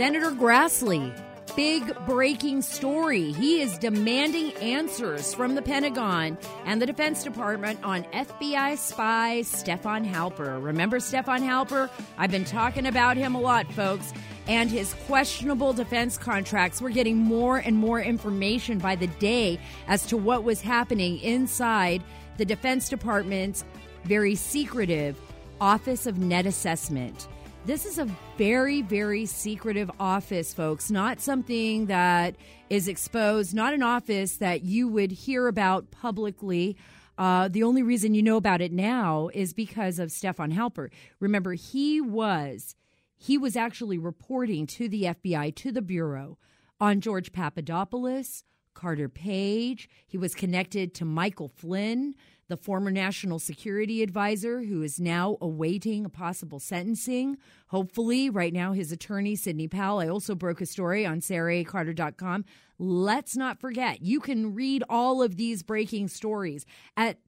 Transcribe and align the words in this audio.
Senator 0.00 0.30
Grassley, 0.30 1.12
big 1.54 1.94
breaking 2.06 2.62
story. 2.62 3.32
He 3.32 3.60
is 3.60 3.76
demanding 3.76 4.54
answers 4.54 5.34
from 5.34 5.54
the 5.54 5.60
Pentagon 5.60 6.38
and 6.64 6.80
the 6.80 6.86
Defense 6.86 7.22
Department 7.22 7.84
on 7.84 8.04
FBI 8.04 8.78
spy 8.78 9.42
Stefan 9.42 10.06
Halper. 10.06 10.64
Remember 10.64 11.00
Stefan 11.00 11.42
Halper? 11.42 11.90
I've 12.16 12.30
been 12.30 12.46
talking 12.46 12.86
about 12.86 13.18
him 13.18 13.34
a 13.34 13.40
lot, 13.42 13.70
folks. 13.74 14.14
And 14.48 14.70
his 14.70 14.94
questionable 15.06 15.74
defense 15.74 16.16
contracts. 16.16 16.80
We're 16.80 16.88
getting 16.88 17.18
more 17.18 17.58
and 17.58 17.76
more 17.76 18.00
information 18.00 18.78
by 18.78 18.96
the 18.96 19.08
day 19.08 19.60
as 19.86 20.06
to 20.06 20.16
what 20.16 20.44
was 20.44 20.62
happening 20.62 21.18
inside 21.18 22.02
the 22.38 22.46
Defense 22.46 22.88
Department's 22.88 23.66
very 24.04 24.34
secretive 24.34 25.20
Office 25.60 26.06
of 26.06 26.16
Net 26.16 26.46
Assessment. 26.46 27.28
This 27.66 27.84
is 27.84 27.98
a 27.98 28.08
very, 28.38 28.80
very 28.80 29.26
secretive 29.26 29.90
office, 30.00 30.54
folks. 30.54 30.90
Not 30.90 31.20
something 31.20 31.86
that 31.86 32.36
is 32.70 32.88
exposed, 32.88 33.54
not 33.54 33.74
an 33.74 33.82
office 33.82 34.38
that 34.38 34.62
you 34.62 34.88
would 34.88 35.12
hear 35.12 35.46
about 35.46 35.90
publicly. 35.90 36.76
Uh, 37.18 37.48
the 37.48 37.62
only 37.62 37.82
reason 37.82 38.14
you 38.14 38.22
know 38.22 38.38
about 38.38 38.62
it 38.62 38.72
now 38.72 39.28
is 39.34 39.52
because 39.52 39.98
of 39.98 40.10
Stefan 40.10 40.52
Halper. 40.52 40.88
Remember, 41.20 41.52
he 41.52 42.00
was 42.00 42.74
he 43.14 43.36
was 43.36 43.56
actually 43.56 43.98
reporting 43.98 44.66
to 44.66 44.88
the 44.88 45.02
FBI, 45.02 45.54
to 45.56 45.70
the 45.70 45.82
Bureau, 45.82 46.38
on 46.80 47.02
George 47.02 47.30
Papadopoulos, 47.30 48.42
Carter 48.72 49.10
Page. 49.10 49.90
He 50.06 50.16
was 50.16 50.34
connected 50.34 50.94
to 50.94 51.04
Michael 51.04 51.48
Flynn, 51.48 52.14
the 52.50 52.56
former 52.56 52.90
national 52.90 53.38
security 53.38 54.02
advisor 54.02 54.62
who 54.62 54.82
is 54.82 55.00
now 55.00 55.38
awaiting 55.40 56.04
a 56.04 56.10
possible 56.10 56.58
sentencing. 56.58 57.38
Hopefully, 57.68 58.28
right 58.28 58.52
now, 58.52 58.72
his 58.72 58.90
attorney, 58.90 59.36
Sidney 59.36 59.68
Powell. 59.68 60.00
I 60.00 60.08
also 60.08 60.34
broke 60.34 60.60
a 60.60 60.66
story 60.66 61.06
on 61.06 61.20
SarahACarter.com. 61.20 62.44
Let's 62.78 63.36
not 63.36 63.60
forget, 63.60 64.02
you 64.02 64.20
can 64.20 64.52
read 64.54 64.82
all 64.88 65.22
of 65.22 65.36
these 65.36 65.62
breaking 65.62 66.08
stories 66.08 66.66
at 66.96 67.18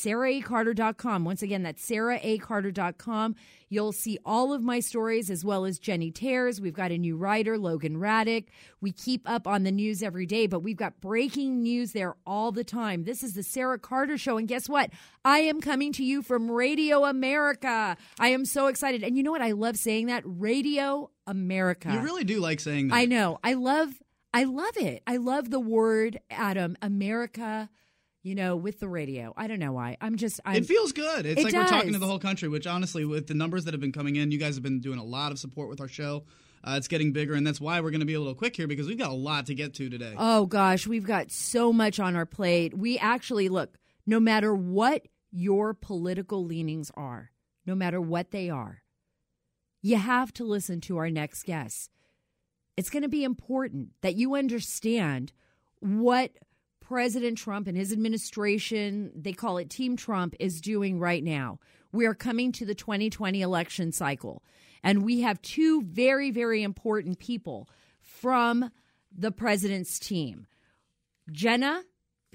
SarahACarter.com. 0.00 1.24
Once 1.24 1.42
again, 1.42 1.62
that's 1.62 1.88
SarahACarter.com. 1.88 3.34
You'll 3.68 3.92
see 3.92 4.18
all 4.24 4.52
of 4.52 4.62
my 4.62 4.80
stories 4.80 5.30
as 5.30 5.44
well 5.44 5.64
as 5.64 5.78
Jenny 5.78 6.10
Tares. 6.10 6.60
We've 6.60 6.74
got 6.74 6.92
a 6.92 6.98
new 6.98 7.16
writer, 7.16 7.56
Logan 7.56 7.96
Raddick. 7.96 8.48
We 8.80 8.92
keep 8.92 9.28
up 9.28 9.46
on 9.46 9.62
the 9.62 9.72
news 9.72 10.02
every 10.02 10.26
day, 10.26 10.46
but 10.46 10.60
we've 10.60 10.76
got 10.76 11.00
breaking 11.00 11.62
news 11.62 11.92
there 11.92 12.16
all 12.26 12.52
the 12.52 12.64
time. 12.64 13.04
This 13.04 13.22
is 13.22 13.32
the 13.32 13.42
Sarah 13.42 13.78
Carter 13.78 14.18
Show. 14.18 14.36
And 14.36 14.46
guess 14.46 14.68
what? 14.68 14.90
I 15.24 15.38
am 15.38 15.60
coming 15.60 15.92
to 15.94 16.04
you 16.04 16.20
from 16.20 16.50
Radio 16.50 17.04
America. 17.04 17.96
I 18.20 18.28
am 18.28 18.44
so 18.44 18.66
excited. 18.66 19.02
And 19.02 19.16
you 19.16 19.22
know 19.22 19.30
what? 19.30 19.40
I 19.40 19.52
love 19.52 19.76
saying 19.76 20.06
that 20.08 20.22
Radio 20.26 21.10
America. 21.26 21.90
You 21.92 22.00
really 22.00 22.24
do 22.24 22.40
like 22.40 22.60
saying 22.60 22.88
that. 22.88 22.94
I 22.94 23.06
know. 23.06 23.38
I 23.42 23.54
love 23.54 23.94
I 24.34 24.44
love 24.44 24.76
it. 24.76 25.02
I 25.06 25.18
love 25.18 25.50
the 25.50 25.60
word 25.60 26.18
Adam 26.30 26.76
America 26.80 27.68
you 28.22 28.34
know, 28.34 28.56
with 28.56 28.78
the 28.78 28.88
radio. 28.88 29.32
I 29.36 29.46
don't 29.48 29.58
know 29.58 29.72
why. 29.72 29.96
I'm 30.00 30.16
just. 30.16 30.40
I'm, 30.44 30.56
it 30.56 30.66
feels 30.66 30.92
good. 30.92 31.26
It's 31.26 31.40
it 31.40 31.44
like 31.44 31.52
does. 31.52 31.64
we're 31.64 31.76
talking 31.76 31.92
to 31.92 31.98
the 31.98 32.06
whole 32.06 32.18
country. 32.18 32.48
Which 32.48 32.66
honestly, 32.66 33.04
with 33.04 33.26
the 33.26 33.34
numbers 33.34 33.64
that 33.64 33.74
have 33.74 33.80
been 33.80 33.92
coming 33.92 34.16
in, 34.16 34.30
you 34.30 34.38
guys 34.38 34.54
have 34.54 34.62
been 34.62 34.80
doing 34.80 34.98
a 34.98 35.04
lot 35.04 35.32
of 35.32 35.38
support 35.38 35.68
with 35.68 35.80
our 35.80 35.88
show. 35.88 36.24
Uh, 36.64 36.74
it's 36.76 36.86
getting 36.86 37.12
bigger, 37.12 37.34
and 37.34 37.44
that's 37.44 37.60
why 37.60 37.80
we're 37.80 37.90
going 37.90 38.00
to 38.00 38.06
be 38.06 38.14
a 38.14 38.20
little 38.20 38.36
quick 38.36 38.54
here 38.54 38.68
because 38.68 38.86
we've 38.86 38.98
got 38.98 39.10
a 39.10 39.14
lot 39.14 39.46
to 39.46 39.54
get 39.54 39.74
to 39.74 39.90
today. 39.90 40.14
Oh 40.16 40.46
gosh, 40.46 40.86
we've 40.86 41.06
got 41.06 41.32
so 41.32 41.72
much 41.72 41.98
on 41.98 42.14
our 42.14 42.26
plate. 42.26 42.76
We 42.76 42.98
actually 42.98 43.48
look. 43.48 43.78
No 44.04 44.18
matter 44.18 44.54
what 44.54 45.06
your 45.30 45.74
political 45.74 46.44
leanings 46.44 46.90
are, 46.94 47.30
no 47.66 47.74
matter 47.74 48.00
what 48.00 48.30
they 48.30 48.50
are, 48.50 48.82
you 49.80 49.96
have 49.96 50.32
to 50.34 50.44
listen 50.44 50.80
to 50.82 50.98
our 50.98 51.10
next 51.10 51.44
guest. 51.44 51.90
It's 52.76 52.90
going 52.90 53.02
to 53.02 53.08
be 53.08 53.24
important 53.24 53.90
that 54.00 54.16
you 54.16 54.34
understand 54.34 55.32
what 55.80 56.32
President 56.82 57.38
Trump 57.38 57.66
and 57.66 57.76
his 57.76 57.92
administration, 57.92 59.12
they 59.14 59.32
call 59.32 59.58
it 59.58 59.70
Team 59.70 59.96
Trump, 59.96 60.34
is 60.38 60.60
doing 60.60 60.98
right 60.98 61.22
now. 61.22 61.58
We 61.92 62.06
are 62.06 62.14
coming 62.14 62.52
to 62.52 62.66
the 62.66 62.74
2020 62.74 63.40
election 63.40 63.92
cycle, 63.92 64.42
and 64.82 65.04
we 65.04 65.20
have 65.20 65.40
two 65.42 65.82
very, 65.82 66.30
very 66.30 66.62
important 66.62 67.18
people 67.18 67.68
from 68.00 68.70
the 69.16 69.30
president's 69.30 69.98
team. 69.98 70.46
Jenna, 71.30 71.82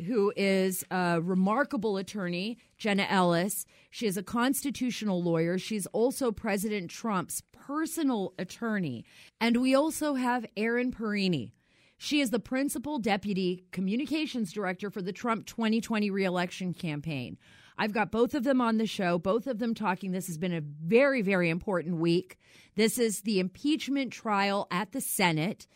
who 0.06 0.32
is 0.36 0.86
a 0.92 1.20
remarkable 1.22 1.98
attorney, 1.98 2.58
Jenna 2.78 3.06
Ellis. 3.10 3.66
She 3.90 4.06
is 4.06 4.16
a 4.16 4.24
constitutional 4.24 5.22
lawyer. 5.22 5.58
She's 5.58 5.88
also 5.88 6.32
President 6.32 6.92
Trump's 6.92 7.42
personal 7.52 8.34
attorney. 8.38 9.06
And 9.42 9.58
we 9.58 9.74
also 9.74 10.14
have 10.14 10.46
Erin 10.56 10.92
Perrine. 10.92 11.52
She 11.98 12.22
is 12.22 12.30
the 12.30 12.40
principal 12.40 13.00
deputy 13.00 13.66
communications 13.72 14.54
director 14.54 14.90
for 14.90 15.02
the 15.02 15.12
Trump 15.12 15.48
2020 15.48 16.10
reelection 16.12 16.74
campaign. 16.74 17.38
I've 17.78 17.94
got 17.94 18.12
both 18.12 18.34
of 18.34 18.44
them 18.44 18.62
on 18.62 18.78
the 18.78 18.86
show, 18.86 19.18
both 19.18 19.48
of 19.48 19.60
them 19.60 19.74
talking. 19.74 20.12
This 20.12 20.28
has 20.28 20.38
been 20.38 20.54
a 20.54 20.62
very, 20.62 21.22
very 21.22 21.50
important 21.50 21.98
week. 21.98 22.38
This 22.76 22.98
is 22.98 23.22
the 23.22 23.40
impeachment 23.40 24.14
trial 24.14 24.68
at 24.72 24.92
the 24.92 25.02
Senate. 25.02 25.68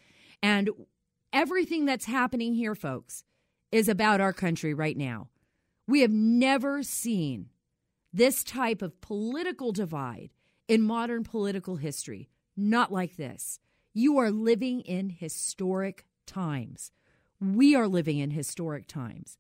And 0.41 0.69
everything 1.33 1.85
that's 1.85 2.05
happening 2.05 2.53
here, 2.53 2.75
folks, 2.75 3.23
is 3.71 3.87
about 3.87 4.21
our 4.21 4.33
country 4.33 4.73
right 4.73 4.97
now. 4.97 5.29
We 5.87 6.01
have 6.01 6.11
never 6.11 6.83
seen 6.83 7.49
this 8.13 8.43
type 8.43 8.81
of 8.81 9.01
political 9.01 9.71
divide 9.71 10.31
in 10.67 10.81
modern 10.81 11.23
political 11.23 11.77
history. 11.77 12.29
Not 12.57 12.91
like 12.91 13.15
this. 13.15 13.59
You 13.93 14.17
are 14.17 14.31
living 14.31 14.81
in 14.81 15.09
historic 15.09 16.05
times. 16.25 16.91
We 17.39 17.75
are 17.75 17.87
living 17.87 18.19
in 18.19 18.31
historic 18.31 18.87
times. 18.87 19.37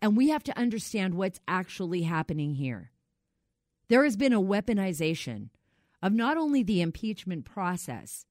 And 0.00 0.16
we 0.16 0.28
have 0.30 0.42
to 0.44 0.58
understand 0.58 1.14
what's 1.14 1.40
actually 1.46 2.02
happening 2.02 2.54
here. 2.54 2.90
There 3.88 4.04
has 4.04 4.16
been 4.16 4.32
a 4.32 4.40
weaponization 4.40 5.50
of 6.02 6.12
not 6.12 6.36
only 6.36 6.62
the 6.62 6.80
impeachment 6.80 7.44
process, 7.44 8.26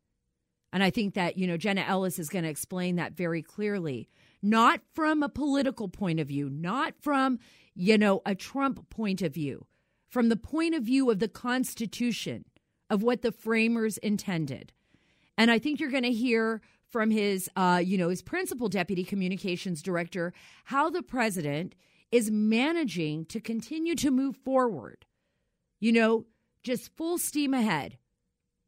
and 0.74 0.84
I 0.84 0.90
think 0.90 1.14
that, 1.14 1.38
you 1.38 1.48
know, 1.48 1.58
Jenna 1.58 1.82
Ellis 1.82 2.20
is 2.20 2.30
going 2.30 2.44
to 2.44 2.50
explain 2.50 2.96
that 2.98 3.14
very 3.14 3.42
clearly, 3.42 4.10
not 4.42 4.82
from 4.94 5.24
a 5.24 5.30
political 5.30 5.88
point 5.88 6.20
of 6.20 6.28
view, 6.28 6.50
not 6.50 6.94
from, 7.00 7.40
you 7.76 7.98
know, 7.98 8.22
a 8.26 8.36
Trump 8.36 8.90
point 8.90 9.22
of 9.22 9.34
view, 9.34 9.66
from 10.10 10.30
the 10.30 10.36
point 10.36 10.76
of 10.76 10.84
view 10.84 11.10
of 11.10 11.20
the 11.20 11.28
Constitution, 11.28 12.46
of 12.90 13.04
what 13.04 13.22
the 13.22 13.32
framers 13.32 13.98
intended. 14.00 14.74
And 15.38 15.50
I 15.50 15.60
think 15.60 15.80
you're 15.80 15.90
going 15.92 16.04
to 16.04 16.12
hear 16.12 16.62
from 16.92 17.10
his, 17.10 17.50
uh, 17.56 17.82
you 17.84 17.98
know, 17.98 18.10
his 18.10 18.22
principal 18.22 18.68
deputy 18.68 19.04
communications 19.04 19.82
director, 19.82 20.34
how 20.66 20.90
the 20.90 21.02
president 21.02 21.74
is 22.12 22.30
managing 22.30 23.26
to 23.26 23.40
continue 23.40 23.96
to 23.96 24.12
move 24.12 24.36
forward. 24.36 25.06
You 25.80 25.94
know, 25.94 26.26
just 26.64 26.96
full 26.96 27.18
steam 27.18 27.54
ahead, 27.54 27.98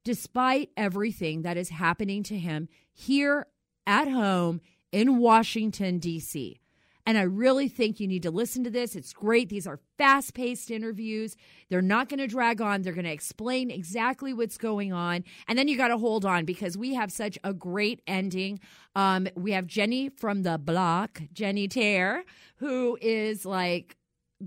despite 0.04 0.70
everything 0.78 1.42
that 1.42 1.58
is 1.58 1.70
happening 1.70 2.24
to 2.24 2.38
him 2.38 2.70
here 2.94 3.48
at 3.86 4.08
home 4.08 4.62
in 4.92 5.18
Washington, 5.18 6.00
D.C. 6.00 6.60
And 7.06 7.18
I 7.18 7.24
really 7.24 7.68
think 7.68 8.00
you 8.00 8.08
need 8.08 8.24
to 8.24 8.32
listen 8.32 8.64
to 8.64 8.70
this. 8.70 8.96
It's 8.96 9.12
great. 9.12 9.50
These 9.50 9.68
are 9.68 9.80
fast 9.98 10.34
paced 10.34 10.72
interviews. 10.72 11.36
They're 11.70 11.82
not 11.82 12.08
going 12.08 12.20
to 12.20 12.28
drag 12.28 12.62
on. 12.62 12.82
They're 12.82 12.94
going 12.94 13.06
to 13.06 13.12
explain 13.12 13.70
exactly 13.70 14.34
what's 14.34 14.58
going 14.58 14.94
on. 14.94 15.26
And 15.48 15.60
then 15.60 15.68
you 15.68 15.76
got 15.76 15.90
to 15.90 15.98
hold 15.98 16.24
on 16.24 16.46
because 16.46 16.78
we 16.78 16.94
have 16.94 17.12
such 17.12 17.38
a 17.44 17.54
great 17.54 18.02
ending. 18.08 18.60
Um, 18.96 19.28
we 19.36 19.52
have 19.52 19.68
Jenny 19.68 20.10
from 20.10 20.44
the 20.44 20.58
block, 20.58 21.22
Jenny 21.34 21.68
Tare, 21.68 22.24
who 22.58 22.98
is 23.02 23.46
like, 23.46 23.98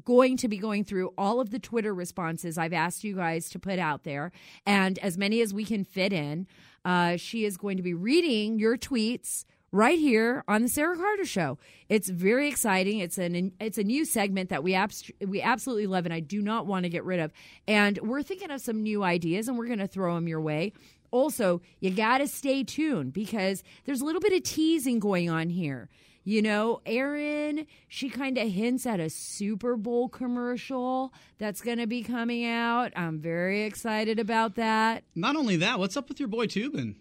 going 0.05 0.37
to 0.37 0.47
be 0.47 0.59
going 0.59 0.85
through 0.85 1.11
all 1.17 1.41
of 1.41 1.49
the 1.49 1.59
Twitter 1.59 1.95
responses 1.95 2.59
I've 2.59 2.75
asked 2.75 3.03
you 3.03 3.17
guys 3.17 3.49
to 3.49 3.59
put 3.59 3.79
out 3.79 4.05
there, 4.05 4.31
and 4.67 4.99
as 4.99 5.17
many 5.17 5.41
as 5.41 5.55
we 5.55 5.65
can 5.65 5.85
fit 5.85 6.13
in. 6.13 6.47
Uh, 6.85 7.17
she 7.17 7.45
is 7.45 7.57
going 7.57 7.77
to 7.77 7.83
be 7.83 7.95
reading 7.95 8.61
your 8.61 8.77
tweets 8.77 9.45
right 9.77 9.99
here 9.99 10.43
on 10.49 10.63
the 10.63 10.69
Sarah 10.69 10.97
Carter 10.97 11.27
Show. 11.27 11.59
It's 11.89 12.09
very 12.09 12.49
exciting. 12.49 12.99
It's 13.01 13.19
an 13.19 13.53
it's 13.61 13.79
a 13.79 13.85
new 13.85 14.05
segment 14.05 14.49
that 14.49 14.65
we 14.65 14.75
abs- 14.75 15.11
we 15.25 15.43
absolutely 15.43 15.87
love, 15.87 16.07
and 16.07 16.15
I 16.15 16.21
do 16.21 16.41
not 16.41 16.67
want 16.67 16.85
to 16.85 16.89
get 16.89 17.05
rid 17.05 17.21
of. 17.21 17.33
And 17.69 17.99
we're 17.99 18.23
thinking 18.23 18.51
of 18.51 18.61
some 18.61 18.83
new 18.83 19.05
ideas, 19.05 19.49
and 19.49 19.59
we're 19.59 19.67
going 19.67 19.79
to 19.79 19.87
throw 19.87 20.15
them 20.15 20.27
your 20.27 20.41
way. 20.41 20.73
Also, 21.11 21.61
you 21.81 21.91
got 21.91 22.19
to 22.19 22.27
stay 22.27 22.65
tuned 22.65 23.13
because 23.13 23.63
there's 23.85 24.01
a 24.01 24.05
little 24.05 24.21
bit 24.21 24.33
of 24.33 24.43
teasing 24.43 24.99
going 24.99 25.31
on 25.31 25.51
here. 25.51 25.89
You 26.25 26.43
know, 26.43 26.81
Erin, 26.85 27.67
she 27.87 28.11
kind 28.11 28.37
of 28.37 28.51
hints 28.51 28.85
at 28.85 28.99
a 28.99 29.09
Super 29.09 29.77
Bowl 29.77 30.09
commercial 30.09 31.13
that's 31.39 31.61
going 31.61 31.79
to 31.79 31.87
be 31.87 32.03
coming 32.03 32.45
out. 32.45 32.93
I'm 32.97 33.21
very 33.21 33.63
excited 33.63 34.19
about 34.19 34.57
that. 34.57 35.05
Not 35.15 35.37
only 35.37 35.55
that, 35.59 35.79
what's 35.79 35.97
up 35.97 36.09
with 36.09 36.19
your 36.19 36.29
boy 36.29 36.47
Toobin? 36.47 36.97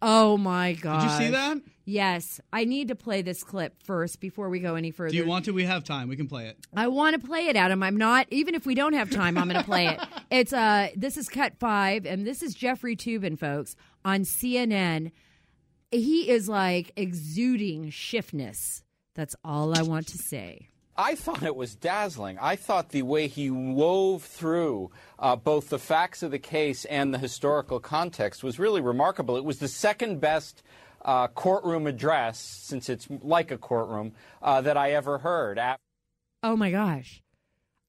Oh 0.00 0.36
my 0.36 0.74
god! 0.74 1.00
Did 1.00 1.10
you 1.10 1.26
see 1.26 1.32
that? 1.32 1.58
Yes, 1.88 2.38
I 2.52 2.66
need 2.66 2.88
to 2.88 2.94
play 2.94 3.22
this 3.22 3.42
clip 3.42 3.82
first 3.82 4.20
before 4.20 4.50
we 4.50 4.60
go 4.60 4.74
any 4.74 4.90
further. 4.90 5.08
Do 5.08 5.16
you 5.16 5.26
want 5.26 5.46
to? 5.46 5.52
We 5.52 5.64
have 5.64 5.84
time. 5.84 6.08
We 6.08 6.16
can 6.16 6.28
play 6.28 6.48
it. 6.48 6.58
I 6.76 6.86
want 6.88 7.18
to 7.18 7.26
play 7.26 7.46
it, 7.46 7.56
Adam. 7.56 7.82
I'm 7.82 7.96
not 7.96 8.26
even 8.30 8.54
if 8.54 8.66
we 8.66 8.74
don't 8.74 8.92
have 8.92 9.08
time, 9.10 9.38
I'm 9.38 9.48
going 9.48 9.58
to 9.58 9.64
play 9.64 9.86
it. 9.86 10.00
It's 10.30 10.52
uh 10.52 10.88
this 10.94 11.16
is 11.16 11.30
cut 11.30 11.58
5 11.58 12.04
and 12.04 12.26
this 12.26 12.42
is 12.42 12.52
Jeffrey 12.52 12.94
Toobin, 12.94 13.38
folks 13.38 13.74
on 14.04 14.20
CNN. 14.20 15.12
He 15.90 16.28
is 16.28 16.50
like 16.50 16.92
exuding 16.96 17.88
shiftness. 17.88 18.82
That's 19.14 19.34
all 19.42 19.76
I 19.76 19.80
want 19.80 20.08
to 20.08 20.18
say. 20.18 20.68
I 20.98 21.14
thought 21.14 21.42
it 21.42 21.56
was 21.56 21.74
dazzling. 21.74 22.38
I 22.38 22.56
thought 22.56 22.90
the 22.90 23.02
way 23.02 23.28
he 23.28 23.50
wove 23.50 24.24
through 24.24 24.90
uh, 25.18 25.36
both 25.36 25.70
the 25.70 25.78
facts 25.78 26.22
of 26.22 26.32
the 26.32 26.38
case 26.38 26.84
and 26.84 27.14
the 27.14 27.18
historical 27.18 27.80
context 27.80 28.44
was 28.44 28.58
really 28.58 28.82
remarkable. 28.82 29.38
It 29.38 29.44
was 29.44 29.60
the 29.60 29.68
second 29.68 30.20
best 30.20 30.62
uh, 31.04 31.28
courtroom 31.28 31.86
address, 31.86 32.38
since 32.38 32.88
it's 32.88 33.08
like 33.22 33.50
a 33.50 33.58
courtroom, 33.58 34.12
uh, 34.42 34.60
that 34.60 34.76
I 34.76 34.92
ever 34.92 35.18
heard. 35.18 35.60
Oh 36.42 36.56
my 36.56 36.70
gosh. 36.70 37.22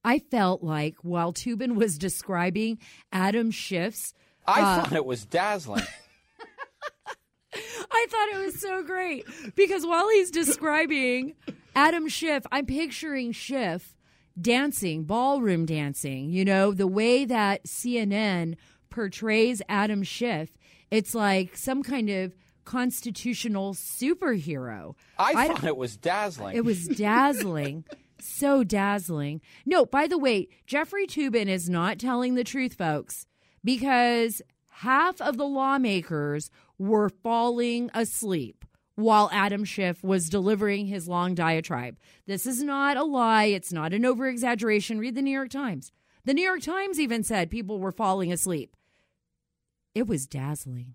I 0.04 0.18
felt 0.18 0.62
like 0.62 0.96
while 1.02 1.32
Toobin 1.32 1.74
was 1.74 1.98
describing 1.98 2.78
Adam 3.12 3.50
Schiff's. 3.50 4.14
I 4.46 4.60
uh, 4.60 4.82
thought 4.82 4.92
it 4.94 5.04
was 5.04 5.26
dazzling. 5.26 5.84
I 7.54 8.06
thought 8.08 8.28
it 8.32 8.44
was 8.44 8.60
so 8.60 8.82
great 8.82 9.26
because 9.54 9.84
while 9.84 10.08
he's 10.08 10.30
describing 10.30 11.34
Adam 11.74 12.08
Schiff, 12.08 12.44
I'm 12.50 12.66
picturing 12.66 13.32
Schiff 13.32 13.94
dancing, 14.40 15.04
ballroom 15.04 15.66
dancing, 15.66 16.30
you 16.30 16.44
know, 16.44 16.72
the 16.72 16.86
way 16.86 17.24
that 17.24 17.64
CNN 17.64 18.56
portrays 18.88 19.60
Adam 19.68 20.02
Schiff. 20.02 20.56
It's 20.90 21.14
like 21.14 21.56
some 21.56 21.82
kind 21.82 22.08
of 22.08 22.34
constitutional 22.64 23.74
superhero. 23.74 24.94
I 25.18 25.48
thought 25.48 25.64
it 25.64 25.76
was 25.76 25.96
dazzling. 25.96 26.56
It 26.56 26.64
was 26.64 26.86
dazzling. 26.86 27.84
so 28.20 28.64
dazzling. 28.64 29.40
No, 29.64 29.86
by 29.86 30.06
the 30.06 30.18
way, 30.18 30.48
Jeffrey 30.66 31.06
Toobin 31.06 31.46
is 31.46 31.68
not 31.68 31.98
telling 31.98 32.34
the 32.34 32.44
truth, 32.44 32.74
folks, 32.74 33.26
because 33.64 34.42
half 34.70 35.20
of 35.20 35.36
the 35.36 35.46
lawmakers 35.46 36.50
were 36.78 37.08
falling 37.08 37.90
asleep 37.94 38.64
while 38.94 39.30
Adam 39.32 39.64
Schiff 39.64 40.02
was 40.02 40.28
delivering 40.28 40.86
his 40.86 41.08
long 41.08 41.34
diatribe. 41.34 41.98
This 42.26 42.46
is 42.46 42.62
not 42.62 42.96
a 42.96 43.04
lie. 43.04 43.44
It's 43.44 43.72
not 43.72 43.92
an 43.92 44.04
over 44.04 44.28
exaggeration. 44.28 44.98
Read 44.98 45.14
the 45.14 45.22
New 45.22 45.30
York 45.30 45.50
Times. 45.50 45.92
The 46.24 46.34
New 46.34 46.44
York 46.44 46.60
Times 46.60 47.00
even 47.00 47.24
said 47.24 47.50
people 47.50 47.78
were 47.78 47.92
falling 47.92 48.32
asleep. 48.32 48.76
It 49.94 50.06
was 50.06 50.26
dazzling 50.26 50.94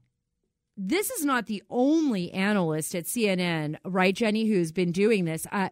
this 0.77 1.10
is 1.12 1.24
not 1.24 1.45
the 1.45 1.63
only 1.69 2.31
analyst 2.31 2.95
at 2.95 3.06
CNN, 3.06 3.77
right, 3.86 4.13
Jenny, 4.13 4.45
who's 4.45 4.72
been 4.72 4.92
doing 4.92 5.25
this. 5.25 5.48
Uh, 5.51 5.69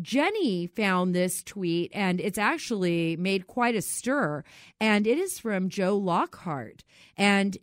Jenny 0.00 0.66
found 0.66 1.14
this 1.14 1.42
tweet, 1.42 1.90
and 1.94 2.20
it's 2.20 2.38
actually 2.38 3.16
made 3.16 3.46
quite 3.46 3.74
a 3.74 3.82
stir. 3.82 4.44
And 4.80 5.06
it 5.06 5.18
is 5.18 5.38
from 5.38 5.68
Joe 5.68 5.96
Lockhart. 5.96 6.84
And 7.16 7.58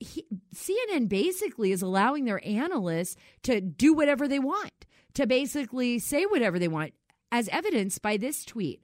he, 0.00 0.24
CNN 0.54 1.08
basically 1.08 1.72
is 1.72 1.82
allowing 1.82 2.24
their 2.24 2.46
analysts 2.46 3.16
to 3.42 3.60
do 3.60 3.92
whatever 3.92 4.28
they 4.28 4.38
want, 4.38 4.86
to 5.14 5.26
basically 5.26 5.98
say 5.98 6.24
whatever 6.24 6.58
they 6.58 6.68
want, 6.68 6.94
as 7.32 7.48
evidenced 7.48 8.00
by 8.02 8.16
this 8.16 8.44
tweet. 8.44 8.82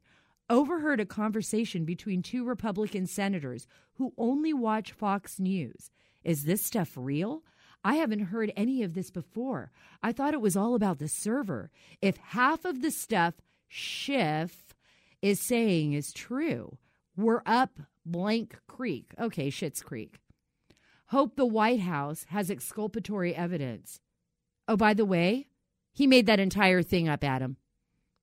Overheard 0.50 1.00
a 1.00 1.06
conversation 1.06 1.86
between 1.86 2.22
two 2.22 2.44
Republican 2.44 3.06
senators 3.06 3.66
who 3.94 4.12
only 4.18 4.52
watch 4.52 4.92
Fox 4.92 5.40
News. 5.40 5.90
Is 6.24 6.44
this 6.44 6.64
stuff 6.64 6.92
real? 6.96 7.42
I 7.84 7.96
haven't 7.96 8.26
heard 8.26 8.52
any 8.56 8.82
of 8.82 8.94
this 8.94 9.10
before. 9.10 9.70
I 10.02 10.12
thought 10.12 10.34
it 10.34 10.40
was 10.40 10.56
all 10.56 10.74
about 10.74 10.98
the 10.98 11.08
server. 11.08 11.70
If 12.00 12.16
half 12.16 12.64
of 12.64 12.80
the 12.80 12.90
stuff 12.90 13.34
Schiff 13.68 14.74
is 15.20 15.40
saying 15.40 15.92
is 15.92 16.12
true, 16.12 16.78
we're 17.16 17.42
up 17.44 17.78
blank 18.06 18.56
creek. 18.66 19.12
Okay, 19.20 19.50
Shit's 19.50 19.82
Creek. 19.82 20.18
Hope 21.08 21.36
the 21.36 21.46
White 21.46 21.80
House 21.80 22.24
has 22.30 22.50
exculpatory 22.50 23.34
evidence. 23.34 24.00
Oh, 24.66 24.76
by 24.76 24.94
the 24.94 25.04
way, 25.04 25.48
he 25.92 26.06
made 26.06 26.26
that 26.26 26.40
entire 26.40 26.82
thing 26.82 27.08
up, 27.08 27.22
Adam. 27.22 27.56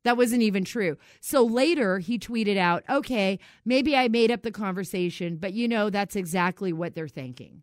That 0.03 0.17
wasn't 0.17 0.41
even 0.41 0.65
true. 0.65 0.97
So 1.19 1.43
later 1.43 1.99
he 1.99 2.17
tweeted 2.17 2.57
out, 2.57 2.83
okay, 2.89 3.39
maybe 3.63 3.95
I 3.95 4.07
made 4.07 4.31
up 4.31 4.41
the 4.41 4.51
conversation, 4.51 5.37
but 5.37 5.53
you 5.53 5.67
know, 5.67 5.89
that's 5.91 6.15
exactly 6.15 6.73
what 6.73 6.95
they're 6.95 7.07
thinking. 7.07 7.61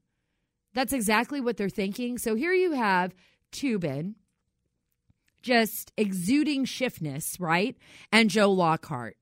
That's 0.78 0.92
exactly 0.92 1.40
what 1.40 1.56
they're 1.56 1.68
thinking. 1.68 2.18
So 2.18 2.36
here 2.36 2.52
you 2.52 2.70
have 2.70 3.12
Toobin 3.50 4.14
just 5.42 5.90
exuding 5.96 6.66
shiftness, 6.66 7.40
right? 7.40 7.76
And 8.12 8.30
Joe 8.30 8.52
Lockhart. 8.52 9.16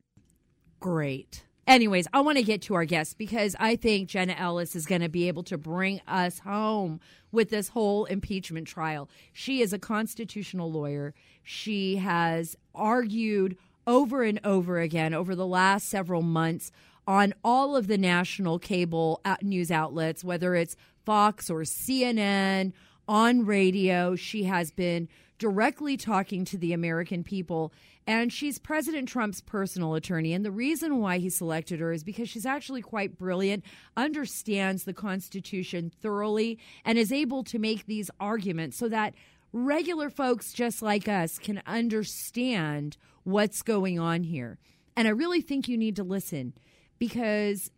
Great. 0.81 1.45
Anyways, 1.67 2.09
I 2.13 2.21
want 2.21 2.37
to 2.37 2.45
get 2.45 2.61
to 2.65 2.75
our 2.75 2.85
guest 2.85 3.17
because 3.17 3.57
I 3.59 3.75
think 3.77 4.11
Jenna 4.11 4.35
Ellis 4.35 4.77
is 4.77 4.85
going 4.85 5.01
to 5.01 5.09
be 5.09 5.29
able 5.29 5.45
to 5.45 5.57
bring 5.57 6.03
us 6.07 6.41
home 6.41 7.01
with 7.33 7.49
this 7.49 7.71
whole 7.71 8.05
impeachment 8.05 8.69
trial. 8.69 9.09
She 9.33 9.63
is 9.63 9.73
a 9.73 9.79
constitutional 9.79 10.71
lawyer. 10.71 11.15
She 11.43 11.97
has 11.97 12.55
argued 12.75 13.57
over 13.87 14.23
and 14.23 14.41
over 14.45 14.79
again 14.79 15.15
over 15.15 15.35
the 15.35 15.47
last 15.47 15.89
several 15.89 16.21
months 16.21 16.71
on 17.07 17.35
all 17.45 17.77
of 17.77 17.87
the 17.87 17.99
national 17.99 18.59
cable 18.59 19.21
uh, 19.25 19.37
news 19.43 19.71
outlets, 19.71 20.25
whether 20.25 20.55
it's 20.55 20.77
Fox 21.05 21.49
or 21.49 21.61
CNN, 21.61 22.73
on 23.09 23.47
radio. 23.47 24.17
She 24.17 24.45
has 24.45 24.71
been 24.71 25.09
directly 25.39 25.97
talking 25.97 26.45
to 26.47 26.59
the 26.59 26.73
American 26.73 27.23
people. 27.23 27.73
And 28.07 28.33
she's 28.33 28.59
President 28.59 29.09
Trump's 29.09 29.41
personal 29.41 29.95
attorney. 29.95 30.33
And 30.33 30.45
the 30.45 30.51
reason 30.51 31.01
why 31.01 31.19
he 31.19 31.29
selected 31.29 31.81
her 31.81 31.93
is 31.93 32.05
because 32.05 32.29
she's 32.29 32.47
actually 32.47 32.83
quite 32.83 33.19
brilliant, 33.19 33.65
understands 33.97 34.85
the 34.85 34.93
Constitution 34.93 35.93
thoroughly, 36.01 36.59
and 36.85 36.99
is 36.99 37.13
able 37.13 37.43
to 37.45 37.59
make 37.59 37.87
these 37.87 38.11
arguments 38.21 38.77
so 38.77 38.89
that 38.89 39.15
regular 39.53 40.09
folks 40.09 40.53
just 40.53 40.83
like 40.83 41.09
us 41.09 41.39
can 41.39 41.63
understand 41.67 42.97
what's 43.25 43.63
going 43.63 43.99
on 43.99 44.23
here. 44.23 44.59
And 44.97 45.09
I 45.09 45.11
really 45.11 45.41
think 45.41 45.69
you 45.69 45.77
need 45.77 45.97
to 45.97 46.05
listen 46.05 46.55
because 46.99 47.71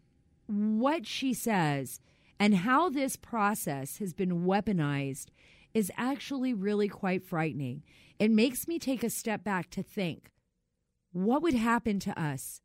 what 0.46 1.06
she 1.06 1.34
says 1.34 2.00
and 2.38 2.56
how 2.56 2.88
this 2.88 3.16
process 3.16 3.98
has 3.98 4.12
been 4.12 4.44
weaponized 4.44 5.26
is 5.74 5.92
actually 5.96 6.54
really 6.54 6.88
quite 6.88 7.24
frightening. 7.24 7.82
It 8.18 8.30
makes 8.30 8.66
me 8.66 8.78
take 8.78 9.04
a 9.04 9.10
step 9.10 9.44
back 9.44 9.70
to 9.70 9.82
think 9.82 10.30
what 11.12 11.42
would 11.42 11.54
happen 11.54 11.98
to 12.00 12.20
us 12.20 12.60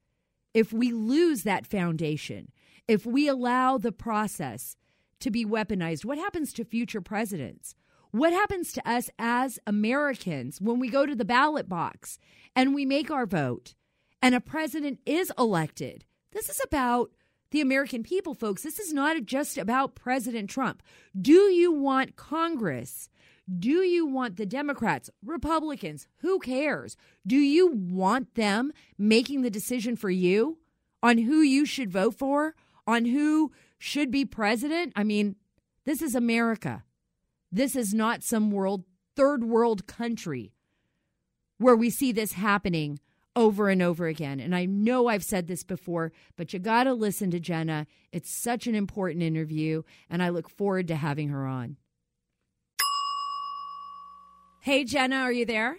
if 0.54 0.72
we 0.72 0.92
lose 0.92 1.44
that 1.44 1.66
foundation, 1.66 2.52
if 2.88 3.06
we 3.06 3.28
allow 3.28 3.78
the 3.78 3.92
process 3.92 4.76
to 5.24 5.32
be 5.32 5.46
weaponized? 5.46 6.06
What 6.06 6.18
happens 6.18 6.54
to 6.54 6.66
future 6.66 7.02
presidents? 7.02 7.76
What 8.12 8.34
happens 8.34 8.74
to 8.74 8.88
us 8.88 9.10
as 9.18 9.58
Americans 9.66 10.62
when 10.62 10.80
we 10.80 10.90
go 10.90 11.06
to 11.06 11.16
the 11.16 11.26
ballot 11.26 11.68
box 11.68 12.20
and 12.56 12.76
we 12.76 12.86
make 12.86 13.10
our 13.10 13.26
vote 13.26 13.74
and 14.22 14.36
a 14.36 14.42
president 14.42 15.00
is 15.06 15.32
elected? 15.38 16.06
This 16.34 16.50
is 16.50 16.60
about 16.66 17.12
the 17.52 17.62
American 17.62 18.02
people, 18.02 18.34
folks. 18.34 18.64
This 18.64 18.80
is 18.80 18.92
not 18.92 19.24
just 19.26 19.58
about 19.58 19.96
President 19.96 20.50
Trump. 20.50 20.82
Do 21.20 21.34
you 21.34 21.72
want 21.72 22.16
Congress? 22.16 23.10
Do 23.60 23.84
you 23.84 24.08
want 24.08 24.38
the 24.38 24.46
Democrats, 24.46 25.12
Republicans? 25.24 26.08
Who 26.18 26.40
cares? 26.40 26.98
Do 27.26 27.36
you 27.36 27.68
want 27.68 28.34
them 28.34 28.72
making 28.98 29.44
the 29.44 29.52
decision 29.52 29.96
for 29.96 30.10
you 30.10 30.58
on 31.04 31.20
who 31.20 31.42
you 31.42 31.66
should 31.66 31.92
vote 31.92 32.16
for, 32.16 32.56
on 32.88 33.06
who 33.06 33.52
should 33.78 34.10
be 34.10 34.26
president? 34.26 34.94
I 34.96 35.04
mean, 35.04 35.36
this 35.86 36.02
is 36.02 36.16
America. 36.16 36.84
This 37.52 37.76
is 37.76 37.94
not 37.94 38.24
some 38.24 38.50
world, 38.50 38.86
third 39.16 39.44
world 39.44 39.86
country 39.86 40.54
where 41.60 41.76
we 41.76 41.92
see 41.92 42.12
this 42.12 42.34
happening 42.34 43.00
over 43.36 43.70
and 43.70 43.82
over 43.82 44.08
again. 44.08 44.40
And 44.40 44.56
I 44.56 44.66
know 44.66 45.08
I've 45.08 45.24
said 45.24 45.48
this 45.48 45.64
before, 45.64 46.12
but 46.36 46.54
you 46.54 46.60
got 46.60 46.84
to 46.86 46.94
listen 46.94 47.32
to 47.32 47.40
Jenna. 47.40 47.88
It's 48.12 48.30
such 48.30 48.68
an 48.68 48.76
important 48.76 49.24
interview, 49.24 49.84
and 50.10 50.22
I 50.22 50.30
look 50.30 50.50
forward 50.50 50.88
to 50.90 50.96
having 50.96 51.30
her 51.30 51.46
on. 51.46 51.78
Hey, 54.62 54.86
Jenna, 54.86 55.18
are 55.18 55.32
you 55.32 55.46
there? 55.46 55.78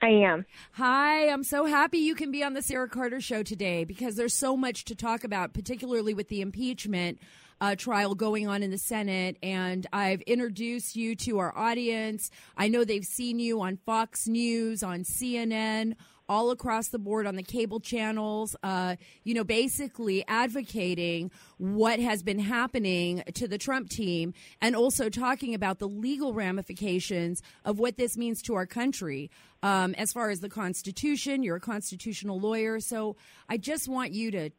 I 0.00 0.08
am. 0.08 0.46
Hi, 0.72 1.28
I'm 1.28 1.42
so 1.42 1.64
happy 1.64 1.98
you 1.98 2.14
can 2.14 2.30
be 2.30 2.44
on 2.44 2.54
the 2.54 2.62
Sarah 2.62 2.88
Carter 2.88 3.20
show 3.20 3.42
today 3.42 3.84
because 3.84 4.14
there's 4.14 4.34
so 4.34 4.56
much 4.56 4.84
to 4.84 4.94
talk 4.94 5.24
about, 5.24 5.54
particularly 5.54 6.14
with 6.14 6.28
the 6.28 6.40
impeachment 6.40 7.18
uh, 7.60 7.74
trial 7.74 8.14
going 8.14 8.46
on 8.46 8.62
in 8.62 8.70
the 8.70 8.78
Senate. 8.78 9.36
And 9.42 9.86
I've 9.92 10.20
introduced 10.22 10.94
you 10.94 11.16
to 11.16 11.38
our 11.38 11.56
audience. 11.56 12.30
I 12.56 12.68
know 12.68 12.84
they've 12.84 13.04
seen 13.04 13.40
you 13.40 13.60
on 13.60 13.76
Fox 13.76 14.28
News, 14.28 14.82
on 14.82 15.00
CNN, 15.00 15.96
all 16.28 16.50
across 16.50 16.88
the 16.88 16.98
board 16.98 17.26
on 17.26 17.36
the 17.36 17.42
cable 17.42 17.80
channels, 17.80 18.54
uh, 18.62 18.96
you 19.24 19.34
know, 19.34 19.44
basically 19.44 20.24
advocating 20.28 21.30
what 21.56 21.98
has 21.98 22.22
been 22.22 22.38
happening 22.38 23.22
to 23.34 23.48
the 23.48 23.58
Trump 23.58 23.88
team 23.88 24.34
and 24.60 24.76
also 24.76 25.08
talking 25.08 25.54
about 25.54 25.78
the 25.78 25.88
legal 25.88 26.34
ramifications 26.34 27.42
of 27.64 27.78
what 27.78 27.96
this 27.96 28.16
means 28.16 28.42
to 28.42 28.54
our 28.54 28.66
country. 28.66 29.30
Um, 29.62 29.94
as 29.94 30.12
far 30.12 30.30
as 30.30 30.40
the 30.40 30.48
Constitution, 30.48 31.42
you're 31.42 31.56
a 31.56 31.60
constitutional 31.60 32.38
lawyer. 32.38 32.78
So 32.80 33.16
I 33.48 33.56
just 33.56 33.88
want 33.88 34.12
you 34.12 34.30
to 34.32 34.50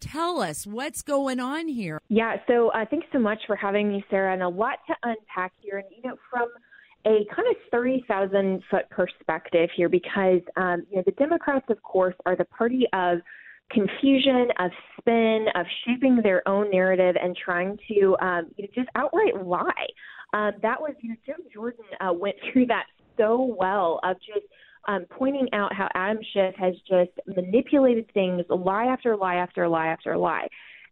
tell 0.00 0.40
us 0.40 0.66
what's 0.66 1.02
going 1.02 1.40
on 1.40 1.66
here. 1.66 1.98
Yeah, 2.08 2.36
so 2.46 2.68
uh, 2.68 2.84
thanks 2.90 3.06
so 3.12 3.18
much 3.18 3.38
for 3.46 3.56
having 3.56 3.88
me, 3.88 4.04
Sarah, 4.10 4.32
and 4.32 4.42
a 4.42 4.48
lot 4.48 4.78
to 4.86 4.94
unpack 5.02 5.52
here. 5.60 5.78
And, 5.78 5.86
you 5.90 6.08
know, 6.08 6.16
from 6.30 6.48
a 7.06 7.26
kind 7.34 7.48
of 7.50 7.56
30,000 7.70 8.62
foot 8.70 8.88
perspective 8.90 9.68
here, 9.76 9.88
because, 9.88 10.40
um, 10.56 10.84
you 10.90 10.96
know, 10.96 11.02
the 11.04 11.12
Democrats, 11.12 11.66
of 11.68 11.82
course, 11.82 12.14
are 12.26 12.36
the 12.36 12.46
party 12.46 12.86
of 12.92 13.18
confusion, 13.70 14.48
of 14.58 14.70
spin, 14.98 15.46
of 15.54 15.66
shaping 15.86 16.20
their 16.22 16.46
own 16.48 16.70
narrative 16.70 17.16
and 17.20 17.36
trying 17.36 17.78
to 17.88 18.16
um, 18.20 18.46
you 18.56 18.64
know, 18.64 18.70
just 18.74 18.88
outright 18.94 19.44
lie. 19.44 19.86
Um, 20.32 20.52
that 20.62 20.80
was, 20.80 20.94
you 21.00 21.10
know, 21.10 21.16
Jim 21.24 21.36
Jordan 21.52 21.84
uh, 22.00 22.12
went 22.12 22.36
through 22.52 22.66
that 22.66 22.86
so 23.16 23.54
well 23.58 24.00
of 24.02 24.16
just 24.16 24.46
um, 24.86 25.06
pointing 25.10 25.48
out 25.52 25.72
how 25.72 25.88
Adam 25.94 26.18
Schiff 26.32 26.54
has 26.56 26.74
just 26.88 27.10
manipulated 27.26 28.12
things 28.12 28.42
lie 28.50 28.86
after 28.86 29.16
lie 29.16 29.36
after 29.36 29.68
lie 29.68 29.86
after 29.86 30.16
lie. 30.16 30.46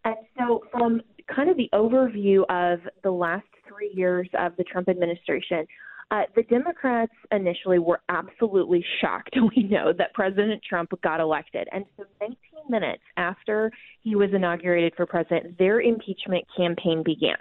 And 0.05 0.17
so, 0.39 0.65
from 0.73 1.01
kind 1.35 1.49
of 1.49 1.57
the 1.57 1.69
overview 1.73 2.43
of 2.49 2.81
the 3.03 3.11
last 3.11 3.47
three 3.69 3.93
years 3.95 4.29
of 4.39 4.57
the 4.57 4.65
Trump 4.65 4.89
administration, 4.89 5.67
uh, 6.11 6.23
the 6.35 6.43
Democrats 6.45 7.13
initially 7.31 7.79
were 7.79 8.01
absolutely 8.09 8.85
shocked. 9.01 9.35
We 9.57 9.65
know 9.65 9.93
that 9.97 10.15
President 10.15 10.63
Trump 10.67 10.91
got 11.03 11.21
elected. 11.21 11.69
And 11.73 11.85
so, 11.97 12.05
19 12.21 12.37
minutes 12.69 13.03
after 13.17 13.71
he 14.03 14.15
was 14.15 14.31
inaugurated 14.33 14.95
for 14.97 15.07
president, 15.07 15.59
their 15.59 15.81
impeachment 15.81 16.45
campaign 16.57 17.03
began. 17.05 17.37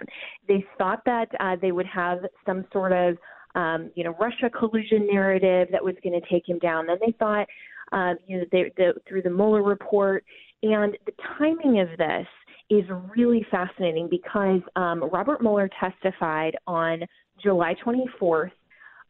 They 0.48 0.64
thought 0.78 1.00
that 1.06 1.28
uh, 1.40 1.56
they 1.60 1.72
would 1.72 1.86
have 1.86 2.18
some 2.44 2.64
sort 2.72 2.92
of 2.92 3.16
um, 3.54 3.90
you 3.94 4.04
know, 4.04 4.14
Russia 4.18 4.48
collusion 4.50 5.06
narrative 5.06 5.68
that 5.72 5.84
was 5.84 5.94
going 6.02 6.18
to 6.18 6.26
take 6.28 6.48
him 6.48 6.58
down. 6.58 6.86
Then 6.86 6.96
they 7.04 7.12
thought, 7.18 7.46
um, 7.92 8.16
you 8.26 8.38
know, 8.38 8.44
they, 8.50 8.72
the, 8.76 8.94
through 9.06 9.22
the 9.22 9.30
Mueller 9.30 9.62
report, 9.62 10.24
and 10.62 10.96
the 11.06 11.12
timing 11.38 11.80
of 11.80 11.88
this 11.98 12.26
is 12.70 12.84
really 13.14 13.44
fascinating 13.50 14.08
because 14.08 14.60
um, 14.76 15.04
Robert 15.12 15.42
Mueller 15.42 15.68
testified 15.78 16.56
on 16.66 17.02
July 17.40 17.74
24th, 17.84 18.50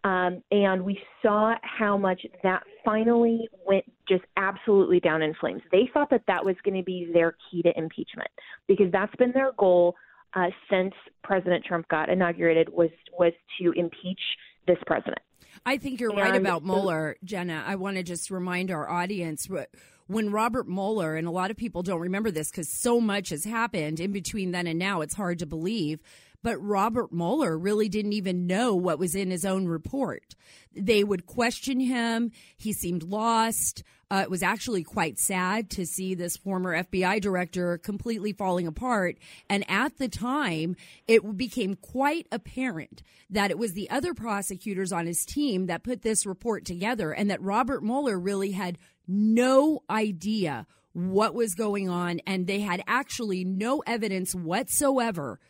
um, 0.05 0.43
and 0.50 0.85
we 0.85 0.99
saw 1.23 1.55
how 1.62 1.97
much 1.97 2.26
that 2.43 2.64
finally 2.85 3.49
went 3.67 3.85
just 4.09 4.25
absolutely 4.37 5.00
down 5.00 5.23
in 5.23 5.33
flames. 5.35 5.62
They 5.71 5.88
thought 5.95 6.11
that 6.11 6.25
that 6.26 6.45
was 6.45 6.57
going 6.64 6.76
to 6.76 6.83
be 6.83 7.11
their 7.12 7.37
key 7.50 7.62
to 7.62 7.73
impeachment 7.79 8.31
because 8.67 8.91
that's 8.91 9.14
been 9.17 9.33
their 9.33 9.52
goal 9.59 9.95
uh, 10.35 10.49
since 10.71 10.93
President 11.23 11.64
Trump 11.64 11.87
got 11.88 12.09
inaugurated 12.09 12.69
was 12.71 12.91
was 13.17 13.33
to 13.61 13.73
impeach 13.73 14.21
this 14.67 14.79
president. 14.87 15.21
I 15.67 15.76
think 15.76 16.00
you're 16.00 16.11
and 16.11 16.21
right 16.21 16.35
about 16.35 16.64
Mueller, 16.64 17.17
Jenna. 17.23 17.62
I 17.67 17.76
want 17.76 17.97
to 17.97 18.02
just 18.02 18.31
remind 18.31 18.71
our 18.71 18.88
audience 18.88 19.49
when 20.07 20.31
Robert 20.31 20.69
Mueller, 20.69 21.17
and 21.17 21.26
a 21.26 21.31
lot 21.31 21.50
of 21.50 21.57
people 21.57 21.83
don't 21.83 22.00
remember 22.00 22.31
this 22.31 22.50
because 22.50 22.69
so 22.69 23.00
much 23.00 23.31
has 23.31 23.45
happened 23.45 24.00
in 24.00 24.12
between 24.12 24.52
then 24.52 24.67
and 24.67 24.79
now, 24.79 25.00
it's 25.00 25.14
hard 25.14 25.38
to 25.41 25.47
believe. 25.47 26.00
But 26.42 26.58
Robert 26.58 27.12
Mueller 27.12 27.56
really 27.56 27.88
didn't 27.88 28.14
even 28.14 28.46
know 28.46 28.75
what 28.75 28.99
was 28.99 29.14
in 29.14 29.30
his 29.30 29.44
own 29.44 29.66
report. 29.66 30.34
They 30.75 31.04
would 31.04 31.26
question 31.26 31.80
him. 31.80 32.32
He 32.56 32.72
seemed 32.72 33.02
lost. 33.02 33.82
Uh, 34.11 34.22
it 34.25 34.30
was 34.30 34.42
actually 34.42 34.82
quite 34.82 35.18
sad 35.18 35.70
to 35.70 35.87
see 35.87 36.14
this 36.14 36.37
former 36.37 36.82
FBI 36.82 37.20
director 37.20 37.78
completely 37.78 38.32
falling 38.32 38.66
apart. 38.66 39.16
And 39.49 39.64
at 39.70 39.96
the 39.96 40.08
time, 40.08 40.76
it 41.08 41.37
became 41.37 41.76
quite 41.76 42.26
apparent 42.30 43.02
that 43.30 43.50
it 43.50 43.58
was 43.58 43.72
the 43.72 43.88
other 43.88 44.12
prosecutors 44.12 44.92
on 44.92 45.06
his 45.06 45.25
team 45.25 45.66
that 45.66 45.82
put 45.82 46.02
this 46.02 46.26
report 46.26 46.66
together 46.66 47.12
and 47.12 47.30
that 47.30 47.40
Robert 47.40 47.82
Mueller 47.82 48.18
really 48.18 48.50
had 48.50 48.76
no 49.08 49.82
idea 49.88 50.66
what 50.92 51.34
was 51.34 51.54
going 51.54 51.88
on. 51.88 52.20
And 52.26 52.46
they 52.46 52.61
had 52.61 52.82
actually 52.87 53.44
no 53.44 53.82
evidence 53.87 54.34
whatsoever 54.34 55.40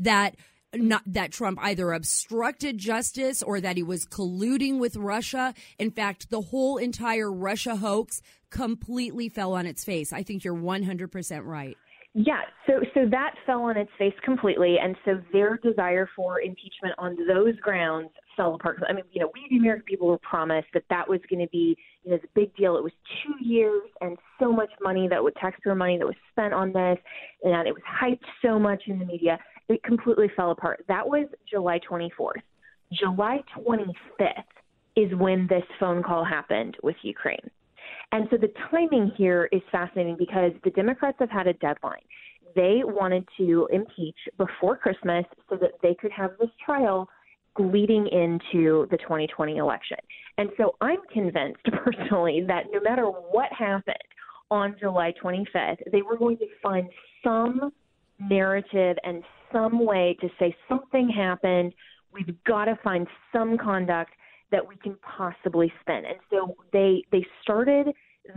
that 0.00 0.36
not 0.74 1.02
that 1.06 1.32
Trump 1.32 1.58
either 1.62 1.92
obstructed 1.92 2.78
justice 2.78 3.42
or 3.42 3.60
that 3.60 3.76
he 3.76 3.82
was 3.82 4.06
colluding 4.06 4.78
with 4.78 4.96
Russia. 4.96 5.52
In 5.78 5.90
fact, 5.90 6.30
the 6.30 6.40
whole 6.40 6.76
entire 6.76 7.32
Russia 7.32 7.76
hoax 7.76 8.22
completely 8.50 9.28
fell 9.28 9.54
on 9.54 9.66
its 9.66 9.84
face. 9.84 10.12
I 10.12 10.22
think 10.22 10.44
you're 10.44 10.54
100% 10.54 11.44
right. 11.44 11.76
Yeah, 12.12 12.40
so 12.66 12.80
so 12.92 13.08
that 13.08 13.34
fell 13.46 13.62
on 13.62 13.76
its 13.76 13.90
face 13.96 14.14
completely, 14.24 14.78
and 14.82 14.96
so 15.04 15.22
their 15.32 15.58
desire 15.58 16.08
for 16.16 16.40
impeachment 16.40 16.94
on 16.98 17.16
those 17.28 17.54
grounds 17.60 18.10
fell 18.36 18.56
apart. 18.56 18.82
I 18.88 18.92
mean, 18.92 19.04
you 19.12 19.20
know, 19.20 19.30
we 19.32 19.46
the 19.48 19.58
American 19.58 19.84
people 19.84 20.08
were 20.08 20.18
promised 20.18 20.66
that 20.74 20.82
that 20.90 21.08
was 21.08 21.20
going 21.30 21.38
to 21.38 21.48
be, 21.52 21.76
you 22.02 22.10
know, 22.10 22.18
the 22.18 22.26
big 22.34 22.54
deal. 22.56 22.76
It 22.76 22.82
was 22.82 22.92
two 23.22 23.34
years 23.40 23.82
and 24.00 24.18
so 24.40 24.50
much 24.50 24.70
money 24.82 25.06
that 25.06 25.22
would 25.22 25.36
taxpayer 25.36 25.76
money 25.76 25.98
that 25.98 26.06
was 26.06 26.16
spent 26.32 26.52
on 26.52 26.72
this, 26.72 26.98
and 27.44 27.68
it 27.68 27.72
was 27.72 27.82
hyped 27.88 28.26
so 28.42 28.58
much 28.58 28.82
in 28.88 28.98
the 28.98 29.04
media 29.04 29.38
it 29.70 29.82
completely 29.82 30.30
fell 30.36 30.50
apart. 30.50 30.84
That 30.88 31.06
was 31.06 31.26
July 31.48 31.80
24th. 31.88 32.42
July 32.92 33.40
25th 33.56 34.42
is 34.96 35.14
when 35.16 35.46
this 35.48 35.62
phone 35.78 36.02
call 36.02 36.24
happened 36.24 36.76
with 36.82 36.96
Ukraine. 37.02 37.50
And 38.12 38.26
so 38.30 38.36
the 38.36 38.52
timing 38.70 39.12
here 39.16 39.48
is 39.52 39.62
fascinating 39.70 40.16
because 40.18 40.52
the 40.64 40.70
Democrats 40.70 41.16
have 41.20 41.30
had 41.30 41.46
a 41.46 41.52
deadline. 41.54 42.02
They 42.56 42.80
wanted 42.84 43.26
to 43.38 43.68
impeach 43.72 44.16
before 44.36 44.76
Christmas 44.76 45.24
so 45.48 45.56
that 45.56 45.72
they 45.82 45.94
could 45.94 46.10
have 46.10 46.32
this 46.40 46.50
trial 46.64 47.08
leading 47.58 48.08
into 48.08 48.88
the 48.90 48.96
2020 48.96 49.58
election. 49.58 49.98
And 50.38 50.50
so 50.56 50.74
I'm 50.80 50.98
convinced 51.12 51.62
personally 51.84 52.44
that 52.48 52.64
no 52.72 52.80
matter 52.80 53.04
what 53.04 53.52
happened 53.52 53.96
on 54.50 54.74
July 54.80 55.12
25th, 55.22 55.78
they 55.92 56.02
were 56.02 56.16
going 56.16 56.38
to 56.38 56.46
find 56.60 56.88
some 57.22 57.72
narrative 58.18 58.96
and 59.04 59.22
some 59.52 59.84
way 59.84 60.16
to 60.20 60.28
say 60.38 60.54
something 60.68 61.08
happened. 61.08 61.72
We've 62.12 62.42
got 62.44 62.66
to 62.66 62.78
find 62.82 63.06
some 63.32 63.56
conduct 63.58 64.12
that 64.50 64.66
we 64.66 64.76
can 64.76 64.96
possibly 65.16 65.72
spin. 65.80 66.02
And 66.06 66.18
so 66.30 66.56
they 66.72 67.04
they 67.12 67.24
started 67.42 67.94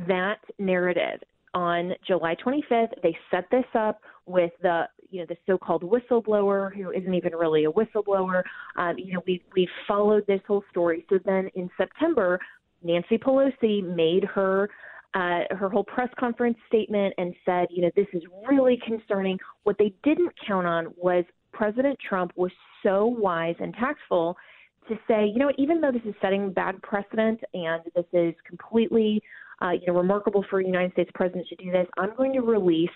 that 0.07 0.39
narrative 0.59 1.19
on 1.53 1.93
July 2.05 2.35
25th. 2.35 2.89
They 3.01 3.15
set 3.31 3.45
this 3.51 3.65
up 3.75 4.01
with 4.25 4.51
the 4.61 4.83
you 5.09 5.19
know 5.19 5.25
the 5.27 5.37
so-called 5.45 5.83
whistleblower 5.83 6.73
who 6.75 6.91
isn't 6.91 7.13
even 7.13 7.33
really 7.33 7.65
a 7.65 7.71
whistleblower. 7.71 8.43
Um, 8.75 8.97
you 8.97 9.13
know 9.13 9.23
we 9.25 9.43
we 9.55 9.67
followed 9.87 10.25
this 10.27 10.41
whole 10.47 10.63
story. 10.71 11.05
So 11.09 11.19
then 11.25 11.49
in 11.55 11.69
September, 11.77 12.39
Nancy 12.83 13.17
Pelosi 13.17 13.83
made 13.83 14.23
her 14.23 14.69
uh, 15.13 15.41
her 15.51 15.69
whole 15.69 15.83
press 15.83 16.09
conference 16.19 16.57
statement 16.67 17.13
and 17.17 17.33
said, 17.45 17.67
you 17.69 17.81
know, 17.83 17.91
this 17.95 18.07
is 18.13 18.23
really 18.49 18.79
concerning. 18.85 19.37
What 19.63 19.77
they 19.77 19.93
didn't 20.03 20.33
count 20.45 20.65
on 20.65 20.87
was 20.97 21.23
President 21.51 21.97
Trump 21.99 22.31
was 22.35 22.51
so 22.81 23.05
wise 23.05 23.55
and 23.59 23.73
tactful 23.75 24.35
to 24.87 24.95
say, 25.07 25.25
you 25.25 25.39
know, 25.39 25.51
even 25.57 25.79
though 25.79 25.91
this 25.91 26.01
is 26.05 26.15
setting 26.21 26.51
bad 26.51 26.81
precedent 26.81 27.39
and 27.53 27.81
this 27.95 28.05
is 28.11 28.33
completely, 28.45 29.21
uh, 29.61 29.71
you 29.71 29.87
know, 29.87 29.93
remarkable 29.93 30.43
for 30.49 30.59
a 30.59 30.65
United 30.65 30.91
States 30.93 31.11
president 31.13 31.47
to 31.47 31.55
do 31.55 31.71
this, 31.71 31.87
I'm 31.97 32.15
going 32.15 32.33
to 32.33 32.41
release 32.41 32.89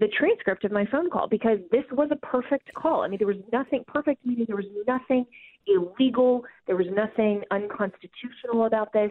the 0.00 0.08
transcript 0.08 0.64
of 0.64 0.72
my 0.72 0.86
phone 0.86 1.10
call 1.10 1.28
because 1.28 1.58
this 1.70 1.84
was 1.92 2.08
a 2.12 2.16
perfect 2.16 2.72
call. 2.74 3.02
I 3.02 3.08
mean, 3.08 3.18
there 3.18 3.26
was 3.26 3.36
nothing 3.52 3.84
perfect, 3.86 4.24
meaning 4.24 4.46
there 4.46 4.56
was 4.56 4.64
nothing 4.86 5.26
illegal, 5.66 6.44
there 6.66 6.76
was 6.76 6.86
nothing 6.92 7.42
unconstitutional 7.50 8.66
about 8.66 8.92
this 8.92 9.10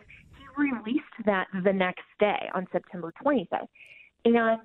released 0.57 1.03
that 1.25 1.48
the 1.63 1.74
next 1.74 2.05
day 2.19 2.50
on 2.53 2.67
September 2.72 3.13
25th. 3.24 3.67
And 4.25 4.60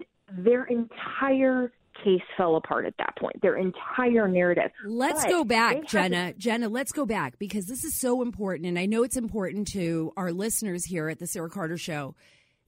their 0.45 0.65
entire 0.65 1.73
case 2.05 2.23
fell 2.37 2.57
apart 2.57 2.87
at 2.87 2.95
that 2.99 3.17
point. 3.17 3.41
Their 3.43 3.57
entire 3.57 4.29
narrative. 4.29 4.71
Let's 4.85 5.25
but 5.25 5.31
go 5.31 5.45
back, 5.45 5.87
Jenna. 5.87 6.33
To- 6.33 6.39
Jenna, 6.39 6.69
let's 6.69 6.93
go 6.93 7.07
back 7.07 7.39
because 7.39 7.67
this 7.67 7.85
is 7.85 7.95
so 7.95 8.23
important. 8.23 8.67
And 8.67 8.79
I 8.79 8.87
know 8.87 9.03
it's 9.03 9.17
important 9.17 9.69
to 9.69 10.13
our 10.17 10.33
listeners 10.33 10.85
here 10.85 11.09
at 11.09 11.19
the 11.19 11.27
Sarah 11.27 11.51
Carter 11.51 11.79
Show 11.79 12.15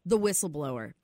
the 0.04 0.18
whistleblower. 0.18 0.94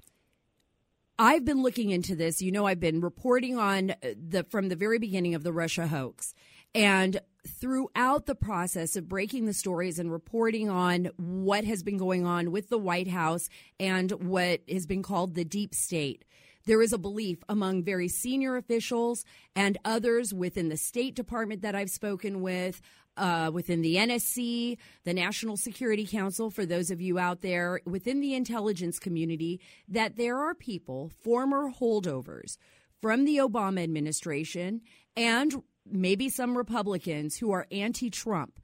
I've 1.18 1.44
been 1.44 1.62
looking 1.62 1.90
into 1.90 2.14
this. 2.14 2.42
You 2.42 2.52
know, 2.52 2.66
I've 2.66 2.80
been 2.80 3.00
reporting 3.00 3.58
on 3.58 3.94
the 4.02 4.44
from 4.50 4.68
the 4.68 4.76
very 4.76 4.98
beginning 4.98 5.34
of 5.34 5.42
the 5.42 5.52
Russia 5.52 5.86
hoax. 5.86 6.34
And 6.74 7.20
throughout 7.46 8.26
the 8.26 8.34
process 8.34 8.96
of 8.96 9.08
breaking 9.08 9.46
the 9.46 9.54
stories 9.54 9.98
and 9.98 10.10
reporting 10.10 10.68
on 10.68 11.10
what 11.16 11.64
has 11.64 11.82
been 11.82 11.96
going 11.96 12.26
on 12.26 12.50
with 12.50 12.68
the 12.68 12.78
White 12.78 13.08
House 13.08 13.48
and 13.80 14.10
what 14.12 14.60
has 14.68 14.86
been 14.86 15.02
called 15.02 15.34
the 15.34 15.44
deep 15.44 15.74
state, 15.74 16.24
there 16.66 16.82
is 16.82 16.92
a 16.92 16.98
belief 16.98 17.38
among 17.48 17.84
very 17.84 18.08
senior 18.08 18.56
officials 18.56 19.24
and 19.54 19.78
others 19.84 20.34
within 20.34 20.68
the 20.68 20.76
State 20.76 21.14
Department 21.14 21.62
that 21.62 21.76
I've 21.76 21.90
spoken 21.90 22.42
with, 22.42 22.82
uh, 23.16 23.50
within 23.52 23.82
the 23.82 23.96
NSC, 23.96 24.76
the 25.04 25.14
National 25.14 25.56
Security 25.56 26.06
Council, 26.06 26.50
for 26.50 26.66
those 26.66 26.90
of 26.90 27.00
you 27.00 27.18
out 27.18 27.40
there 27.40 27.80
within 27.86 28.20
the 28.20 28.34
intelligence 28.34 28.98
community, 28.98 29.60
that 29.88 30.16
there 30.16 30.38
are 30.38 30.54
people, 30.54 31.10
former 31.22 31.70
holdovers 31.70 32.58
from 33.00 33.24
the 33.24 33.36
Obama 33.36 33.82
administration, 33.82 34.80
and 35.16 35.62
maybe 35.90 36.28
some 36.28 36.56
Republicans 36.56 37.36
who 37.38 37.50
are 37.52 37.66
anti 37.70 38.10
Trump, 38.10 38.60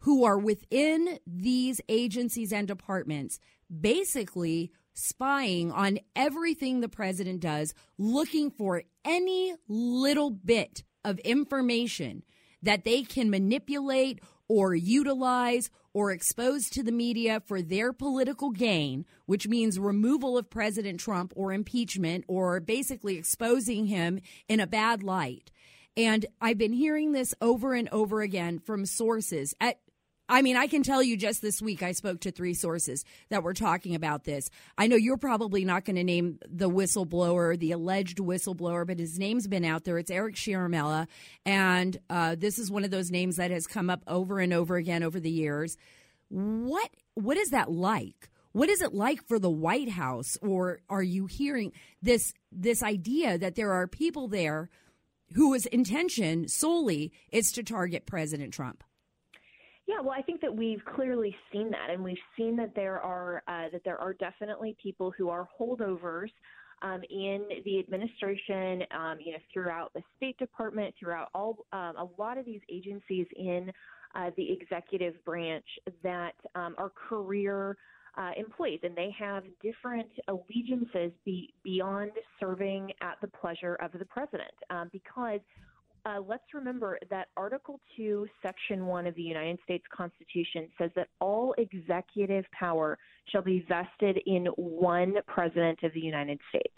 who 0.00 0.24
are 0.24 0.38
within 0.38 1.18
these 1.26 1.80
agencies 1.88 2.52
and 2.52 2.66
departments, 2.66 3.38
basically 3.80 4.72
spying 4.94 5.72
on 5.72 5.98
everything 6.14 6.80
the 6.80 6.88
president 6.88 7.40
does, 7.40 7.74
looking 7.98 8.50
for 8.50 8.82
any 9.04 9.54
little 9.68 10.30
bit 10.30 10.82
of 11.04 11.18
information 11.20 12.22
that 12.62 12.84
they 12.84 13.02
can 13.02 13.30
manipulate 13.30 14.20
or 14.48 14.74
utilize 14.74 15.70
or 15.94 16.10
expose 16.10 16.70
to 16.70 16.82
the 16.82 16.92
media 16.92 17.40
for 17.44 17.60
their 17.60 17.92
political 17.92 18.50
gain, 18.50 19.04
which 19.26 19.48
means 19.48 19.78
removal 19.78 20.38
of 20.38 20.48
President 20.48 21.00
Trump 21.00 21.32
or 21.36 21.52
impeachment 21.52 22.24
or 22.28 22.60
basically 22.60 23.16
exposing 23.16 23.86
him 23.86 24.20
in 24.48 24.60
a 24.60 24.66
bad 24.66 25.02
light. 25.02 25.50
And 25.96 26.24
I've 26.40 26.58
been 26.58 26.72
hearing 26.72 27.12
this 27.12 27.34
over 27.40 27.74
and 27.74 27.88
over 27.90 28.22
again 28.22 28.58
from 28.58 28.86
sources 28.86 29.54
at 29.60 29.78
I 30.28 30.40
mean, 30.40 30.56
I 30.56 30.66
can 30.66 30.82
tell 30.82 31.02
you 31.02 31.18
just 31.18 31.42
this 31.42 31.60
week 31.60 31.82
I 31.82 31.92
spoke 31.92 32.20
to 32.20 32.30
three 32.30 32.54
sources 32.54 33.04
that 33.28 33.42
were 33.42 33.52
talking 33.52 33.94
about 33.94 34.24
this. 34.24 34.48
I 34.78 34.86
know 34.86 34.96
you're 34.96 35.18
probably 35.18 35.62
not 35.64 35.84
going 35.84 35.96
to 35.96 36.04
name 36.04 36.38
the 36.48 36.70
whistleblower, 36.70 37.58
the 37.58 37.72
alleged 37.72 38.16
whistleblower, 38.16 38.86
but 38.86 38.98
his 38.98 39.18
name's 39.18 39.46
been 39.46 39.64
out 39.64 39.84
there. 39.84 39.98
It's 39.98 40.10
Eric 40.10 40.36
Ciaramella, 40.36 41.06
and 41.44 41.98
uh, 42.08 42.36
this 42.38 42.58
is 42.58 42.70
one 42.70 42.82
of 42.82 42.90
those 42.90 43.10
names 43.10 43.36
that 43.36 43.50
has 43.50 43.66
come 43.66 43.90
up 43.90 44.02
over 44.06 44.38
and 44.38 44.54
over 44.54 44.76
again 44.76 45.02
over 45.02 45.20
the 45.20 45.30
years. 45.30 45.76
What 46.30 46.88
what 47.14 47.36
is 47.36 47.50
that 47.50 47.70
like? 47.70 48.30
What 48.52 48.70
is 48.70 48.80
it 48.80 48.94
like 48.94 49.22
for 49.26 49.38
the 49.38 49.50
White 49.50 49.90
House, 49.90 50.38
or 50.40 50.80
are 50.88 51.02
you 51.02 51.26
hearing 51.26 51.72
this 52.00 52.32
this 52.50 52.82
idea 52.82 53.36
that 53.36 53.54
there 53.54 53.72
are 53.72 53.86
people 53.86 54.28
there 54.28 54.70
whose 55.34 55.66
intention 55.66 56.48
solely 56.48 57.12
is 57.30 57.52
to 57.52 57.62
target 57.62 58.06
President 58.06 58.52
Trump? 58.52 58.84
Yeah, 59.86 60.00
well, 60.00 60.14
I 60.16 60.22
think 60.22 60.40
that 60.42 60.54
we've 60.54 60.84
clearly 60.94 61.34
seen 61.52 61.70
that, 61.70 61.90
and 61.90 62.02
we've 62.02 62.16
seen 62.36 62.56
that 62.56 62.74
there 62.74 63.00
are 63.00 63.42
uh, 63.48 63.68
that 63.72 63.82
there 63.84 64.00
are 64.00 64.14
definitely 64.14 64.76
people 64.82 65.12
who 65.16 65.28
are 65.28 65.48
holdovers 65.60 66.30
um, 66.82 67.02
in 67.10 67.42
the 67.64 67.78
administration, 67.78 68.84
um, 68.92 69.18
you 69.20 69.32
know, 69.32 69.38
throughout 69.52 69.92
the 69.94 70.02
State 70.16 70.38
Department, 70.38 70.94
throughout 70.98 71.28
all 71.34 71.58
um, 71.72 71.96
a 71.96 72.08
lot 72.18 72.38
of 72.38 72.44
these 72.44 72.60
agencies 72.70 73.26
in 73.36 73.72
uh, 74.14 74.30
the 74.36 74.52
executive 74.52 75.14
branch 75.24 75.64
that 76.02 76.34
um, 76.54 76.74
are 76.78 76.90
career 76.90 77.76
uh, 78.16 78.30
employees, 78.36 78.80
and 78.82 78.96
they 78.96 79.14
have 79.18 79.44
different 79.62 80.08
allegiances 80.28 81.12
be, 81.24 81.52
beyond 81.64 82.10
serving 82.38 82.92
at 83.00 83.16
the 83.20 83.28
pleasure 83.28 83.76
of 83.76 83.90
the 83.92 84.04
president, 84.04 84.52
um, 84.70 84.90
because 84.92 85.40
uh, 86.04 86.18
let's 86.26 86.42
remember 86.52 86.98
that 87.10 87.28
Article 87.36 87.80
2, 87.96 88.26
Section 88.42 88.86
1 88.86 89.06
of 89.06 89.14
the 89.14 89.22
United 89.22 89.58
States 89.62 89.84
Constitution 89.94 90.68
says 90.76 90.90
that 90.96 91.08
all 91.20 91.54
executive 91.58 92.44
power 92.58 92.98
shall 93.30 93.42
be 93.42 93.64
vested 93.68 94.20
in 94.26 94.46
one 94.56 95.14
President 95.28 95.78
of 95.84 95.92
the 95.94 96.00
United 96.00 96.40
States. 96.48 96.74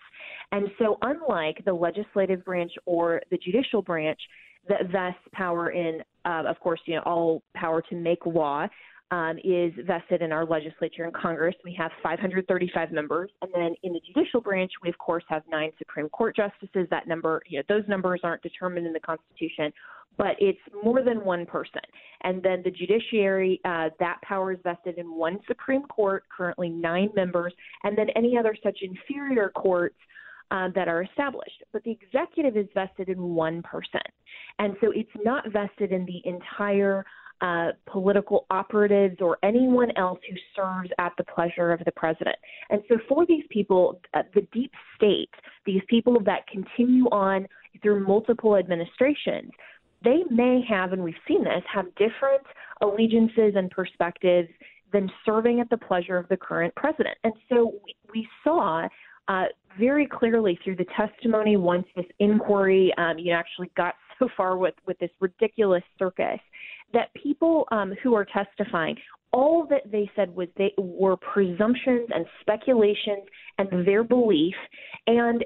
And 0.53 0.69
so, 0.79 0.99
unlike 1.01 1.65
the 1.65 1.73
legislative 1.73 2.45
branch 2.45 2.73
or 2.85 3.23
the 3.31 3.39
judicial 3.39 3.81
branch 3.81 4.21
that 4.69 4.91
vests 4.91 5.27
power 5.33 5.71
in, 5.71 6.03
uh, 6.27 6.43
of 6.47 6.61
course, 6.61 6.81
you 6.85 6.97
know, 6.97 7.03
all 7.07 7.43
power 7.55 7.83
to 7.89 7.95
make 7.95 8.27
law, 8.27 8.67
um, 9.15 9.39
is 9.45 9.73
vested 9.87 10.23
in 10.23 10.33
our 10.33 10.45
legislature 10.45 11.05
and 11.05 11.15
Congress. 11.15 11.55
We 11.65 11.73
have 11.79 11.93
535 12.03 12.91
members, 12.91 13.31
and 13.43 13.51
then 13.55 13.75
in 13.85 13.93
the 13.93 14.01
judicial 14.05 14.41
branch, 14.41 14.73
we 14.83 14.89
of 14.89 14.99
course 14.99 15.23
have 15.29 15.43
nine 15.49 15.71
Supreme 15.79 16.09
Court 16.09 16.35
justices. 16.35 16.89
That 16.91 17.07
number, 17.07 17.41
you 17.47 17.59
know, 17.59 17.65
those 17.69 17.89
numbers 17.89 18.21
aren't 18.25 18.43
determined 18.43 18.89
in 18.89 18.93
the 18.93 19.01
Constitution, 19.01 19.73
but 20.19 20.35
it's 20.41 20.59
more 20.83 21.05
than 21.05 21.25
one 21.25 21.47
person. 21.47 21.83
And 22.23 22.43
then 22.43 22.63
the 22.65 22.73
judiciary, 22.73 23.61
uh, 23.65 23.91
that 24.01 24.19
power 24.23 24.53
is 24.53 24.59
vested 24.65 24.99
in 24.99 25.07
one 25.07 25.39
Supreme 25.47 25.83
Court, 25.83 26.25
currently 26.37 26.69
nine 26.69 27.11
members, 27.15 27.55
and 27.85 27.97
then 27.97 28.09
any 28.17 28.37
other 28.37 28.57
such 28.65 28.79
inferior 28.83 29.51
courts. 29.55 29.97
Uh, 30.51 30.69
that 30.75 30.89
are 30.89 31.03
established. 31.03 31.65
But 31.73 31.83
the 31.85 31.91
executive 31.91 32.57
is 32.57 32.67
vested 32.75 33.09
in 33.09 33.19
one 33.19 33.63
person. 33.63 34.03
And 34.59 34.77
so 34.81 34.93
it's 34.95 35.11
not 35.25 35.51
vested 35.51 35.91
in 35.91 36.05
the 36.05 36.21
entire 36.29 37.05
uh, 37.41 37.73
political 37.87 38.47
operatives 38.51 39.17
or 39.21 39.39
anyone 39.43 39.91
else 39.97 40.19
who 40.29 40.37
serves 40.57 40.91
at 40.99 41.13
the 41.19 41.25
pleasure 41.25 41.73
of 41.73 41.85
the 41.85 41.93
president. 41.93 42.37
And 42.71 42.83
so, 42.89 42.97
for 43.09 43.27
these 43.27 43.45
people, 43.51 44.01
uh, 44.15 44.23
the 44.35 44.47
deep 44.53 44.73
state, 44.97 45.31
these 45.67 45.83
people 45.89 46.21
that 46.25 46.47
continue 46.47 47.07
on 47.07 47.47
through 47.83 48.07
multiple 48.07 48.57
administrations, 48.57 49.51
they 50.03 50.23
may 50.31 50.63
have, 50.69 50.93
and 50.93 51.03
we've 51.03 51.15
seen 51.27 51.45
this, 51.45 51.63
have 51.73 51.87
different 51.97 52.43
allegiances 52.81 53.55
and 53.57 53.71
perspectives 53.71 54.49
than 54.93 55.11
serving 55.27 55.61
at 55.61 55.69
the 55.71 55.77
pleasure 55.77 56.17
of 56.17 56.29
the 56.29 56.37
current 56.37 56.75
president. 56.77 57.17
And 57.25 57.33
so, 57.49 57.75
we, 57.85 57.95
we 58.13 58.29
saw. 58.43 58.89
Uh, 59.27 59.45
very 59.79 60.07
clearly 60.07 60.59
through 60.63 60.77
the 60.77 60.85
testimony 60.95 61.57
once 61.57 61.87
this 61.97 62.05
inquiry 62.19 62.93
um, 62.99 63.19
you 63.19 63.33
actually 63.33 63.71
got 63.75 63.95
so 64.19 64.29
far 64.37 64.57
with, 64.57 64.75
with 64.87 64.99
this 64.99 65.11
ridiculous 65.21 65.83
circus 65.99 66.41
that 66.93 67.13
people 67.15 67.67
um, 67.71 67.95
who 68.03 68.15
are 68.15 68.25
testifying, 68.25 68.97
all 69.33 69.67
that 69.69 69.91
they 69.91 70.11
said 70.15 70.35
was 70.35 70.49
they 70.57 70.73
were 70.79 71.17
presumptions 71.17 72.09
and 72.15 72.25
speculations 72.41 73.25
and 73.59 73.87
their 73.87 74.05
belief. 74.05 74.55
And 75.07 75.45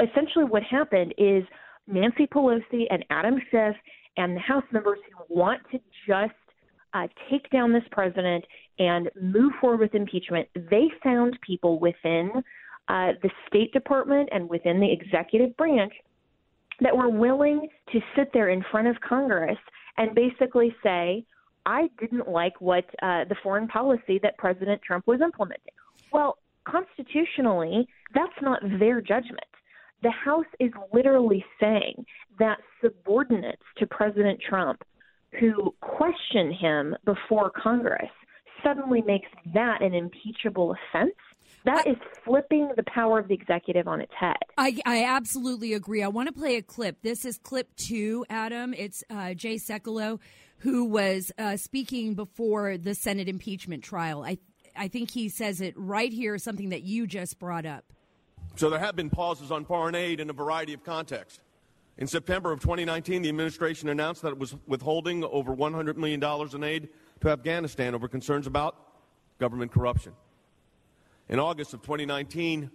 essentially, 0.00 0.44
what 0.44 0.62
happened 0.62 1.14
is 1.16 1.42
Nancy 1.86 2.26
Pelosi 2.26 2.84
and 2.90 3.04
Adam 3.10 3.40
Schiff 3.50 3.74
and 4.18 4.36
the 4.36 4.40
House 4.40 4.64
members 4.72 4.98
who 5.06 5.34
want 5.34 5.62
to 5.72 5.78
just 6.06 6.34
uh, 6.94 7.06
take 7.30 7.48
down 7.50 7.72
this 7.72 7.82
president 7.90 8.44
and 8.78 9.10
move 9.20 9.52
forward 9.60 9.80
with 9.80 9.94
impeachment, 9.94 10.48
they 10.54 10.90
found 11.02 11.38
people 11.46 11.78
within 11.78 12.30
uh, 12.88 13.12
the 13.22 13.30
State 13.46 13.72
Department 13.72 14.28
and 14.32 14.48
within 14.48 14.80
the 14.80 14.90
executive 14.90 15.56
branch 15.56 15.92
that 16.80 16.96
were 16.96 17.08
willing 17.08 17.68
to 17.92 18.00
sit 18.16 18.30
there 18.32 18.50
in 18.50 18.64
front 18.70 18.88
of 18.88 18.96
Congress 19.00 19.58
and 19.96 20.14
basically 20.14 20.74
say, 20.82 21.24
I 21.66 21.90
didn't 21.98 22.28
like 22.28 22.60
what 22.60 22.84
uh, 23.02 23.24
the 23.24 23.36
foreign 23.42 23.68
policy 23.68 24.18
that 24.22 24.38
President 24.38 24.80
Trump 24.82 25.06
was 25.06 25.20
implementing. 25.20 25.74
Well, 26.12 26.38
constitutionally, 26.64 27.86
that's 28.14 28.40
not 28.40 28.60
their 28.78 29.00
judgment. 29.00 29.40
The 30.02 30.10
House 30.10 30.46
is 30.60 30.70
literally 30.92 31.44
saying 31.60 32.06
that 32.38 32.58
subordinates 32.82 33.62
to 33.78 33.86
President 33.86 34.40
Trump 34.40 34.82
who 35.40 35.74
question 35.80 36.52
him 36.52 36.96
before 37.04 37.50
Congress 37.50 38.10
suddenly 38.64 39.02
makes 39.02 39.28
that 39.54 39.82
an 39.82 39.94
impeachable 39.94 40.74
offense. 40.74 41.14
That 41.64 41.86
I, 41.86 41.90
is 41.90 41.96
flipping 42.24 42.70
the 42.76 42.84
power 42.84 43.18
of 43.18 43.28
the 43.28 43.34
executive 43.34 43.88
on 43.88 44.00
its 44.00 44.12
head. 44.18 44.36
I, 44.56 44.78
I 44.86 45.04
absolutely 45.04 45.74
agree. 45.74 46.02
I 46.02 46.08
want 46.08 46.28
to 46.28 46.32
play 46.32 46.56
a 46.56 46.62
clip. 46.62 47.02
This 47.02 47.24
is 47.24 47.38
clip 47.38 47.74
two, 47.76 48.24
Adam. 48.30 48.74
It's 48.74 49.04
uh, 49.10 49.34
Jay 49.34 49.56
Sekulow, 49.56 50.20
who 50.58 50.84
was 50.84 51.32
uh, 51.38 51.56
speaking 51.56 52.14
before 52.14 52.78
the 52.78 52.94
Senate 52.94 53.28
impeachment 53.28 53.84
trial. 53.84 54.24
I, 54.24 54.38
I 54.76 54.88
think 54.88 55.10
he 55.10 55.28
says 55.28 55.60
it 55.60 55.74
right 55.76 56.12
here, 56.12 56.38
something 56.38 56.70
that 56.70 56.82
you 56.82 57.06
just 57.06 57.38
brought 57.38 57.66
up. 57.66 57.84
So 58.56 58.70
there 58.70 58.80
have 58.80 58.96
been 58.96 59.10
pauses 59.10 59.50
on 59.52 59.64
foreign 59.64 59.94
aid 59.94 60.20
in 60.20 60.30
a 60.30 60.32
variety 60.32 60.72
of 60.72 60.82
contexts. 60.82 61.40
In 61.98 62.06
September 62.06 62.52
of 62.52 62.60
2019, 62.60 63.22
the 63.22 63.28
administration 63.28 63.88
announced 63.88 64.22
that 64.22 64.30
it 64.30 64.38
was 64.38 64.54
withholding 64.66 65.24
over 65.24 65.54
$100 65.54 65.96
million 65.96 66.22
in 66.54 66.64
aid 66.64 66.88
to 67.20 67.28
Afghanistan 67.30 67.94
over 67.94 68.06
concerns 68.06 68.46
about 68.46 68.76
government 69.38 69.72
corruption. 69.72 70.12
In 71.28 71.38
August 71.38 71.74
of 71.74 71.82
2019, 71.82 72.70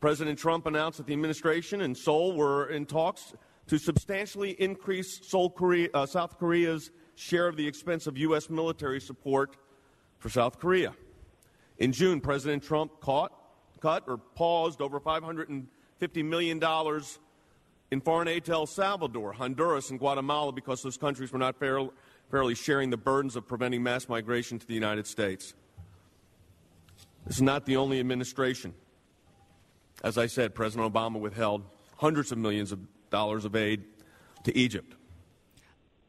President 0.00 0.38
Trump 0.38 0.66
announced 0.66 0.98
that 0.98 1.06
the 1.06 1.12
administration 1.12 1.82
and 1.82 1.96
Seoul 1.96 2.36
were 2.36 2.66
in 2.66 2.84
talks 2.84 3.32
to 3.68 3.78
substantially 3.78 4.50
increase 4.60 5.20
Korea, 5.54 5.88
uh, 5.94 6.04
South 6.04 6.38
Korea's 6.38 6.90
share 7.14 7.46
of 7.46 7.56
the 7.56 7.66
expense 7.66 8.06
of 8.06 8.18
U.S. 8.18 8.50
military 8.50 9.00
support 9.00 9.56
for 10.18 10.28
South 10.28 10.58
Korea. 10.58 10.94
In 11.78 11.92
June, 11.92 12.20
President 12.20 12.62
Trump 12.62 13.00
caught, 13.00 13.32
cut 13.80 14.04
or 14.08 14.18
paused 14.18 14.80
over 14.80 14.98
$550 14.98 15.66
million 16.24 16.60
in 17.92 18.00
foreign 18.00 18.28
aid 18.28 18.44
to 18.46 18.52
El 18.52 18.66
Salvador, 18.66 19.32
Honduras, 19.32 19.90
and 19.90 19.98
Guatemala 19.98 20.52
because 20.52 20.82
those 20.82 20.96
countries 20.96 21.32
were 21.32 21.38
not 21.38 21.56
fair, 21.56 21.86
fairly 22.30 22.56
sharing 22.56 22.90
the 22.90 22.96
burdens 22.96 23.36
of 23.36 23.46
preventing 23.46 23.82
mass 23.82 24.08
migration 24.08 24.58
to 24.58 24.66
the 24.66 24.74
United 24.74 25.06
States. 25.06 25.54
This 27.26 27.36
is 27.36 27.42
not 27.42 27.66
the 27.66 27.76
only 27.76 27.98
administration. 27.98 28.74
As 30.04 30.16
I 30.16 30.26
said, 30.26 30.54
President 30.54 30.92
Obama 30.92 31.18
withheld 31.18 31.64
hundreds 31.96 32.30
of 32.30 32.38
millions 32.38 32.70
of 32.70 32.80
dollars 33.10 33.44
of 33.44 33.56
aid 33.56 33.84
to 34.44 34.56
Egypt. 34.56 34.94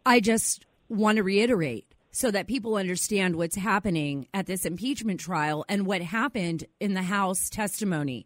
I 0.05 0.19
just 0.19 0.65
want 0.89 1.17
to 1.17 1.23
reiterate 1.23 1.85
so 2.11 2.31
that 2.31 2.47
people 2.47 2.75
understand 2.75 3.35
what's 3.35 3.55
happening 3.55 4.27
at 4.33 4.45
this 4.45 4.65
impeachment 4.65 5.19
trial 5.19 5.65
and 5.67 5.85
what 5.85 6.01
happened 6.01 6.65
in 6.79 6.93
the 6.93 7.03
House 7.03 7.49
testimony 7.49 8.25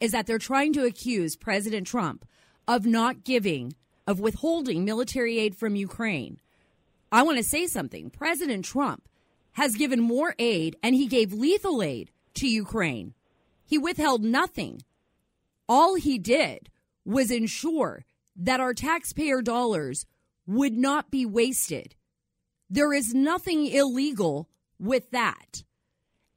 is 0.00 0.12
that 0.12 0.26
they're 0.26 0.38
trying 0.38 0.72
to 0.72 0.84
accuse 0.84 1.36
President 1.36 1.86
Trump 1.86 2.24
of 2.66 2.86
not 2.86 3.24
giving, 3.24 3.74
of 4.06 4.18
withholding 4.18 4.84
military 4.84 5.38
aid 5.38 5.54
from 5.54 5.76
Ukraine. 5.76 6.40
I 7.12 7.22
want 7.22 7.38
to 7.38 7.44
say 7.44 7.66
something. 7.66 8.08
President 8.10 8.64
Trump 8.64 9.08
has 9.52 9.74
given 9.74 10.00
more 10.00 10.34
aid 10.38 10.76
and 10.82 10.94
he 10.94 11.06
gave 11.06 11.32
lethal 11.32 11.82
aid 11.82 12.10
to 12.34 12.48
Ukraine. 12.48 13.14
He 13.64 13.78
withheld 13.78 14.24
nothing. 14.24 14.82
All 15.68 15.94
he 15.94 16.18
did 16.18 16.70
was 17.04 17.30
ensure 17.30 18.04
that 18.36 18.60
our 18.60 18.74
taxpayer 18.74 19.42
dollars 19.42 20.06
would 20.46 20.76
not 20.76 21.10
be 21.10 21.24
wasted. 21.24 21.94
There 22.68 22.92
is 22.92 23.14
nothing 23.14 23.66
illegal 23.66 24.48
with 24.78 25.10
that. 25.10 25.62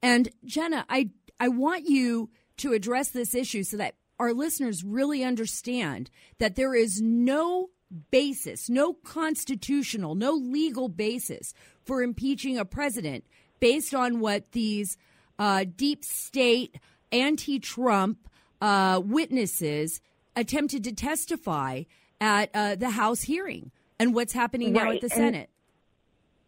And 0.02 0.30
Jenna, 0.46 0.86
I 0.90 1.12
I 1.40 1.48
want 1.48 1.88
you 1.88 2.30
to 2.58 2.74
address 2.74 3.10
this 3.10 3.34
issue 3.34 3.64
so 3.64 3.78
that 3.78 3.96
our 4.20 4.34
listeners 4.34 4.84
really 4.84 5.24
understand 5.24 6.10
that 6.38 6.56
there 6.56 6.76
is 6.76 7.02
no 7.02 7.70
basis, 8.12 8.70
no 8.70 8.94
constitutional, 8.94 10.16
no 10.16 10.34
legal 10.34 10.90
basis 10.90 11.54
for 11.84 12.02
impeaching 12.02 12.58
a 12.58 12.66
president 12.66 13.26
based 13.60 13.94
on 13.94 14.20
what 14.20 14.52
these 14.52 14.98
uh, 15.44 15.66
deep 15.76 16.06
state, 16.06 16.80
anti 17.12 17.60
Trump 17.60 18.30
uh, 18.62 19.02
witnesses 19.04 20.00
attempted 20.38 20.86
to 20.86 20.94
testify 20.94 21.84
at 22.22 22.50
uh, 22.54 22.76
the 22.76 22.92
House 22.92 23.24
hearing 23.24 23.72
and 24.00 24.16
what's 24.16 24.32
happening 24.32 24.74
right. 24.74 24.84
now 24.86 24.92
at 24.92 25.02
the 25.02 25.10
Senate. 25.10 25.50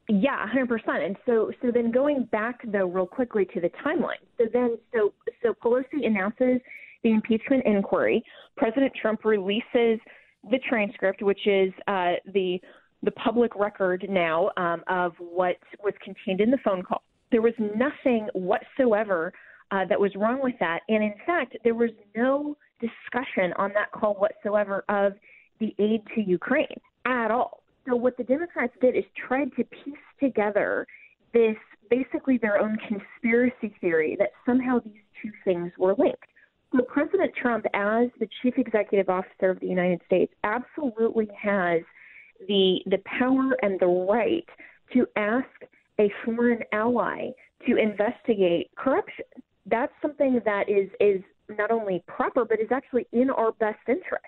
Yeah, 0.08 0.48
hundred 0.48 0.70
percent. 0.70 1.04
And 1.04 1.18
so, 1.26 1.52
so 1.62 1.72
then 1.72 1.92
going 1.92 2.24
back 2.32 2.62
though, 2.64 2.86
real 2.86 3.06
quickly 3.06 3.44
to 3.54 3.60
the 3.60 3.70
timeline. 3.86 4.24
So 4.38 4.46
then, 4.54 4.78
so 4.94 5.14
so 5.44 5.54
Pelosi 5.62 6.06
announces 6.06 6.62
the 7.04 7.12
impeachment 7.12 7.66
inquiry. 7.66 8.24
President 8.56 8.94
Trump 9.02 9.26
releases 9.26 10.00
the 10.50 10.60
transcript, 10.70 11.22
which 11.22 11.46
is 11.46 11.74
uh, 11.90 12.14
the 12.34 12.62
the 13.04 13.12
public 13.12 13.58
record 13.58 14.06
now 14.08 14.52
um, 14.56 14.84
of 14.88 15.12
what 15.20 15.58
was 15.84 15.94
contained 16.02 16.40
in 16.40 16.50
the 16.50 16.60
phone 16.64 16.82
call. 16.82 17.04
There 17.32 17.42
was 17.42 17.54
nothing 17.60 18.28
whatsoever 18.34 19.34
uh, 19.72 19.86
that 19.86 20.00
was 20.00 20.12
wrong 20.16 20.42
with 20.42 20.56
that, 20.60 20.82
and 20.90 21.04
in 21.04 21.16
fact, 21.26 21.58
there 21.64 21.76
was 21.76 21.90
no 22.16 22.56
discussion 22.80 23.54
on 23.58 23.72
that 23.74 23.92
call 23.92 24.16
whatsoever 24.16 24.84
of 24.90 25.14
the 25.60 25.74
aid 25.80 26.02
to 26.16 26.22
Ukraine 26.22 26.80
at 27.06 27.32
all. 27.32 27.64
So 27.88 27.96
what 27.96 28.18
the 28.18 28.24
Democrats 28.24 28.74
did 28.82 28.96
is 28.96 29.04
tried 29.28 29.56
to 29.58 29.64
piece 29.64 29.94
together 30.20 30.88
this 31.34 31.56
basically 31.90 32.38
their 32.38 32.60
own 32.60 32.78
conspiracy 32.88 33.74
theory 33.80 34.16
that 34.18 34.30
somehow 34.46 34.80
these 34.80 34.94
two 35.22 35.32
things 35.44 35.72
were 35.78 35.96
linked. 35.98 36.26
So 36.76 36.82
President 36.84 37.32
Trump, 37.40 37.66
as 37.74 38.10
the 38.20 38.28
chief 38.42 38.56
executive 38.58 39.10
officer 39.10 39.50
of 39.50 39.60
the 39.60 39.68
United 39.68 40.02
States, 40.06 40.34
absolutely 40.44 41.30
has 41.40 41.82
the 42.48 42.80
the 42.88 42.98
power 43.06 43.56
and 43.62 43.80
the 43.80 43.86
right 43.86 44.48
to 44.94 45.08
ask 45.16 45.48
a 46.00 46.12
foreign 46.24 46.60
ally 46.72 47.30
to 47.68 47.78
investigate 47.78 48.70
corruption. 48.76 49.26
That's 49.66 49.94
something 50.02 50.42
that 50.46 50.70
is 50.70 50.90
is 51.00 51.22
not 51.50 51.72
only 51.72 52.04
proper 52.08 52.46
but 52.46 52.60
is 52.60 52.72
actually 52.72 53.08
in 53.12 53.30
our 53.30 53.52
best 53.54 53.80
interest. 53.88 54.26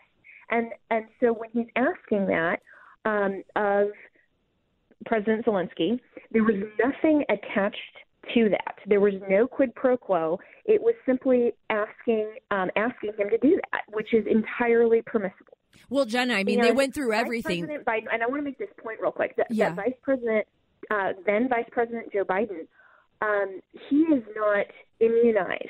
And 0.49 0.71
and 0.89 1.05
so 1.19 1.33
when 1.33 1.49
he's 1.51 1.67
asking 1.75 2.27
that, 2.27 2.59
um, 3.05 3.43
of 3.55 3.89
President 5.05 5.45
Zelensky. 5.45 5.99
There 6.31 6.43
was 6.43 6.55
nothing 6.83 7.23
attached 7.29 7.77
to 8.33 8.49
that. 8.49 8.75
There 8.85 8.99
was 8.99 9.13
no 9.29 9.47
quid 9.47 9.73
pro 9.75 9.97
quo. 9.97 10.39
It 10.65 10.81
was 10.81 10.93
simply 11.05 11.53
asking 11.69 12.33
um, 12.51 12.69
asking 12.75 13.11
him 13.17 13.29
to 13.29 13.37
do 13.37 13.59
that, 13.71 13.83
which 13.89 14.13
is 14.13 14.25
entirely 14.29 15.01
permissible. 15.05 15.57
Well, 15.89 16.05
Jenna, 16.05 16.33
I 16.33 16.43
mean, 16.43 16.59
and 16.59 16.67
they 16.67 16.71
went 16.71 16.93
through 16.93 17.13
everything. 17.13 17.65
Biden, 17.87 18.05
and 18.11 18.23
I 18.23 18.27
want 18.27 18.39
to 18.39 18.41
make 18.41 18.57
this 18.57 18.69
point 18.81 18.99
real 18.99 19.11
quick. 19.11 19.35
That, 19.37 19.47
yeah. 19.49 19.69
that 19.69 19.75
Vice 19.75 19.93
President, 20.01 20.45
uh, 20.89 21.13
then 21.25 21.49
Vice 21.49 21.67
President 21.71 22.11
Joe 22.11 22.23
Biden, 22.23 22.67
um, 23.21 23.59
he 23.89 23.97
is 23.97 24.23
not 24.35 24.65
immunized 24.99 25.69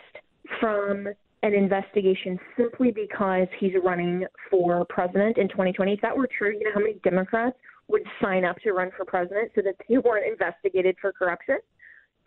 from 0.60 1.08
an 1.44 1.54
investigation 1.54 2.40
simply 2.58 2.92
because 2.92 3.48
he's 3.60 3.74
running 3.84 4.26
for 4.50 4.86
president 4.90 5.38
in 5.38 5.48
2020. 5.50 5.94
If 5.94 6.02
that 6.02 6.16
were 6.16 6.28
true, 6.38 6.52
you 6.52 6.64
know 6.64 6.72
how 6.74 6.80
many 6.80 6.96
Democrats 7.04 7.56
would 7.88 8.02
sign 8.22 8.44
up 8.44 8.58
to 8.64 8.74
run 8.74 8.92
for 8.98 9.06
president 9.06 9.52
so 9.56 9.62
that 9.62 9.76
they 9.88 9.98
weren't 10.04 10.26
investigated 10.28 10.96
for 11.00 11.12
corruption? 11.12 11.58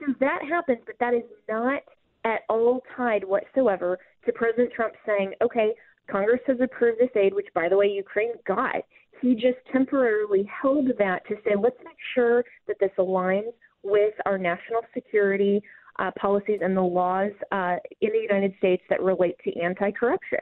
So 0.00 0.14
that 0.20 0.40
happens, 0.48 0.78
but 0.86 0.94
that 1.00 1.12
is 1.12 1.24
not 1.48 1.82
at 2.24 2.40
all 2.48 2.82
tied 2.96 3.24
whatsoever 3.24 3.98
to 4.24 4.32
President 4.32 4.72
Trump 4.72 4.94
saying, 5.06 5.32
okay, 5.42 5.72
Congress 6.10 6.40
has 6.46 6.58
approved 6.60 7.00
this 7.00 7.10
aid, 7.16 7.34
which, 7.34 7.48
by 7.54 7.68
the 7.68 7.76
way, 7.76 7.86
Ukraine 7.86 8.32
got. 8.46 8.76
He 9.20 9.34
just 9.34 9.58
temporarily 9.72 10.48
held 10.62 10.88
that 10.98 11.26
to 11.28 11.36
say, 11.44 11.54
let's 11.60 11.76
make 11.84 11.96
sure 12.14 12.44
that 12.66 12.76
this 12.80 12.90
aligns 12.98 13.52
with 13.82 14.14
our 14.26 14.38
national 14.38 14.80
security, 14.94 15.62
uh, 15.98 16.10
policies 16.18 16.60
and 16.62 16.76
the 16.76 16.82
laws 16.82 17.32
uh, 17.52 17.76
in 18.00 18.10
the 18.12 18.18
United 18.18 18.54
States 18.58 18.82
that 18.88 19.02
relate 19.02 19.36
to 19.44 19.60
anti 19.60 19.90
corruption. 19.90 20.38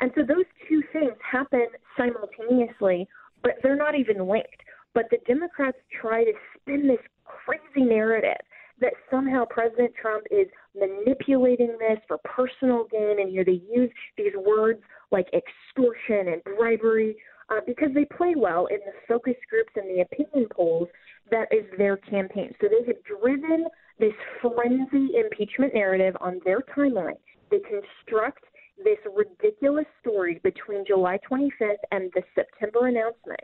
And 0.00 0.10
so 0.14 0.22
those 0.22 0.44
two 0.68 0.82
things 0.92 1.12
happen 1.28 1.66
simultaneously, 1.96 3.08
but 3.42 3.54
they're 3.62 3.76
not 3.76 3.98
even 3.98 4.28
linked. 4.28 4.62
But 4.94 5.04
the 5.10 5.18
Democrats 5.26 5.78
try 6.00 6.24
to 6.24 6.32
spin 6.56 6.86
this 6.86 7.00
crazy 7.24 7.88
narrative 7.88 8.40
that 8.80 8.94
somehow 9.10 9.44
President 9.44 9.92
Trump 10.00 10.24
is 10.30 10.46
manipulating 10.74 11.76
this 11.78 11.98
for 12.08 12.18
personal 12.24 12.86
gain, 12.90 13.20
and 13.20 13.34
know 13.34 13.44
they 13.44 13.60
use 13.72 13.90
these 14.16 14.32
words 14.36 14.80
like 15.10 15.26
extortion 15.32 16.32
and 16.32 16.42
bribery 16.44 17.16
uh, 17.50 17.60
because 17.66 17.90
they 17.94 18.04
play 18.16 18.34
well 18.36 18.66
in 18.66 18.78
the 18.86 18.92
focus 19.08 19.34
groups 19.48 19.72
and 19.76 19.88
the 19.88 20.02
opinion 20.02 20.48
polls. 20.54 20.88
That 21.30 21.48
is 21.52 21.64
their 21.78 21.96
campaign. 21.96 22.52
So 22.60 22.68
they 22.68 22.86
have 22.86 23.02
driven 23.04 23.66
this 23.98 24.14
frenzy 24.40 25.14
impeachment 25.16 25.74
narrative 25.74 26.16
on 26.20 26.40
their 26.44 26.60
timeline. 26.76 27.18
They 27.50 27.60
construct 27.60 28.44
this 28.82 28.98
ridiculous 29.14 29.86
story 30.00 30.40
between 30.42 30.84
July 30.86 31.18
25th 31.30 31.74
and 31.92 32.10
the 32.14 32.22
September 32.34 32.86
announcement. 32.86 33.40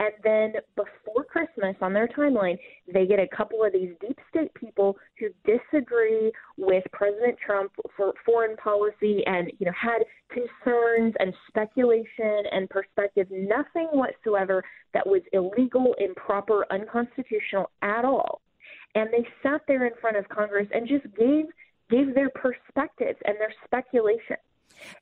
And 0.00 0.12
then 0.22 0.52
before 0.76 1.24
Christmas 1.24 1.74
on 1.80 1.92
their 1.92 2.08
timeline, 2.08 2.56
they 2.92 3.06
get 3.06 3.18
a 3.18 3.26
couple 3.36 3.64
of 3.64 3.72
these 3.72 3.90
deep 4.00 4.18
state 4.30 4.54
people 4.54 4.96
who 5.18 5.28
disagree 5.44 6.30
with 6.56 6.84
President 6.92 7.36
Trump 7.44 7.72
for 7.96 8.14
foreign 8.24 8.56
policy 8.56 9.22
and, 9.26 9.50
you 9.58 9.66
know, 9.66 9.72
had 9.78 10.04
concerns 10.30 11.14
and 11.18 11.34
speculation 11.48 12.44
and 12.52 12.70
perspective, 12.70 13.26
nothing 13.30 13.88
whatsoever 13.92 14.62
that 14.94 15.06
was 15.06 15.22
illegal, 15.32 15.94
improper, 15.98 16.64
unconstitutional 16.70 17.70
at 17.82 18.04
all 18.04 18.40
and 18.94 19.10
they 19.12 19.26
sat 19.42 19.60
there 19.68 19.86
in 19.86 19.92
front 20.00 20.16
of 20.16 20.28
Congress 20.28 20.66
and 20.72 20.88
just 20.88 21.04
gave 21.16 21.46
gave 21.90 22.14
their 22.14 22.30
perspectives 22.30 23.18
and 23.24 23.36
their 23.38 23.52
speculation. 23.64 24.36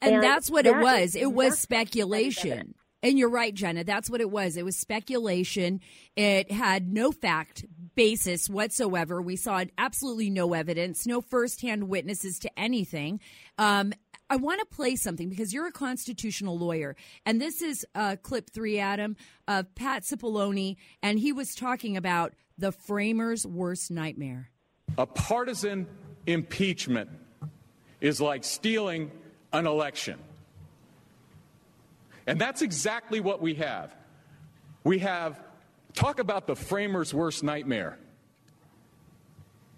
And, 0.01 0.15
and 0.15 0.23
that's 0.23 0.51
what 0.51 0.65
that 0.65 0.77
it 0.77 0.83
was. 0.83 1.15
It 1.15 1.33
was 1.33 1.59
speculation. 1.59 2.75
And 3.07 3.21
you're 3.21 3.31
right, 3.31 3.55
Jenna. 3.55 3.85
That's 3.85 4.11
what 4.11 4.21
it 4.21 4.33
was. 4.33 4.57
It 4.57 4.65
was 4.65 4.77
speculation. 4.77 5.81
It 6.17 6.51
had 6.51 6.93
no 6.93 7.13
fact 7.13 7.65
basis 7.95 8.51
whatsoever. 8.51 9.23
We 9.23 9.37
saw 9.37 9.63
absolutely 9.79 10.29
no 10.29 10.55
evidence, 10.55 11.07
no 11.07 11.21
firsthand 11.21 11.89
witnesses 11.89 12.41
to 12.41 12.59
anything. 12.59 13.21
Um, 13.59 13.93
I 14.29 14.35
want 14.35 14.59
to 14.59 14.67
play 14.75 14.97
something 14.97 15.29
because 15.29 15.55
you're 15.55 15.69
a 15.69 15.73
constitutional 15.73 16.59
lawyer, 16.59 16.97
and 17.25 17.41
this 17.41 17.63
is 17.63 17.87
uh, 17.95 18.17
clip 18.21 18.51
three, 18.51 18.81
Adam, 18.81 19.15
of 19.47 19.73
Pat 19.77 20.03
Cipollone, 20.03 20.75
and 21.01 21.21
he 21.21 21.33
was 21.33 21.55
talking 21.55 21.97
about 21.97 22.35
the 22.59 22.73
framers' 22.73 23.47
worst 23.47 23.89
nightmare. 23.89 24.51
A 24.99 25.07
partisan 25.07 25.87
impeachment 26.27 27.11
is 28.01 28.21
like 28.21 28.43
stealing 28.43 29.13
an 29.53 29.69
election. 29.69 30.19
And 32.27 32.41
that's 32.41 32.63
exactly 32.63 33.21
what 33.21 33.41
we 33.41 33.55
have. 33.55 33.95
We 34.85 34.99
have, 35.01 35.41
talk 35.95 36.19
about 36.19 36.47
the 36.47 36.57
framers' 36.57 37.15
worst 37.15 37.43
nightmare. 37.43 37.99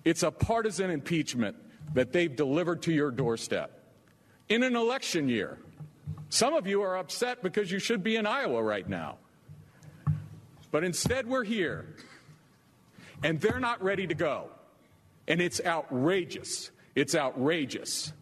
It's 0.05 0.23
a 0.23 0.31
partisan 0.31 0.91
impeachment 0.91 1.57
that 1.95 2.13
they've 2.13 2.35
delivered 2.35 2.83
to 2.83 2.93
your 2.93 3.11
doorstep 3.11 3.83
in 4.49 4.63
an 4.63 4.77
election 4.77 5.29
year. 5.29 5.59
Some 6.31 6.55
of 6.55 6.67
you 6.67 6.83
are 6.83 6.97
upset 6.97 7.43
because 7.43 7.71
you 7.71 7.79
should 7.79 8.03
be 8.03 8.17
in 8.17 8.27
Iowa 8.27 8.63
right 8.63 8.89
now. 8.89 9.19
But 10.71 10.85
instead, 10.85 11.27
we're 11.27 11.45
here 11.45 11.87
and 13.23 13.41
they're 13.41 13.61
not 13.61 13.83
ready 13.83 14.07
to 14.07 14.15
go. 14.15 14.51
And 15.27 15.41
it's 15.41 15.61
outrageous. 15.65 16.71
It's 16.95 17.15
outrageous. 17.15 18.13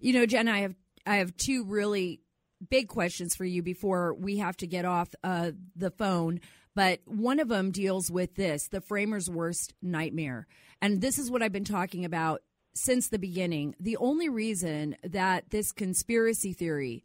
You 0.00 0.14
know, 0.14 0.26
Jen, 0.26 0.48
I 0.48 0.60
have 0.60 0.74
I 1.06 1.16
have 1.16 1.36
two 1.36 1.64
really 1.64 2.21
big 2.68 2.88
questions 2.88 3.34
for 3.34 3.44
you 3.44 3.62
before 3.62 4.14
we 4.14 4.38
have 4.38 4.56
to 4.58 4.66
get 4.66 4.84
off 4.84 5.14
uh, 5.22 5.52
the 5.76 5.90
phone. 5.90 6.40
but 6.74 7.00
one 7.04 7.38
of 7.38 7.48
them 7.48 7.70
deals 7.70 8.10
with 8.10 8.34
this 8.34 8.68
the 8.68 8.80
framers' 8.80 9.28
worst 9.28 9.74
nightmare. 9.82 10.46
And 10.80 11.00
this 11.00 11.18
is 11.18 11.30
what 11.30 11.42
I've 11.42 11.52
been 11.52 11.64
talking 11.64 12.04
about 12.04 12.42
since 12.74 13.08
the 13.08 13.18
beginning. 13.18 13.74
The 13.78 13.96
only 13.98 14.28
reason 14.28 14.96
that 15.04 15.50
this 15.50 15.72
conspiracy 15.72 16.52
theory 16.52 17.04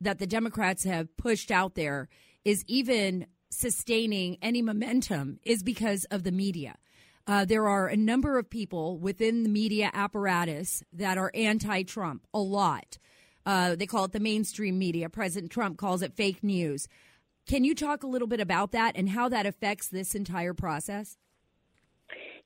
that 0.00 0.18
the 0.18 0.26
Democrats 0.26 0.84
have 0.84 1.16
pushed 1.16 1.50
out 1.50 1.74
there 1.74 2.08
is 2.44 2.64
even 2.66 3.26
sustaining 3.50 4.38
any 4.40 4.62
momentum 4.62 5.38
is 5.42 5.62
because 5.62 6.04
of 6.06 6.22
the 6.22 6.32
media. 6.32 6.76
Uh, 7.26 7.44
there 7.44 7.68
are 7.68 7.86
a 7.86 7.96
number 7.96 8.38
of 8.38 8.48
people 8.48 8.98
within 8.98 9.42
the 9.42 9.48
media 9.48 9.90
apparatus 9.92 10.82
that 10.92 11.18
are 11.18 11.30
anti 11.34 11.82
Trump, 11.82 12.26
a 12.32 12.38
lot. 12.38 12.98
Uh, 13.46 13.74
they 13.74 13.86
call 13.86 14.04
it 14.04 14.12
the 14.12 14.20
mainstream 14.20 14.78
media. 14.78 15.08
President 15.08 15.50
Trump 15.50 15.78
calls 15.78 16.02
it 16.02 16.12
fake 16.14 16.42
news. 16.42 16.88
Can 17.46 17.64
you 17.64 17.74
talk 17.74 18.02
a 18.02 18.06
little 18.06 18.28
bit 18.28 18.40
about 18.40 18.72
that 18.72 18.92
and 18.96 19.10
how 19.10 19.28
that 19.28 19.46
affects 19.46 19.88
this 19.88 20.14
entire 20.14 20.54
process? 20.54 21.16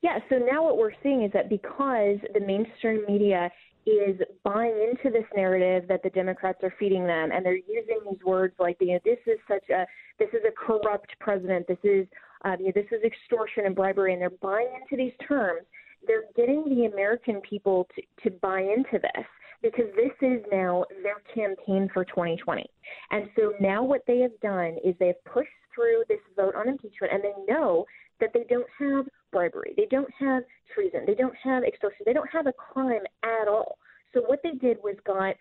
Yeah, 0.01 0.19
so 0.29 0.37
now 0.37 0.63
what 0.63 0.77
we're 0.77 0.93
seeing 1.03 1.23
is 1.23 1.31
that 1.33 1.49
because 1.49 2.17
the 2.33 2.39
mainstream 2.39 3.03
media 3.07 3.51
is 3.85 4.19
buying 4.43 4.75
into 4.89 5.11
this 5.11 5.25
narrative 5.35 5.87
that 5.87 6.01
the 6.01 6.09
Democrats 6.09 6.59
are 6.63 6.73
feeding 6.79 7.05
them, 7.05 7.31
and 7.31 7.45
they're 7.45 7.55
using 7.55 7.99
these 8.09 8.23
words 8.25 8.55
like, 8.59 8.77
you 8.79 8.93
know, 8.93 8.99
this 9.05 9.19
is 9.27 9.37
such 9.47 9.69
a, 9.69 9.85
this 10.17 10.29
is 10.29 10.41
a 10.47 10.51
corrupt 10.51 11.11
president, 11.19 11.67
this 11.67 11.77
is, 11.83 12.07
uh, 12.43 12.55
you 12.59 12.65
know, 12.65 12.71
this 12.73 12.87
is 12.91 13.03
extortion 13.03 13.65
and 13.65 13.75
bribery, 13.75 14.13
and 14.13 14.21
they're 14.21 14.31
buying 14.41 14.69
into 14.81 14.95
these 14.95 15.13
terms. 15.27 15.61
They're 16.07 16.25
getting 16.35 16.63
the 16.67 16.85
American 16.85 17.41
people 17.41 17.87
to, 17.95 18.29
to 18.29 18.35
buy 18.37 18.61
into 18.61 18.99
this 18.99 19.25
because 19.61 19.85
this 19.95 20.11
is 20.21 20.41
now 20.51 20.85
their 21.03 21.21
campaign 21.33 21.89
for 21.93 22.05
2020. 22.05 22.65
And 23.11 23.29
so 23.35 23.53
now 23.59 23.83
what 23.83 24.01
they 24.07 24.19
have 24.19 24.37
done 24.41 24.77
is 24.83 24.95
they've 24.99 25.23
pushed 25.25 25.49
through 25.73 26.03
this 26.07 26.19
vote 26.35 26.55
on 26.55 26.67
impeachment, 26.67 27.13
and 27.13 27.23
they 27.23 27.53
know 27.53 27.85
that 28.19 28.31
they 28.33 28.45
don't 28.49 28.67
have 28.79 29.05
bribery, 29.31 29.73
they 29.75 29.87
don't 29.89 30.09
have 30.19 30.43
treason, 30.73 31.01
they 31.05 31.15
don't 31.15 31.35
have 31.43 31.63
extortion, 31.63 32.03
they 32.05 32.13
don't 32.13 32.29
have 32.29 32.47
a 32.47 32.53
crime 32.53 33.01
at 33.23 33.47
all. 33.47 33.77
So 34.13 34.21
what 34.21 34.39
they 34.43 34.51
did 34.51 34.77
was 34.83 34.95
got 35.05 35.35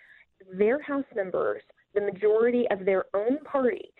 their 0.58 0.82
House 0.82 1.04
members, 1.14 1.62
the 1.94 2.00
majority 2.00 2.66
of 2.70 2.84
their 2.84 3.04
own 3.14 3.38
party, 3.44 3.92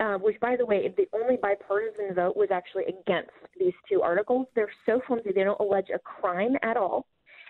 uh, 0.00 0.14
which, 0.14 0.40
by 0.40 0.56
the 0.56 0.64
way, 0.64 0.92
the 0.96 1.06
only 1.12 1.36
bipartisan 1.40 2.14
vote 2.14 2.36
was 2.36 2.48
actually 2.50 2.84
against 2.84 3.30
these 3.58 3.74
two 3.88 4.02
articles. 4.02 4.46
They're 4.54 4.72
so 4.86 5.00
flimsy; 5.06 5.30
they 5.34 5.44
don't 5.44 5.60
allege 5.60 5.88
a 5.94 5.98
crime 5.98 6.56
at 6.62 6.76
all 6.76 7.06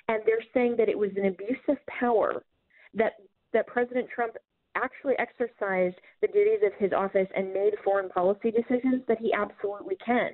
and 0.09 0.23
they're 0.27 0.45
saying 0.53 0.77
that 0.79 0.89
it 0.89 0.99
was 0.99 1.11
an 1.17 1.27
abuse 1.27 1.59
of 1.69 1.77
power 1.87 2.43
that 2.95 3.15
that 3.53 3.67
President 3.67 4.09
Trump 4.15 4.35
actually 4.75 5.15
exercised 5.19 5.97
the 6.21 6.29
duties 6.29 6.61
of 6.65 6.73
his 6.79 6.93
office 6.93 7.29
and 7.37 7.53
made 7.53 7.73
foreign 7.85 8.09
policy 8.09 8.51
decisions 8.51 9.03
that 9.07 9.19
he 9.19 9.33
absolutely 9.33 9.97
can. 10.05 10.33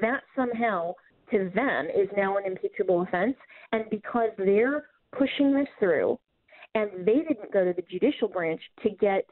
That 0.00 0.22
somehow 0.34 0.94
to 1.30 1.50
them 1.54 1.86
is 1.86 2.08
now 2.16 2.36
an 2.36 2.44
impeachable 2.46 3.02
offense, 3.02 3.36
and 3.72 3.84
because 3.90 4.30
they're 4.38 4.86
pushing 5.16 5.54
this 5.54 5.68
through, 5.78 6.18
and 6.74 6.90
they 7.06 7.24
didn't 7.28 7.52
go 7.52 7.64
to 7.64 7.72
the 7.72 7.82
judicial 7.90 8.28
branch 8.28 8.60
to 8.82 8.90
get 8.90 9.24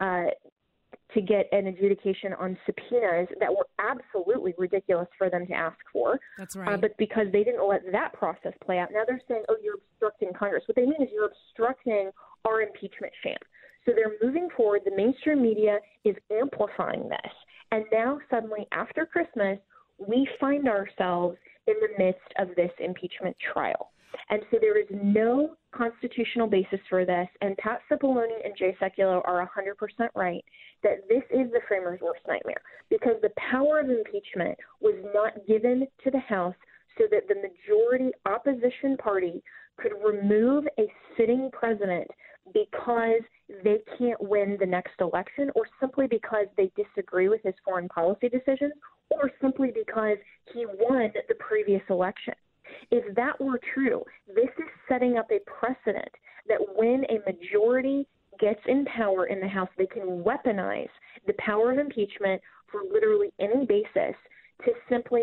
uh, 0.00 0.26
to 1.14 1.20
get 1.20 1.46
an 1.52 1.66
adjudication 1.66 2.32
on 2.34 2.56
subpoenas 2.66 3.28
that 3.40 3.50
were 3.50 3.66
absolutely 3.78 4.54
ridiculous 4.58 5.08
for 5.18 5.28
them 5.28 5.46
to 5.46 5.52
ask 5.52 5.76
for. 5.92 6.18
That's 6.38 6.56
uh, 6.56 6.60
right. 6.60 6.74
Uh, 6.74 6.76
but 6.76 6.96
because 6.96 7.26
they 7.32 7.44
didn't 7.44 7.66
let 7.66 7.80
that 7.92 8.12
process 8.14 8.52
play 8.64 8.78
out, 8.78 8.88
now 8.92 9.02
they're 9.06 9.20
saying, 9.28 9.44
oh, 9.48 9.56
you're 9.62 9.76
obstructing 9.92 10.30
Congress. 10.38 10.64
What 10.66 10.76
they 10.76 10.86
mean 10.86 11.00
is 11.00 11.08
you're 11.12 11.28
obstructing 11.28 12.10
our 12.44 12.62
impeachment 12.62 13.12
sham. 13.22 13.36
So 13.84 13.92
they're 13.94 14.16
moving 14.22 14.48
forward. 14.56 14.82
The 14.84 14.96
mainstream 14.96 15.42
media 15.42 15.78
is 16.04 16.14
amplifying 16.30 17.08
this. 17.08 17.32
And 17.72 17.84
now, 17.92 18.18
suddenly, 18.30 18.66
after 18.72 19.06
Christmas, 19.06 19.58
we 19.98 20.28
find 20.38 20.68
ourselves 20.68 21.36
in 21.66 21.74
the 21.80 22.04
midst 22.04 22.20
of 22.38 22.48
this 22.56 22.70
impeachment 22.78 23.36
trial. 23.52 23.90
And 24.30 24.42
so 24.50 24.58
there 24.60 24.78
is 24.78 24.86
no 24.90 25.54
constitutional 25.74 26.46
basis 26.46 26.80
for 26.88 27.04
this. 27.04 27.28
And 27.40 27.56
Pat 27.58 27.80
Cipollone 27.90 28.44
and 28.44 28.56
Jay 28.56 28.76
Sekulow 28.80 29.22
are 29.24 29.50
100% 29.56 30.08
right 30.14 30.44
that 30.82 31.08
this 31.08 31.22
is 31.30 31.50
the 31.52 31.60
framers' 31.68 32.00
worst 32.00 32.20
nightmare 32.26 32.62
because 32.90 33.16
the 33.22 33.30
power 33.50 33.80
of 33.80 33.90
impeachment 33.90 34.58
was 34.80 34.94
not 35.14 35.46
given 35.46 35.86
to 36.04 36.10
the 36.10 36.18
House 36.18 36.54
so 36.98 37.04
that 37.10 37.28
the 37.28 37.34
majority 37.36 38.10
opposition 38.26 38.96
party 38.98 39.42
could 39.78 39.92
remove 40.04 40.64
a 40.78 40.86
sitting 41.16 41.50
president 41.52 42.06
because 42.52 43.22
they 43.64 43.78
can't 43.98 44.20
win 44.20 44.56
the 44.58 44.66
next 44.66 44.94
election 45.00 45.50
or 45.54 45.64
simply 45.80 46.06
because 46.06 46.46
they 46.56 46.70
disagree 46.76 47.28
with 47.28 47.40
his 47.42 47.54
foreign 47.64 47.88
policy 47.88 48.28
decisions 48.28 48.72
or 49.10 49.30
simply 49.40 49.70
because 49.74 50.16
he 50.52 50.66
won 50.66 51.12
the 51.28 51.34
previous 51.36 51.82
election. 51.88 52.34
If 52.90 53.14
that 53.14 53.40
were 53.40 53.60
true, 53.74 54.02
this 54.26 54.50
is 54.58 54.68
setting 54.88 55.16
up 55.16 55.30
a 55.30 55.40
precedent 55.50 56.10
that 56.48 56.60
when 56.76 57.04
a 57.10 57.18
majority 57.30 58.06
gets 58.40 58.60
in 58.66 58.84
power 58.86 59.26
in 59.26 59.40
the 59.40 59.48
House, 59.48 59.68
they 59.76 59.86
can 59.86 60.24
weaponize 60.24 60.88
the 61.26 61.34
power 61.38 61.72
of 61.72 61.78
impeachment 61.78 62.40
for 62.70 62.82
literally 62.90 63.32
any 63.38 63.66
basis 63.66 64.16
to 64.64 64.72
simply 64.88 65.22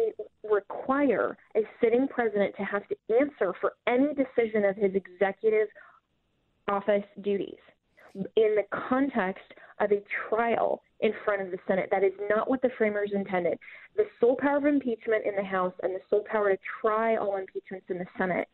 require 0.49 1.37
a 1.55 1.61
sitting 1.81 2.07
president 2.07 2.55
to 2.57 2.63
have 2.63 2.83
to 2.87 2.95
answer 3.19 3.53
for 3.59 3.73
any 3.87 4.13
decision 4.13 4.65
of 4.65 4.75
his 4.75 4.91
executive 4.95 5.67
office 6.67 7.03
duties 7.21 7.57
in 8.15 8.55
the 8.55 8.63
context 8.89 9.53
of 9.79 9.91
a 9.91 10.03
trial 10.29 10.81
in 10.99 11.13
front 11.23 11.41
of 11.41 11.51
the 11.51 11.57
Senate. 11.67 11.89
That 11.91 12.03
is 12.03 12.13
not 12.29 12.49
what 12.49 12.61
the 12.61 12.69
framers 12.77 13.11
intended. 13.13 13.57
The 13.95 14.05
sole 14.19 14.35
power 14.35 14.57
of 14.57 14.65
impeachment 14.65 15.25
in 15.25 15.35
the 15.35 15.43
House 15.43 15.73
and 15.83 15.93
the 15.95 16.01
sole 16.09 16.23
power 16.29 16.51
to 16.51 16.57
try 16.81 17.15
all 17.15 17.37
impeachments 17.37 17.85
in 17.89 17.97
the 17.97 18.05
Senate 18.17 18.47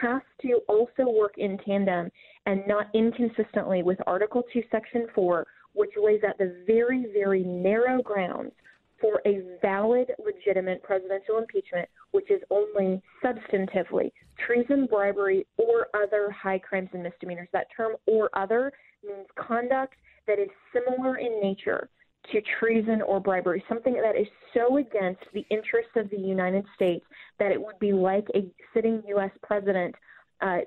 has 0.00 0.20
to 0.42 0.60
also 0.68 1.08
work 1.10 1.34
in 1.38 1.58
tandem 1.58 2.10
and 2.44 2.62
not 2.66 2.88
inconsistently 2.94 3.82
with 3.82 3.98
Article 4.06 4.42
2, 4.52 4.62
Section 4.70 5.06
4, 5.14 5.46
which 5.72 5.92
lays 5.96 6.22
out 6.26 6.36
the 6.38 6.64
very, 6.66 7.06
very 7.12 7.42
narrow 7.44 8.02
grounds 8.02 8.52
for 9.00 9.20
a 9.26 9.42
valid, 9.60 10.10
legitimate 10.24 10.82
presidential 10.82 11.38
impeachment, 11.38 11.88
which 12.12 12.30
is 12.30 12.40
only 12.50 13.02
substantively 13.22 14.10
treason, 14.46 14.86
bribery, 14.86 15.46
or 15.58 15.88
other 15.94 16.30
high 16.30 16.58
crimes 16.58 16.88
and 16.92 17.02
misdemeanors. 17.02 17.48
That 17.52 17.66
term 17.76 17.96
or 18.06 18.30
other 18.34 18.72
means 19.06 19.26
conduct 19.36 19.94
that 20.26 20.38
is 20.38 20.48
similar 20.72 21.16
in 21.16 21.40
nature 21.40 21.88
to 22.32 22.42
treason 22.58 23.02
or 23.02 23.20
bribery, 23.20 23.62
something 23.68 23.94
that 23.94 24.16
is 24.16 24.26
so 24.52 24.78
against 24.78 25.22
the 25.32 25.44
interests 25.50 25.92
of 25.96 26.10
the 26.10 26.18
United 26.18 26.64
States 26.74 27.04
that 27.38 27.52
it 27.52 27.60
would 27.60 27.78
be 27.78 27.92
like 27.92 28.26
a 28.34 28.44
sitting 28.74 29.02
U.S. 29.08 29.30
president 29.42 29.94
uh, 30.40 30.58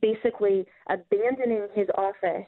basically 0.00 0.66
abandoning 0.88 1.66
his 1.74 1.88
office 1.96 2.46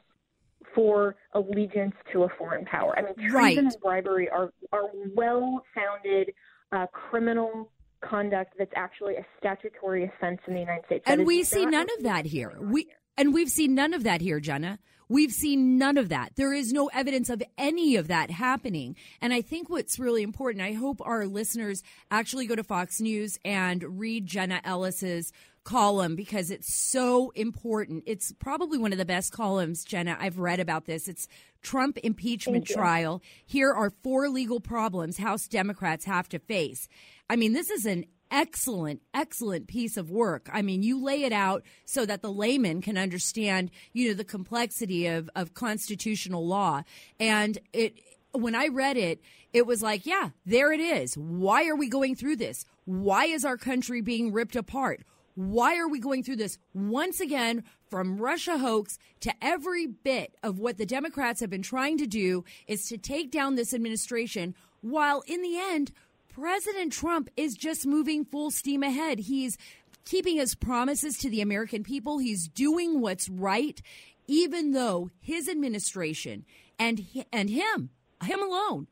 for 0.73 1.15
allegiance 1.33 1.95
to 2.11 2.23
a 2.23 2.29
foreign 2.37 2.65
power. 2.65 2.97
I 2.97 3.01
mean, 3.01 3.15
treason 3.15 3.33
right. 3.33 3.57
and 3.57 3.75
bribery 3.81 4.29
are 4.29 4.51
are 4.71 4.89
well 5.15 5.63
founded 5.73 6.33
uh, 6.71 6.87
criminal 6.87 7.71
conduct 8.01 8.53
that's 8.57 8.71
actually 8.75 9.15
a 9.15 9.25
statutory 9.39 10.05
offense 10.05 10.39
in 10.47 10.53
the 10.53 10.59
United 10.59 10.85
States. 10.85 11.03
and 11.07 11.25
we 11.25 11.43
see 11.43 11.65
none 11.65 11.87
of 11.97 12.03
that 12.03 12.25
here. 12.25 12.53
We 12.59 12.87
and 13.17 13.33
we've 13.33 13.49
seen 13.49 13.75
none 13.75 13.93
of 13.93 14.03
that 14.03 14.21
here, 14.21 14.39
Jenna. 14.39 14.79
We've 15.07 15.31
seen 15.31 15.77
none 15.77 15.97
of 15.97 16.09
that. 16.09 16.35
There 16.35 16.53
is 16.53 16.73
no 16.73 16.87
evidence 16.87 17.29
of 17.29 17.43
any 17.57 17.95
of 17.95 18.07
that 18.07 18.31
happening. 18.31 18.95
And 19.21 19.33
I 19.33 19.41
think 19.41 19.69
what's 19.69 19.99
really 19.99 20.23
important, 20.23 20.63
I 20.63 20.73
hope 20.73 20.99
our 21.03 21.27
listeners 21.27 21.83
actually 22.09 22.47
go 22.47 22.55
to 22.55 22.63
Fox 22.63 22.99
News 22.99 23.37
and 23.45 23.99
read 23.99 24.25
Jenna 24.25 24.61
Ellis's 24.63 25.31
column 25.63 26.15
because 26.15 26.49
it's 26.49 26.73
so 26.73 27.31
important. 27.31 28.03
It's 28.07 28.31
probably 28.33 28.77
one 28.77 28.93
of 28.93 28.97
the 28.97 29.05
best 29.05 29.31
columns, 29.31 29.83
Jenna, 29.83 30.17
I've 30.19 30.39
read 30.39 30.59
about 30.59 30.85
this. 30.85 31.07
It's 31.07 31.27
Trump 31.61 31.97
impeachment 32.03 32.67
trial. 32.67 33.21
Here 33.45 33.71
are 33.71 33.89
four 34.03 34.29
legal 34.29 34.59
problems 34.59 35.17
House 35.17 35.47
Democrats 35.47 36.05
have 36.05 36.29
to 36.29 36.39
face. 36.39 36.87
I 37.29 37.35
mean, 37.35 37.53
this 37.53 37.71
is 37.71 37.85
an 37.85 38.05
excellent, 38.31 39.01
excellent 39.13 39.67
piece 39.67 39.97
of 39.97 40.09
work. 40.09 40.49
I 40.51 40.61
mean, 40.61 40.83
you 40.83 41.03
lay 41.03 41.23
it 41.23 41.33
out 41.33 41.63
so 41.85 42.05
that 42.05 42.21
the 42.21 42.31
layman 42.31 42.81
can 42.81 42.97
understand, 42.97 43.71
you 43.93 44.07
know, 44.07 44.13
the 44.13 44.23
complexity 44.23 45.07
of, 45.07 45.29
of 45.35 45.53
constitutional 45.53 46.45
law. 46.45 46.83
And 47.19 47.57
it, 47.73 47.99
when 48.31 48.55
I 48.55 48.67
read 48.67 48.97
it, 48.97 49.21
it 49.53 49.65
was 49.65 49.81
like, 49.81 50.05
yeah, 50.05 50.29
there 50.45 50.71
it 50.71 50.79
is. 50.79 51.15
Why 51.15 51.67
are 51.67 51.75
we 51.75 51.87
going 51.87 52.15
through 52.15 52.35
this? 52.35 52.65
Why 52.85 53.25
is 53.25 53.45
our 53.45 53.57
country 53.57 54.01
being 54.01 54.33
ripped 54.33 54.55
apart? 54.55 55.01
Why 55.35 55.77
are 55.77 55.87
we 55.87 55.99
going 55.99 56.23
through 56.23 56.37
this? 56.37 56.57
Once 56.73 57.19
again, 57.19 57.63
from 57.89 58.17
Russia 58.17 58.57
hoax 58.57 58.97
to 59.21 59.33
every 59.41 59.85
bit 59.85 60.35
of 60.43 60.59
what 60.59 60.77
the 60.77 60.85
Democrats 60.85 61.41
have 61.41 61.49
been 61.49 61.61
trying 61.61 61.97
to 61.97 62.07
do 62.07 62.43
is 62.67 62.87
to 62.87 62.97
take 62.97 63.31
down 63.31 63.55
this 63.55 63.73
administration, 63.73 64.55
while 64.81 65.23
in 65.27 65.41
the 65.41 65.57
end, 65.57 65.91
President 66.35 66.91
Trump 66.91 67.29
is 67.37 67.53
just 67.55 67.87
moving 67.87 68.25
full 68.25 68.51
steam 68.51 68.83
ahead. 68.83 69.19
He's 69.19 69.57
keeping 70.03 70.35
his 70.35 70.53
promises 70.53 71.17
to 71.19 71.29
the 71.29 71.39
American 71.39 71.81
people. 71.81 72.17
He's 72.17 72.49
doing 72.49 72.99
what's 72.99 73.29
right, 73.29 73.81
even 74.27 74.71
though 74.71 75.11
his 75.21 75.47
administration 75.47 76.43
and 76.77 77.07
and 77.31 77.49
him, 77.49 77.89
him 78.21 78.43
alone, 78.43 78.87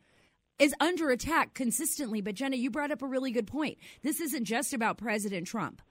is 0.58 0.74
under 0.80 1.10
attack 1.10 1.54
consistently. 1.54 2.22
But 2.22 2.36
Jenna, 2.36 2.56
you 2.56 2.72
brought 2.72 2.92
up 2.92 3.02
a 3.02 3.08
really 3.08 3.32
good 3.32 3.48
point. 3.48 3.78
This 4.04 4.22
isn't 4.22 4.46
just 4.46 4.74
about 4.74 4.98
President 4.98 5.46
Trump. 5.46 5.82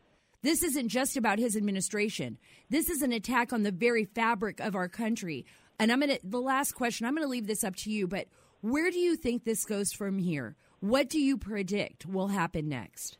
This 0.40 0.62
isn't 0.62 0.88
just 0.88 1.18
about 1.18 1.38
his 1.38 1.54
administration. 1.54 2.38
This 2.70 2.88
is 2.88 3.02
an 3.02 3.12
attack 3.12 3.52
on 3.52 3.62
the 3.62 3.70
very 3.70 4.06
fabric 4.06 4.58
of 4.58 4.74
our 4.74 4.88
country. 4.88 5.44
And 5.78 5.92
I'm 5.92 6.00
going 6.00 6.16
to, 6.16 6.20
the 6.24 6.40
last 6.40 6.72
question, 6.72 7.06
I'm 7.06 7.14
going 7.14 7.26
to 7.26 7.30
leave 7.30 7.46
this 7.46 7.62
up 7.62 7.76
to 7.76 7.90
you, 7.90 8.08
but 8.08 8.26
where 8.62 8.90
do 8.90 8.98
you 8.98 9.16
think 9.16 9.44
this 9.44 9.66
goes 9.66 9.92
from 9.92 10.18
here? 10.18 10.56
What 10.82 11.08
do 11.08 11.20
you 11.20 11.38
predict 11.38 12.06
will 12.06 12.26
happen 12.26 12.68
next? 12.68 13.16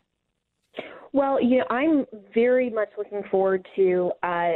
Well, 1.13 1.41
you 1.41 1.59
know, 1.59 1.65
I'm 1.71 2.07
very 2.35 2.69
much 2.69 2.89
looking 2.99 3.23
forward 3.31 3.65
to 3.77 4.11
uh, 4.25 4.55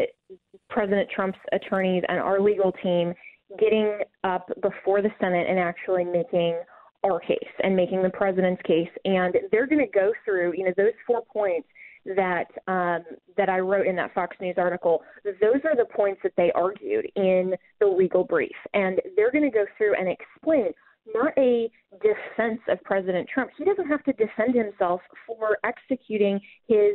President 0.68 1.08
Trump's 1.14 1.38
attorneys 1.52 2.02
and 2.08 2.18
our 2.18 2.40
legal 2.40 2.72
team 2.82 3.14
getting 3.60 4.00
up 4.24 4.50
before 4.60 5.02
the 5.02 5.10
Senate 5.20 5.46
and 5.48 5.56
actually 5.56 6.04
making 6.04 6.58
our 7.04 7.20
case 7.20 7.38
and 7.62 7.76
making 7.76 8.02
the 8.02 8.10
president's 8.10 8.60
case. 8.62 8.90
And 9.04 9.36
they're 9.52 9.68
going 9.68 9.86
to 9.86 9.92
go 9.92 10.10
through, 10.24 10.54
you 10.56 10.64
know, 10.64 10.72
those 10.76 10.90
four 11.06 11.22
points 11.32 11.68
that 12.16 12.46
um, 12.66 13.04
that 13.36 13.48
I 13.48 13.60
wrote 13.60 13.86
in 13.86 13.94
that 13.96 14.14
Fox 14.14 14.36
News 14.40 14.56
article. 14.58 15.02
Those 15.24 15.60
are 15.64 15.76
the 15.76 15.86
points 15.94 16.22
that 16.24 16.32
they 16.36 16.50
argued 16.56 17.06
in 17.14 17.54
the 17.78 17.86
legal 17.86 18.24
brief, 18.24 18.56
and 18.74 19.00
they're 19.14 19.30
going 19.30 19.48
to 19.48 19.56
go 19.56 19.64
through 19.78 19.94
and 19.94 20.08
explain 20.08 20.72
not 21.14 21.32
a 21.38 21.70
defense 22.02 22.60
of 22.68 22.82
President 22.82 23.28
Trump. 23.32 23.50
He 23.56 23.64
doesn't 23.64 23.88
have 23.88 24.02
to 24.04 24.12
defend 24.12 24.54
himself 24.54 25.00
for 25.26 25.58
executing 25.64 26.40
his 26.68 26.94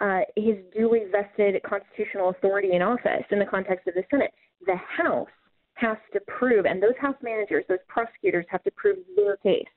uh, 0.00 0.20
his 0.34 0.56
duly 0.76 1.02
vested 1.12 1.62
constitutional 1.62 2.30
authority 2.30 2.72
in 2.72 2.82
office 2.82 3.24
in 3.30 3.38
the 3.38 3.44
context 3.44 3.86
of 3.86 3.94
the 3.94 4.02
Senate. 4.10 4.32
The 4.66 4.74
House 4.76 5.28
has 5.74 5.96
to 6.12 6.20
prove, 6.26 6.66
and 6.66 6.82
those 6.82 6.96
House 7.00 7.16
managers, 7.22 7.64
those 7.68 7.78
prosecutors 7.88 8.44
have 8.48 8.64
to 8.64 8.70
prove 8.72 8.98
their 9.14 9.36
case. 9.36 9.68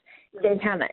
They 0.42 0.58
haven't. 0.62 0.92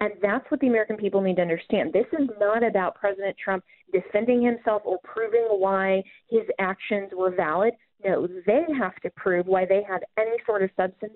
And 0.00 0.12
that's 0.20 0.44
what 0.50 0.58
the 0.58 0.66
American 0.66 0.96
people 0.96 1.20
need 1.20 1.36
to 1.36 1.42
understand. 1.42 1.92
This 1.92 2.06
is 2.12 2.28
not 2.40 2.64
about 2.64 2.96
President 2.96 3.36
Trump 3.42 3.62
defending 3.92 4.42
himself 4.42 4.82
or 4.84 4.98
proving 5.04 5.46
why 5.48 6.02
his 6.28 6.42
actions 6.58 7.10
were 7.12 7.30
valid. 7.30 7.74
No, 8.04 8.26
they 8.46 8.64
have 8.76 8.96
to 9.02 9.10
prove 9.10 9.46
why 9.46 9.64
they 9.64 9.82
have 9.88 10.00
any 10.18 10.36
sort 10.44 10.64
of 10.64 10.70
substance. 10.76 11.12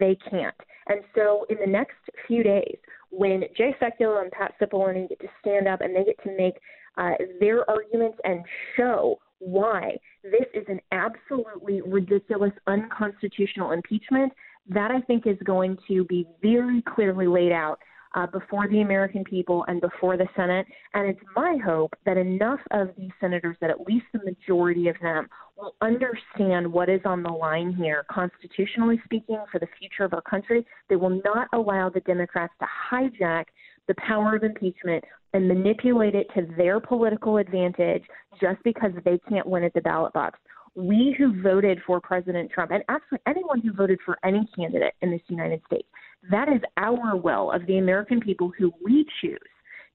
They 0.00 0.16
can't. 0.30 0.54
And 0.88 1.00
so, 1.14 1.46
in 1.48 1.58
the 1.58 1.70
next 1.70 1.96
few 2.26 2.42
days, 2.42 2.76
when 3.10 3.44
Jay 3.56 3.74
Sekulow 3.80 4.22
and 4.22 4.30
Pat 4.30 4.54
Cipollone 4.60 5.08
get 5.08 5.20
to 5.20 5.28
stand 5.40 5.68
up 5.68 5.80
and 5.80 5.94
they 5.94 6.04
get 6.04 6.22
to 6.24 6.36
make 6.36 6.54
uh, 6.96 7.12
their 7.40 7.68
arguments 7.70 8.18
and 8.24 8.44
show 8.76 9.18
why 9.38 9.96
this 10.22 10.46
is 10.54 10.64
an 10.68 10.80
absolutely 10.92 11.82
ridiculous, 11.82 12.52
unconstitutional 12.66 13.72
impeachment, 13.72 14.32
that 14.68 14.90
I 14.90 15.00
think 15.02 15.26
is 15.26 15.36
going 15.44 15.76
to 15.88 16.04
be 16.04 16.26
very 16.42 16.82
clearly 16.82 17.26
laid 17.26 17.52
out 17.52 17.78
uh, 18.14 18.26
before 18.26 18.68
the 18.68 18.80
American 18.80 19.24
people 19.24 19.64
and 19.68 19.80
before 19.80 20.16
the 20.16 20.28
Senate. 20.36 20.66
And 20.94 21.08
it's 21.08 21.20
my 21.34 21.58
hope 21.64 21.94
that 22.04 22.16
enough 22.16 22.60
of 22.70 22.88
these 22.96 23.10
senators, 23.20 23.56
that 23.60 23.70
at 23.70 23.80
least 23.86 24.06
the 24.12 24.20
majority 24.24 24.88
of 24.88 24.96
them, 25.02 25.28
will 25.56 25.74
understand 25.80 26.70
what 26.70 26.88
is 26.88 27.00
on 27.04 27.22
the 27.22 27.30
line 27.30 27.74
here, 27.74 28.04
constitutionally 28.10 29.00
speaking, 29.04 29.42
for 29.50 29.58
the 29.58 29.68
future 29.78 30.04
of 30.04 30.12
our 30.12 30.22
country. 30.22 30.66
They 30.88 30.96
will 30.96 31.20
not 31.24 31.48
allow 31.52 31.88
the 31.88 32.00
Democrats 32.00 32.52
to 32.60 32.66
hijack 32.90 33.44
the 33.88 33.94
power 33.94 34.36
of 34.36 34.42
impeachment 34.42 35.04
and 35.32 35.48
manipulate 35.48 36.14
it 36.14 36.26
to 36.34 36.46
their 36.56 36.80
political 36.80 37.36
advantage 37.36 38.02
just 38.40 38.62
because 38.64 38.90
they 39.04 39.18
can't 39.28 39.46
win 39.46 39.64
at 39.64 39.74
the 39.74 39.80
ballot 39.80 40.12
box. 40.12 40.38
We 40.74 41.14
who 41.16 41.42
voted 41.42 41.78
for 41.86 42.00
President 42.00 42.50
Trump, 42.50 42.70
and 42.70 42.82
actually 42.88 43.18
anyone 43.26 43.60
who 43.60 43.72
voted 43.72 43.98
for 44.04 44.18
any 44.24 44.46
candidate 44.54 44.92
in 45.00 45.10
this 45.10 45.22
United 45.28 45.62
States, 45.66 45.88
that 46.30 46.48
is 46.48 46.60
our 46.76 47.16
will 47.16 47.52
of 47.52 47.66
the 47.66 47.78
American 47.78 48.20
people 48.20 48.52
who 48.58 48.72
we 48.84 49.06
choose 49.20 49.38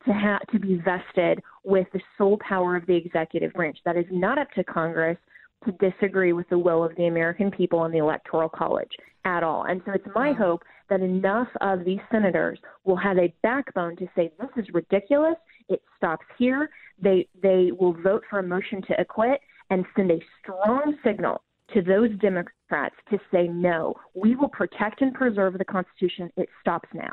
to 0.05 0.13
have 0.13 0.41
to 0.51 0.59
be 0.59 0.81
vested 0.83 1.41
with 1.63 1.87
the 1.93 2.01
sole 2.17 2.39
power 2.47 2.75
of 2.75 2.85
the 2.87 2.95
executive 2.95 3.53
branch. 3.53 3.77
That 3.85 3.97
is 3.97 4.05
not 4.09 4.37
up 4.37 4.49
to 4.55 4.63
Congress 4.63 5.17
to 5.65 5.71
disagree 5.73 6.33
with 6.33 6.49
the 6.49 6.57
will 6.57 6.83
of 6.83 6.95
the 6.95 7.05
American 7.05 7.51
people 7.51 7.83
and 7.83 7.93
the 7.93 7.99
Electoral 7.99 8.49
College 8.49 8.89
at 9.25 9.43
all. 9.43 9.65
And 9.65 9.81
so 9.85 9.91
it's 9.93 10.07
my 10.15 10.33
hope 10.33 10.63
that 10.89 11.01
enough 11.01 11.47
of 11.61 11.85
these 11.85 11.99
senators 12.11 12.59
will 12.83 12.95
have 12.95 13.17
a 13.17 13.33
backbone 13.43 13.95
to 13.97 14.07
say 14.15 14.31
this 14.39 14.49
is 14.57 14.73
ridiculous. 14.73 15.35
It 15.69 15.81
stops 15.97 16.25
here. 16.37 16.69
They 17.01 17.27
they 17.41 17.71
will 17.71 17.93
vote 17.93 18.23
for 18.29 18.39
a 18.39 18.43
motion 18.43 18.81
to 18.87 18.99
acquit 18.99 19.39
and 19.69 19.85
send 19.95 20.11
a 20.11 20.19
strong 20.41 20.95
signal 21.05 21.43
to 21.73 21.81
those 21.81 22.09
Democrats 22.19 22.95
to 23.09 23.17
say 23.31 23.47
no. 23.47 23.95
We 24.13 24.35
will 24.35 24.49
protect 24.49 25.01
and 25.01 25.13
preserve 25.13 25.57
the 25.57 25.65
Constitution. 25.65 26.31
It 26.37 26.49
stops 26.59 26.89
now. 26.93 27.11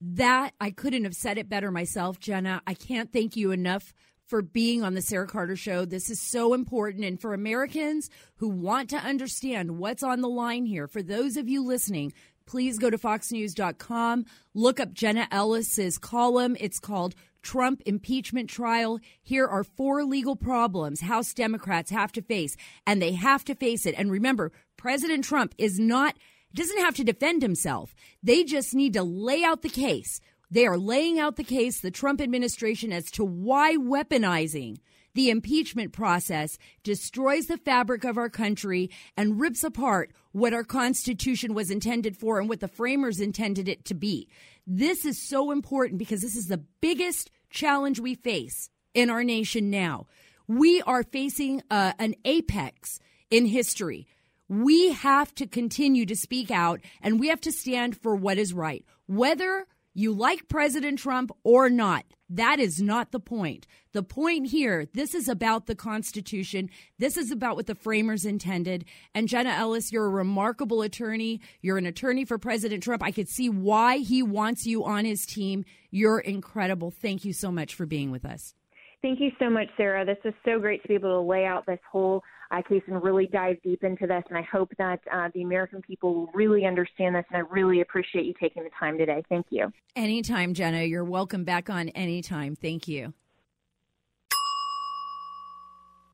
That 0.00 0.52
I 0.60 0.70
couldn't 0.70 1.04
have 1.04 1.14
said 1.14 1.38
it 1.38 1.48
better 1.48 1.70
myself, 1.70 2.18
Jenna. 2.18 2.62
I 2.66 2.74
can't 2.74 3.12
thank 3.12 3.36
you 3.36 3.50
enough 3.50 3.92
for 4.26 4.42
being 4.42 4.82
on 4.82 4.94
the 4.94 5.02
Sara 5.02 5.26
Carter 5.26 5.56
Show. 5.56 5.84
This 5.84 6.08
is 6.08 6.30
so 6.30 6.54
important. 6.54 7.04
And 7.04 7.20
for 7.20 7.34
Americans 7.34 8.08
who 8.36 8.48
want 8.48 8.88
to 8.90 8.96
understand 8.96 9.78
what's 9.78 10.02
on 10.02 10.20
the 10.20 10.28
line 10.28 10.64
here, 10.64 10.86
for 10.86 11.02
those 11.02 11.36
of 11.36 11.48
you 11.48 11.66
listening, 11.66 12.12
please 12.46 12.78
go 12.78 12.90
to 12.90 12.96
foxnews.com, 12.96 14.24
look 14.54 14.80
up 14.80 14.92
Jenna 14.92 15.28
Ellis's 15.30 15.98
column. 15.98 16.56
It's 16.60 16.78
called 16.78 17.14
Trump 17.42 17.82
impeachment 17.86 18.48
trial. 18.50 18.98
Here 19.22 19.46
are 19.46 19.64
four 19.64 20.04
legal 20.04 20.36
problems 20.36 21.00
House 21.00 21.34
Democrats 21.34 21.90
have 21.90 22.12
to 22.12 22.22
face, 22.22 22.56
and 22.86 23.00
they 23.00 23.12
have 23.12 23.44
to 23.46 23.54
face 23.54 23.86
it. 23.86 23.94
And 23.96 24.10
remember, 24.10 24.52
President 24.76 25.24
Trump 25.24 25.54
is 25.58 25.78
not 25.78 26.16
doesn't 26.52 26.80
have 26.80 26.96
to 26.96 27.04
defend 27.04 27.42
himself. 27.42 27.94
They 28.22 28.42
just 28.42 28.74
need 28.74 28.94
to 28.94 29.02
lay 29.02 29.44
out 29.44 29.62
the 29.62 29.68
case. 29.68 30.20
They 30.50 30.66
are 30.66 30.76
laying 30.76 31.20
out 31.20 31.36
the 31.36 31.44
case, 31.44 31.80
the 31.80 31.92
Trump 31.92 32.20
administration, 32.20 32.92
as 32.92 33.10
to 33.12 33.24
why 33.24 33.76
weaponizing 33.76 34.78
the 35.14 35.30
impeachment 35.30 35.92
process 35.92 36.58
destroys 36.82 37.46
the 37.46 37.56
fabric 37.56 38.04
of 38.04 38.16
our 38.16 38.28
country 38.28 38.90
and 39.16 39.40
rips 39.40 39.64
apart 39.64 40.12
what 40.32 40.52
our 40.52 40.64
Constitution 40.64 41.54
was 41.54 41.70
intended 41.70 42.16
for 42.16 42.38
and 42.38 42.48
what 42.48 42.60
the 42.60 42.68
framers 42.68 43.20
intended 43.20 43.68
it 43.68 43.84
to 43.86 43.94
be. 43.94 44.28
This 44.72 45.04
is 45.04 45.20
so 45.20 45.50
important 45.50 45.98
because 45.98 46.20
this 46.20 46.36
is 46.36 46.46
the 46.46 46.62
biggest 46.80 47.32
challenge 47.50 47.98
we 47.98 48.14
face 48.14 48.70
in 48.94 49.10
our 49.10 49.24
nation 49.24 49.68
now. 49.68 50.06
We 50.46 50.80
are 50.82 51.02
facing 51.02 51.64
uh, 51.72 51.94
an 51.98 52.14
apex 52.24 53.00
in 53.32 53.46
history. 53.46 54.06
We 54.48 54.92
have 54.92 55.34
to 55.34 55.48
continue 55.48 56.06
to 56.06 56.14
speak 56.14 56.52
out 56.52 56.82
and 57.02 57.18
we 57.18 57.30
have 57.30 57.40
to 57.40 57.50
stand 57.50 58.00
for 58.00 58.14
what 58.14 58.38
is 58.38 58.54
right. 58.54 58.84
Whether 59.06 59.66
you 59.92 60.12
like 60.12 60.46
President 60.46 61.00
Trump 61.00 61.32
or 61.42 61.68
not. 61.68 62.04
That 62.32 62.60
is 62.60 62.80
not 62.80 63.10
the 63.10 63.18
point. 63.18 63.66
The 63.92 64.04
point 64.04 64.46
here, 64.50 64.86
this 64.94 65.16
is 65.16 65.28
about 65.28 65.66
the 65.66 65.74
Constitution. 65.74 66.70
This 66.96 67.16
is 67.16 67.32
about 67.32 67.56
what 67.56 67.66
the 67.66 67.74
framers 67.74 68.24
intended. 68.24 68.84
And 69.16 69.26
Jenna 69.26 69.50
Ellis, 69.50 69.90
you're 69.90 70.06
a 70.06 70.10
remarkable 70.10 70.80
attorney. 70.80 71.40
You're 71.60 71.78
an 71.78 71.86
attorney 71.86 72.24
for 72.24 72.38
President 72.38 72.84
Trump. 72.84 73.02
I 73.02 73.10
could 73.10 73.28
see 73.28 73.48
why 73.48 73.98
he 73.98 74.22
wants 74.22 74.64
you 74.64 74.84
on 74.84 75.04
his 75.04 75.26
team. 75.26 75.64
You're 75.90 76.20
incredible. 76.20 76.92
Thank 76.92 77.24
you 77.24 77.32
so 77.32 77.50
much 77.50 77.74
for 77.74 77.84
being 77.84 78.12
with 78.12 78.24
us. 78.24 78.54
Thank 79.02 79.18
you 79.18 79.30
so 79.40 79.50
much, 79.50 79.66
Sara. 79.76 80.04
This 80.06 80.18
is 80.24 80.34
so 80.44 80.60
great 80.60 80.82
to 80.82 80.88
be 80.88 80.94
able 80.94 81.20
to 81.20 81.28
lay 81.28 81.46
out 81.46 81.66
this 81.66 81.80
whole 81.90 82.22
uh, 82.50 82.62
case 82.62 82.82
and 82.86 83.02
really 83.02 83.26
dive 83.26 83.56
deep 83.62 83.84
into 83.84 84.06
this. 84.06 84.22
And 84.28 84.36
I 84.36 84.42
hope 84.42 84.72
that 84.78 85.00
uh, 85.12 85.28
the 85.34 85.42
American 85.42 85.82
people 85.82 86.14
will 86.14 86.30
really 86.34 86.66
understand 86.66 87.14
this. 87.14 87.24
And 87.30 87.38
I 87.38 87.48
really 87.50 87.80
appreciate 87.80 88.24
you 88.24 88.34
taking 88.40 88.64
the 88.64 88.70
time 88.78 88.98
today. 88.98 89.22
Thank 89.28 89.46
you. 89.50 89.72
Anytime, 89.94 90.54
Jenna. 90.54 90.82
You're 90.82 91.04
welcome 91.04 91.44
back 91.44 91.70
on 91.70 91.90
anytime. 91.90 92.56
Thank 92.56 92.88
you. 92.88 93.14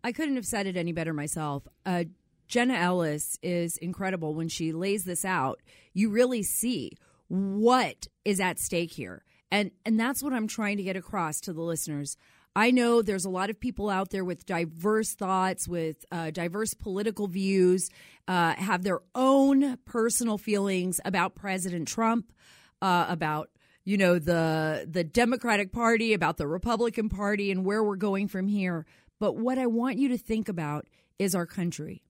I 0.05 0.13
couldn't 0.13 0.37
have 0.37 0.47
said 0.47 0.67
it 0.67 0.77
any 0.77 0.93
better 0.93 1.13
myself. 1.13 1.67
Uh, 1.85 2.05
Jenna 2.47 2.75
Ellis 2.75 3.39
is 3.43 3.77
incredible. 3.79 4.35
When 4.35 4.49
she 4.49 4.73
lays 4.73 5.05
this 5.05 5.25
out, 5.25 5.61
you 5.95 6.11
really 6.11 6.43
see 6.43 6.93
what 7.29 8.07
is 8.25 8.39
at 8.39 8.61
stake 8.61 8.93
here. 8.93 9.25
And 9.51 9.71
and 9.85 9.99
that's 9.99 10.23
what 10.23 10.33
I'm 10.33 10.47
trying 10.47 10.77
to 10.77 10.83
get 10.83 10.97
across 10.97 11.41
to 11.43 11.53
the 11.53 11.63
listeners. 11.63 12.17
I 12.57 12.71
know 12.71 13.03
there's 13.03 13.27
a 13.27 13.31
lot 13.31 13.51
of 13.51 13.61
people 13.61 13.91
out 13.91 14.09
there 14.09 14.25
with 14.25 14.47
diverse 14.47 15.13
thoughts, 15.13 15.69
with 15.69 16.07
uh, 16.11 16.31
diverse 16.31 16.73
political 16.73 17.29
views, 17.29 17.91
uh, 18.27 18.55
have 18.55 18.83
their 18.83 19.01
own 19.15 19.77
personal 19.85 20.39
feelings 20.39 20.99
about 21.05 21.35
President 21.35 21.87
Trump, 21.87 22.33
uh, 22.81 23.05
about 23.11 23.51
you 23.85 23.99
know 23.99 24.19
the 24.19 24.89
the 24.91 25.05
Democratic 25.05 25.71
Party, 25.71 26.15
about 26.15 26.39
the 26.39 26.47
Republican 26.47 27.11
Party, 27.11 27.51
and 27.51 27.63
where 27.63 27.85
we're 27.85 27.95
going 27.95 28.27
from 28.27 28.49
here. 28.49 28.87
But 29.21 29.37
what 29.37 29.59
I 29.59 29.67
want 29.67 29.99
you 29.99 30.09
to 30.09 30.19
think 30.19 30.49
about 30.49 30.87
is 31.19 31.35
our 31.35 31.47
country. 31.47 32.05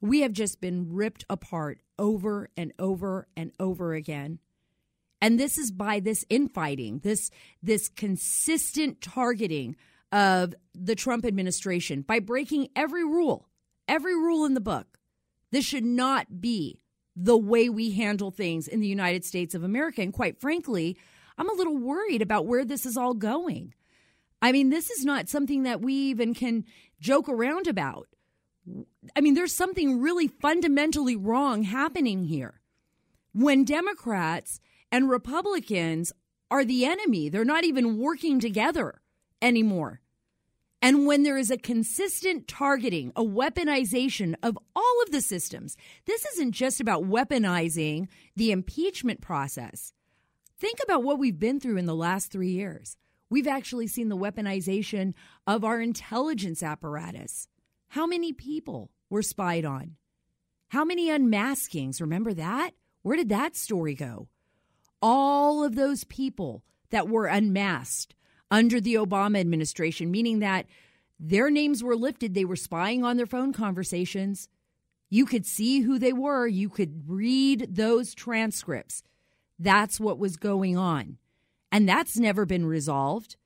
We 0.00 0.22
have 0.22 0.32
just 0.32 0.58
been 0.58 0.94
ripped 0.94 1.26
apart 1.28 1.80
over 1.98 2.48
and 2.56 2.72
over 2.78 3.28
and 3.36 3.52
over 3.60 3.92
again. 3.92 4.38
And 5.22 5.38
this 5.38 5.56
is 5.56 5.70
by 5.70 6.00
this 6.00 6.24
infighting, 6.28 6.98
this 6.98 7.30
this 7.62 7.88
consistent 7.88 9.00
targeting 9.00 9.76
of 10.12 10.54
the 10.74 10.94
Trump 10.94 11.24
administration 11.24 12.02
by 12.02 12.20
breaking 12.20 12.68
every 12.76 13.04
rule, 13.04 13.48
every 13.88 14.14
rule 14.14 14.44
in 14.44 14.54
the 14.54 14.60
book. 14.60 14.98
This 15.50 15.64
should 15.64 15.84
not 15.84 16.40
be 16.40 16.80
the 17.16 17.36
way 17.36 17.68
we 17.68 17.92
handle 17.92 18.30
things 18.30 18.68
in 18.68 18.80
the 18.80 18.86
United 18.86 19.24
States 19.24 19.54
of 19.54 19.64
America. 19.64 20.02
And 20.02 20.12
quite 20.12 20.40
frankly, 20.40 20.96
I'm 21.36 21.48
a 21.48 21.54
little 21.54 21.76
worried 21.76 22.22
about 22.22 22.46
where 22.46 22.64
this 22.64 22.86
is 22.86 22.96
all 22.96 23.14
going. 23.14 23.74
I 24.40 24.52
mean, 24.52 24.70
this 24.70 24.90
is 24.90 25.04
not 25.04 25.28
something 25.28 25.62
that 25.62 25.80
we 25.80 25.94
even 25.94 26.34
can 26.34 26.64
joke 27.00 27.28
around 27.28 27.66
about. 27.66 28.08
I 29.16 29.20
mean, 29.20 29.34
there's 29.34 29.54
something 29.54 30.00
really 30.00 30.28
fundamentally 30.28 31.16
wrong 31.16 31.62
happening 31.62 32.24
here. 32.24 32.60
When 33.32 33.64
Democrats 33.64 34.60
and 34.90 35.08
Republicans 35.08 36.12
are 36.50 36.64
the 36.64 36.84
enemy, 36.84 37.28
they're 37.28 37.44
not 37.44 37.64
even 37.64 37.98
working 37.98 38.40
together 38.40 39.00
anymore. 39.40 40.01
And 40.84 41.06
when 41.06 41.22
there 41.22 41.38
is 41.38 41.52
a 41.52 41.56
consistent 41.56 42.48
targeting, 42.48 43.12
a 43.14 43.22
weaponization 43.22 44.34
of 44.42 44.58
all 44.74 45.02
of 45.04 45.12
the 45.12 45.20
systems, 45.20 45.76
this 46.06 46.26
isn't 46.26 46.52
just 46.52 46.80
about 46.80 47.04
weaponizing 47.04 48.08
the 48.34 48.50
impeachment 48.50 49.20
process. 49.20 49.92
Think 50.58 50.80
about 50.82 51.04
what 51.04 51.20
we've 51.20 51.38
been 51.38 51.60
through 51.60 51.76
in 51.76 51.86
the 51.86 51.94
last 51.94 52.32
three 52.32 52.50
years. 52.50 52.96
We've 53.30 53.46
actually 53.46 53.86
seen 53.86 54.08
the 54.08 54.16
weaponization 54.16 55.14
of 55.46 55.64
our 55.64 55.80
intelligence 55.80 56.64
apparatus. 56.64 57.46
How 57.88 58.06
many 58.06 58.32
people 58.32 58.90
were 59.08 59.22
spied 59.22 59.64
on? 59.64 59.96
How 60.68 60.84
many 60.84 61.08
unmaskings? 61.08 62.00
Remember 62.00 62.34
that? 62.34 62.72
Where 63.02 63.16
did 63.16 63.28
that 63.28 63.54
story 63.54 63.94
go? 63.94 64.28
All 65.00 65.62
of 65.62 65.76
those 65.76 66.02
people 66.04 66.64
that 66.90 67.08
were 67.08 67.26
unmasked 67.26 68.14
under 68.52 68.82
the 68.82 68.94
Obama 68.94 69.40
administration, 69.40 70.10
meaning 70.10 70.40
that 70.40 70.66
their 71.18 71.50
names 71.50 71.82
were 71.82 71.96
lifted. 71.96 72.34
They 72.34 72.44
were 72.44 72.54
spying 72.54 73.02
on 73.02 73.16
their 73.16 73.26
phone 73.26 73.52
conversations. 73.54 74.48
You 75.08 75.24
could 75.24 75.46
see 75.46 75.80
who 75.80 75.98
they 75.98 76.12
were, 76.12 76.46
you 76.46 76.68
could 76.68 77.08
read 77.08 77.68
those 77.70 78.14
transcripts. 78.14 79.02
That's 79.58 79.98
what 79.98 80.18
was 80.18 80.36
going 80.36 80.76
on. 80.76 81.16
And 81.72 81.88
that's 81.88 82.18
never 82.18 82.44
been 82.44 82.66
resolved. 82.66 83.36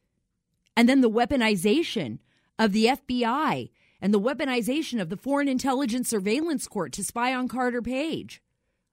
And 0.77 0.89
then 0.89 1.01
the 1.01 1.11
weaponization 1.11 2.19
of 2.59 2.73
the 2.73 2.87
FBI 2.87 3.71
and 4.01 4.13
the 4.13 4.21
weaponization 4.21 5.01
of 5.01 5.09
the 5.09 5.17
Foreign 5.17 5.49
Intelligence 5.49 6.09
Surveillance 6.09 6.67
Court 6.67 6.93
to 6.93 7.05
spy 7.05 7.33
on 7.33 7.47
Carter 7.49 7.81
Page. 7.81 8.43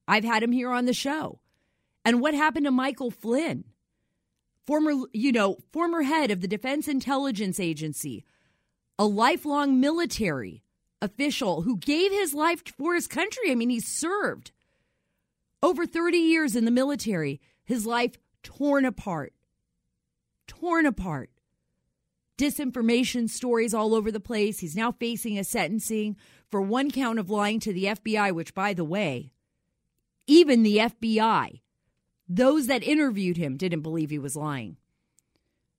I've 0.07 0.23
had 0.23 0.43
him 0.43 0.51
here 0.51 0.71
on 0.71 0.85
the 0.85 0.93
show. 0.93 1.39
And 2.05 2.21
what 2.21 2.33
happened 2.33 2.65
to 2.65 2.71
Michael 2.71 3.09
Flynn? 3.09 3.63
Former, 4.65 4.93
you 5.13 5.31
know, 5.31 5.57
former 5.71 6.03
head 6.03 6.31
of 6.31 6.41
the 6.41 6.47
Defense 6.47 6.87
Intelligence 6.87 7.59
Agency, 7.59 8.25
a 8.97 9.05
lifelong 9.05 9.79
military 9.79 10.63
official 11.01 11.63
who 11.63 11.77
gave 11.77 12.11
his 12.11 12.33
life 12.33 12.63
for 12.77 12.95
his 12.95 13.07
country. 13.07 13.51
I 13.51 13.55
mean, 13.55 13.69
he 13.69 13.79
served 13.79 14.51
over 15.61 15.85
30 15.85 16.17
years 16.17 16.55
in 16.55 16.65
the 16.65 16.71
military, 16.71 17.41
his 17.63 17.85
life 17.85 18.17
torn 18.41 18.85
apart. 18.85 19.33
Torn 20.47 20.85
apart. 20.85 21.29
Disinformation 22.37 23.29
stories 23.29 23.73
all 23.73 23.93
over 23.93 24.11
the 24.11 24.19
place. 24.19 24.59
He's 24.59 24.75
now 24.75 24.91
facing 24.91 25.37
a 25.37 25.43
sentencing 25.43 26.17
for 26.49 26.61
one 26.61 26.91
count 26.91 27.19
of 27.19 27.29
lying 27.29 27.59
to 27.61 27.73
the 27.73 27.85
FBI, 27.85 28.33
which, 28.33 28.53
by 28.53 28.73
the 28.73 28.83
way, 28.83 29.31
even 30.27 30.63
the 30.63 30.77
FBI 30.77 31.61
those 32.35 32.65
that 32.67 32.83
interviewed 32.83 33.37
him 33.37 33.57
didn't 33.57 33.81
believe 33.81 34.09
he 34.09 34.17
was 34.17 34.35
lying. 34.35 34.77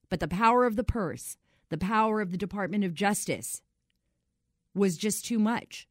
But 0.09 0.21
the 0.21 0.29
power 0.29 0.67
of 0.67 0.77
the 0.77 0.85
purse, 0.85 1.37
the 1.69 1.79
power 1.79 2.21
of 2.21 2.31
the 2.31 2.39
Department 2.39 2.85
of 2.85 2.95
Justice 2.95 3.61
was 4.75 4.97
just 4.97 5.25
too 5.25 5.41
much. 5.41 5.89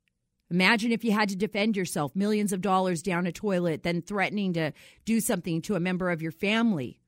Imagine 0.49 0.91
if 0.91 1.03
you 1.03 1.11
had 1.11 1.29
to 1.29 1.35
defend 1.35 1.75
yourself, 1.75 2.15
millions 2.15 2.53
of 2.53 2.61
dollars 2.61 3.01
down 3.01 3.27
a 3.27 3.31
toilet, 3.31 3.83
then 3.83 4.01
threatening 4.01 4.53
to 4.53 4.71
do 5.03 5.19
something 5.19 5.61
to 5.63 5.75
a 5.75 5.81
member 5.81 6.09
of 6.09 6.21
your 6.21 6.31
family, 6.31 6.99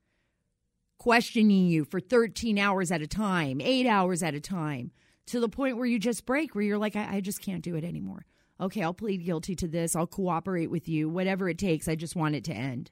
questioning 0.98 1.66
you 1.66 1.84
for 1.84 2.00
13 2.00 2.58
hours 2.58 2.90
at 2.90 3.02
a 3.02 3.06
time, 3.06 3.60
eight 3.62 3.86
hours 3.86 4.22
at 4.22 4.34
a 4.34 4.40
time, 4.40 4.90
to 5.26 5.40
the 5.40 5.48
point 5.48 5.76
where 5.76 5.86
you 5.86 5.98
just 5.98 6.26
break, 6.26 6.54
where 6.54 6.64
you're 6.64 6.76
like, 6.76 6.96
I, 6.96 7.16
I 7.16 7.20
just 7.20 7.40
can't 7.40 7.62
do 7.62 7.76
it 7.76 7.84
anymore. 7.84 8.26
Okay, 8.60 8.82
I'll 8.82 8.94
plead 8.94 9.24
guilty 9.24 9.54
to 9.56 9.68
this. 9.68 9.96
I'll 9.96 10.06
cooperate 10.06 10.70
with 10.70 10.88
you, 10.88 11.08
whatever 11.08 11.48
it 11.48 11.58
takes. 11.58 11.88
I 11.88 11.94
just 11.94 12.16
want 12.16 12.34
it 12.34 12.44
to 12.44 12.52
end. 12.52 12.90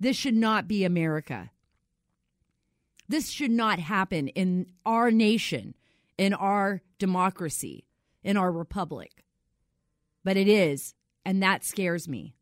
This 0.00 0.16
should 0.16 0.36
not 0.36 0.68
be 0.68 0.84
America. 0.84 1.50
This 3.08 3.30
should 3.30 3.50
not 3.50 3.78
happen 3.78 4.28
in 4.28 4.66
our 4.84 5.10
nation, 5.10 5.74
in 6.16 6.34
our 6.34 6.82
democracy, 6.98 7.86
in 8.22 8.36
our 8.36 8.52
republic. 8.52 9.24
But 10.24 10.36
it 10.36 10.48
is, 10.48 10.94
and 11.24 11.42
that 11.42 11.64
scares 11.64 12.06
me. 12.06 12.34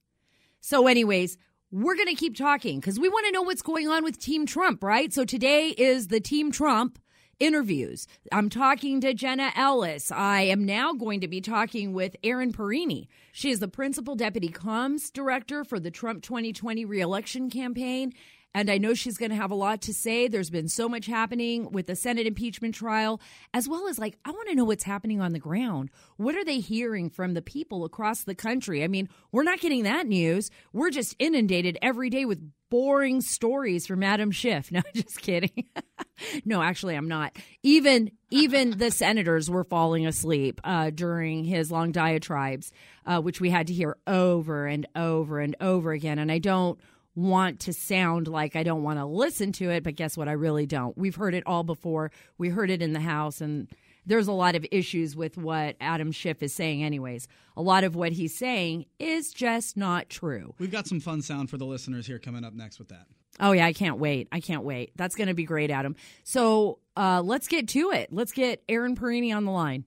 So, 0.60 0.88
anyways, 0.88 1.38
we're 1.70 1.94
going 1.94 2.08
to 2.08 2.14
keep 2.14 2.36
talking 2.36 2.80
because 2.80 2.98
we 2.98 3.08
want 3.08 3.26
to 3.26 3.32
know 3.32 3.42
what's 3.42 3.62
going 3.62 3.88
on 3.88 4.02
with 4.02 4.18
Team 4.18 4.46
Trump, 4.46 4.82
right? 4.82 5.12
So, 5.12 5.24
today 5.24 5.68
is 5.68 6.08
the 6.08 6.20
Team 6.20 6.50
Trump 6.50 6.98
interviews. 7.38 8.06
I'm 8.32 8.48
talking 8.48 9.00
to 9.00 9.12
Jenna 9.14 9.52
Ellis. 9.54 10.10
I 10.10 10.42
am 10.42 10.64
now 10.64 10.92
going 10.92 11.20
to 11.20 11.28
be 11.28 11.40
talking 11.40 11.92
with 11.92 12.16
Erin 12.22 12.52
Perrine. 12.52 13.08
She 13.32 13.50
is 13.50 13.60
the 13.60 13.68
principal 13.68 14.14
deputy 14.14 14.48
comms 14.48 15.12
director 15.12 15.64
for 15.64 15.78
the 15.78 15.90
Trump 15.90 16.22
2020 16.22 16.84
reelection 16.84 17.50
campaign. 17.50 18.12
And 18.56 18.70
I 18.70 18.78
know 18.78 18.94
she's 18.94 19.18
going 19.18 19.28
to 19.28 19.36
have 19.36 19.50
a 19.50 19.54
lot 19.54 19.82
to 19.82 19.92
say. 19.92 20.28
There's 20.28 20.48
been 20.48 20.68
so 20.68 20.88
much 20.88 21.04
happening 21.04 21.70
with 21.72 21.88
the 21.88 21.94
Senate 21.94 22.26
impeachment 22.26 22.74
trial, 22.74 23.20
as 23.52 23.68
well 23.68 23.86
as 23.86 23.98
like, 23.98 24.16
I 24.24 24.30
want 24.30 24.48
to 24.48 24.54
know 24.54 24.64
what's 24.64 24.84
happening 24.84 25.20
on 25.20 25.34
the 25.34 25.38
ground. 25.38 25.90
What 26.16 26.34
are 26.34 26.44
they 26.44 26.60
hearing 26.60 27.10
from 27.10 27.34
the 27.34 27.42
people 27.42 27.84
across 27.84 28.24
the 28.24 28.34
country? 28.34 28.82
I 28.82 28.88
mean, 28.88 29.10
we're 29.30 29.42
not 29.42 29.60
getting 29.60 29.82
that 29.82 30.06
news. 30.06 30.50
We're 30.72 30.88
just 30.88 31.14
inundated 31.18 31.76
every 31.82 32.08
day 32.08 32.24
with 32.24 32.50
boring 32.70 33.20
stories 33.20 33.86
from 33.86 34.02
Adam 34.02 34.30
Schiff. 34.30 34.72
No, 34.76 34.80
just 34.94 35.20
kidding. 35.20 35.66
no, 36.46 36.62
actually, 36.62 36.96
I'm 36.96 37.08
not. 37.08 37.36
Even 37.62 38.10
even 38.30 38.78
the 38.78 38.90
senators 38.90 39.50
were 39.50 39.64
falling 39.64 40.06
asleep 40.06 40.62
uh, 40.64 40.88
during 40.90 41.44
his 41.44 41.70
long 41.70 41.92
diatribes, 41.92 42.72
uh, 43.04 43.20
which 43.20 43.38
we 43.38 43.50
had 43.50 43.66
to 43.66 43.74
hear 43.74 43.98
over 44.06 44.66
and 44.66 44.86
over 44.96 45.40
and 45.40 45.56
over 45.60 45.92
again. 45.92 46.18
And 46.18 46.32
I 46.32 46.38
don't 46.38 46.78
want 47.16 47.60
to 47.60 47.72
sound 47.72 48.28
like 48.28 48.54
I 48.54 48.62
don't 48.62 48.82
want 48.82 48.98
to 48.98 49.06
listen 49.06 49.50
to 49.52 49.70
it, 49.70 49.82
but 49.82 49.96
guess 49.96 50.16
what? 50.16 50.28
I 50.28 50.32
really 50.32 50.66
don't. 50.66 50.96
We've 50.96 51.16
heard 51.16 51.34
it 51.34 51.42
all 51.46 51.64
before. 51.64 52.12
We 52.38 52.50
heard 52.50 52.70
it 52.70 52.82
in 52.82 52.92
the 52.92 53.00
House, 53.00 53.40
and 53.40 53.68
there's 54.04 54.28
a 54.28 54.32
lot 54.32 54.54
of 54.54 54.64
issues 54.70 55.16
with 55.16 55.36
what 55.38 55.76
Adam 55.80 56.12
Schiff 56.12 56.42
is 56.42 56.54
saying, 56.54 56.84
anyways. 56.84 57.26
A 57.56 57.62
lot 57.62 57.84
of 57.84 57.96
what 57.96 58.12
he's 58.12 58.36
saying 58.36 58.84
is 58.98 59.32
just 59.32 59.76
not 59.76 60.10
true. 60.10 60.54
We've 60.58 60.70
got 60.70 60.86
some 60.86 61.00
fun 61.00 61.22
sound 61.22 61.50
for 61.50 61.56
the 61.56 61.64
listeners 61.64 62.06
here 62.06 62.18
coming 62.18 62.44
up 62.44 62.52
next 62.52 62.78
with 62.78 62.88
that. 62.88 63.06
Oh, 63.40 63.52
yeah, 63.52 63.66
I 63.66 63.72
can't 63.72 63.98
wait. 63.98 64.28
I 64.30 64.40
can't 64.40 64.62
wait. 64.62 64.92
That's 64.96 65.16
going 65.16 65.28
to 65.28 65.34
be 65.34 65.44
great, 65.44 65.70
Adam. 65.70 65.96
So 66.22 66.78
uh, 66.96 67.22
let's 67.22 67.48
get 67.48 67.68
to 67.68 67.90
it. 67.92 68.12
Let's 68.12 68.32
get 68.32 68.62
Erin 68.68 68.94
Perrine 68.94 69.34
on 69.34 69.44
the 69.44 69.50
line. 69.50 69.84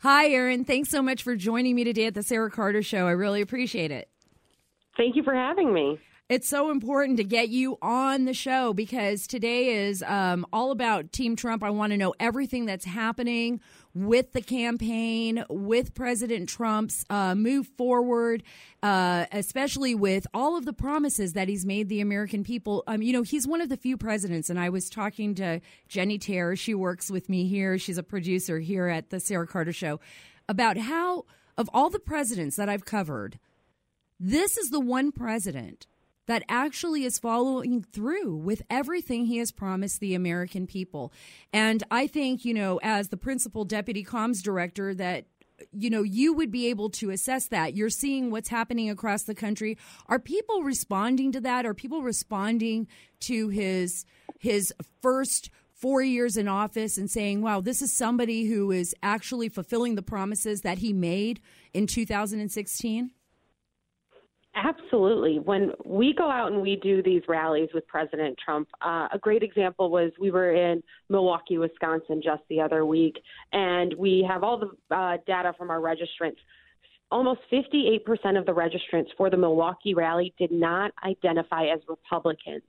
Hi, 0.00 0.28
Erin. 0.28 0.64
Thanks 0.64 0.90
so 0.90 1.02
much 1.02 1.22
for 1.22 1.34
joining 1.34 1.74
me 1.74 1.82
today 1.84 2.06
at 2.06 2.14
the 2.14 2.22
Sara 2.22 2.50
Carter 2.50 2.82
Show. 2.82 3.06
I 3.06 3.12
really 3.12 3.40
appreciate 3.40 3.90
it. 3.90 4.08
Thank 4.96 5.16
you 5.16 5.22
for 5.22 5.34
having 5.34 5.72
me. 5.72 5.98
It's 6.28 6.48
so 6.48 6.72
important 6.72 7.18
to 7.18 7.24
get 7.24 7.50
you 7.50 7.78
on 7.80 8.24
the 8.24 8.34
show 8.34 8.74
because 8.74 9.28
today 9.28 9.86
is 9.86 10.02
um, 10.02 10.44
all 10.52 10.72
about 10.72 11.12
Team 11.12 11.36
Trump. 11.36 11.62
I 11.62 11.70
want 11.70 11.92
to 11.92 11.96
know 11.96 12.14
everything 12.18 12.66
that's 12.66 12.84
happening 12.84 13.60
with 13.94 14.32
the 14.32 14.42
campaign, 14.42 15.44
with 15.48 15.94
President 15.94 16.48
Trump's 16.48 17.04
uh, 17.10 17.36
move 17.36 17.68
forward, 17.78 18.42
uh, 18.82 19.26
especially 19.30 19.94
with 19.94 20.26
all 20.34 20.56
of 20.56 20.64
the 20.64 20.72
promises 20.72 21.34
that 21.34 21.48
he's 21.48 21.64
made 21.64 21.88
the 21.88 22.00
American 22.00 22.42
people. 22.42 22.82
Um, 22.88 23.02
you 23.02 23.12
know, 23.12 23.22
he's 23.22 23.46
one 23.46 23.60
of 23.60 23.68
the 23.68 23.76
few 23.76 23.96
presidents, 23.96 24.50
and 24.50 24.58
I 24.58 24.68
was 24.68 24.90
talking 24.90 25.32
to 25.36 25.60
Jenny 25.86 26.18
Terror. 26.18 26.56
She 26.56 26.74
works 26.74 27.08
with 27.08 27.28
me 27.28 27.46
here. 27.46 27.78
She's 27.78 27.98
a 27.98 28.02
producer 28.02 28.58
here 28.58 28.88
at 28.88 29.10
the 29.10 29.20
Sara 29.20 29.46
Carter 29.46 29.72
Show 29.72 30.00
about 30.48 30.76
how, 30.76 31.24
of 31.56 31.70
all 31.72 31.88
the 31.88 32.00
presidents 32.00 32.56
that 32.56 32.68
I've 32.68 32.84
covered, 32.84 33.38
this 34.18 34.56
is 34.56 34.70
the 34.70 34.80
one 34.80 35.12
president 35.12 35.86
that 36.26 36.42
actually 36.48 37.04
is 37.04 37.18
following 37.18 37.82
through 37.82 38.34
with 38.36 38.62
everything 38.68 39.26
he 39.26 39.38
has 39.38 39.52
promised 39.52 40.00
the 40.00 40.14
American 40.14 40.66
people. 40.66 41.12
And 41.52 41.84
I 41.90 42.06
think, 42.06 42.44
you 42.44 42.52
know, 42.52 42.80
as 42.82 43.08
the 43.08 43.16
principal 43.16 43.64
deputy 43.64 44.04
comms 44.04 44.42
director, 44.42 44.92
that 44.94 45.26
you 45.72 45.88
know 45.88 46.02
you 46.02 46.34
would 46.34 46.50
be 46.50 46.66
able 46.66 46.90
to 46.90 47.10
assess 47.10 47.48
that. 47.48 47.74
You're 47.74 47.88
seeing 47.88 48.30
what's 48.30 48.48
happening 48.48 48.90
across 48.90 49.22
the 49.22 49.34
country. 49.34 49.78
Are 50.06 50.18
people 50.18 50.62
responding 50.62 51.32
to 51.32 51.40
that? 51.40 51.64
Are 51.64 51.74
people 51.74 52.02
responding 52.02 52.88
to 53.20 53.48
his 53.48 54.04
his 54.38 54.72
first 55.00 55.50
4 55.72 56.02
years 56.02 56.36
in 56.36 56.48
office 56.48 56.98
and 56.98 57.10
saying 57.10 57.42
wow 57.42 57.60
this 57.60 57.82
is 57.82 57.92
somebody 57.92 58.46
who 58.46 58.70
is 58.70 58.94
actually 59.02 59.48
fulfilling 59.48 59.94
the 59.94 60.02
promises 60.02 60.62
that 60.62 60.78
he 60.78 60.92
made 60.92 61.40
in 61.72 61.86
2016 61.86 63.10
Absolutely. 64.56 65.38
When 65.38 65.72
we 65.84 66.14
go 66.14 66.30
out 66.30 66.50
and 66.50 66.62
we 66.62 66.76
do 66.76 67.02
these 67.02 67.22
rallies 67.28 67.68
with 67.74 67.86
President 67.86 68.38
Trump, 68.42 68.68
uh, 68.80 69.06
a 69.12 69.18
great 69.20 69.42
example 69.42 69.90
was 69.90 70.12
we 70.18 70.30
were 70.30 70.54
in 70.54 70.82
Milwaukee, 71.10 71.58
Wisconsin 71.58 72.22
just 72.24 72.42
the 72.48 72.62
other 72.62 72.86
week, 72.86 73.18
and 73.52 73.92
we 73.98 74.26
have 74.26 74.42
all 74.42 74.58
the 74.58 74.96
uh, 74.96 75.18
data 75.26 75.52
from 75.58 75.70
our 75.70 75.80
registrants 75.80 76.38
almost 77.12 77.40
58% 77.52 78.00
of 78.36 78.46
the 78.46 78.52
registrants 78.52 79.08
for 79.16 79.30
the 79.30 79.36
Milwaukee 79.36 79.94
rally 79.94 80.34
did 80.38 80.50
not 80.50 80.92
identify 81.04 81.66
as 81.66 81.78
Republicans. 81.88 82.62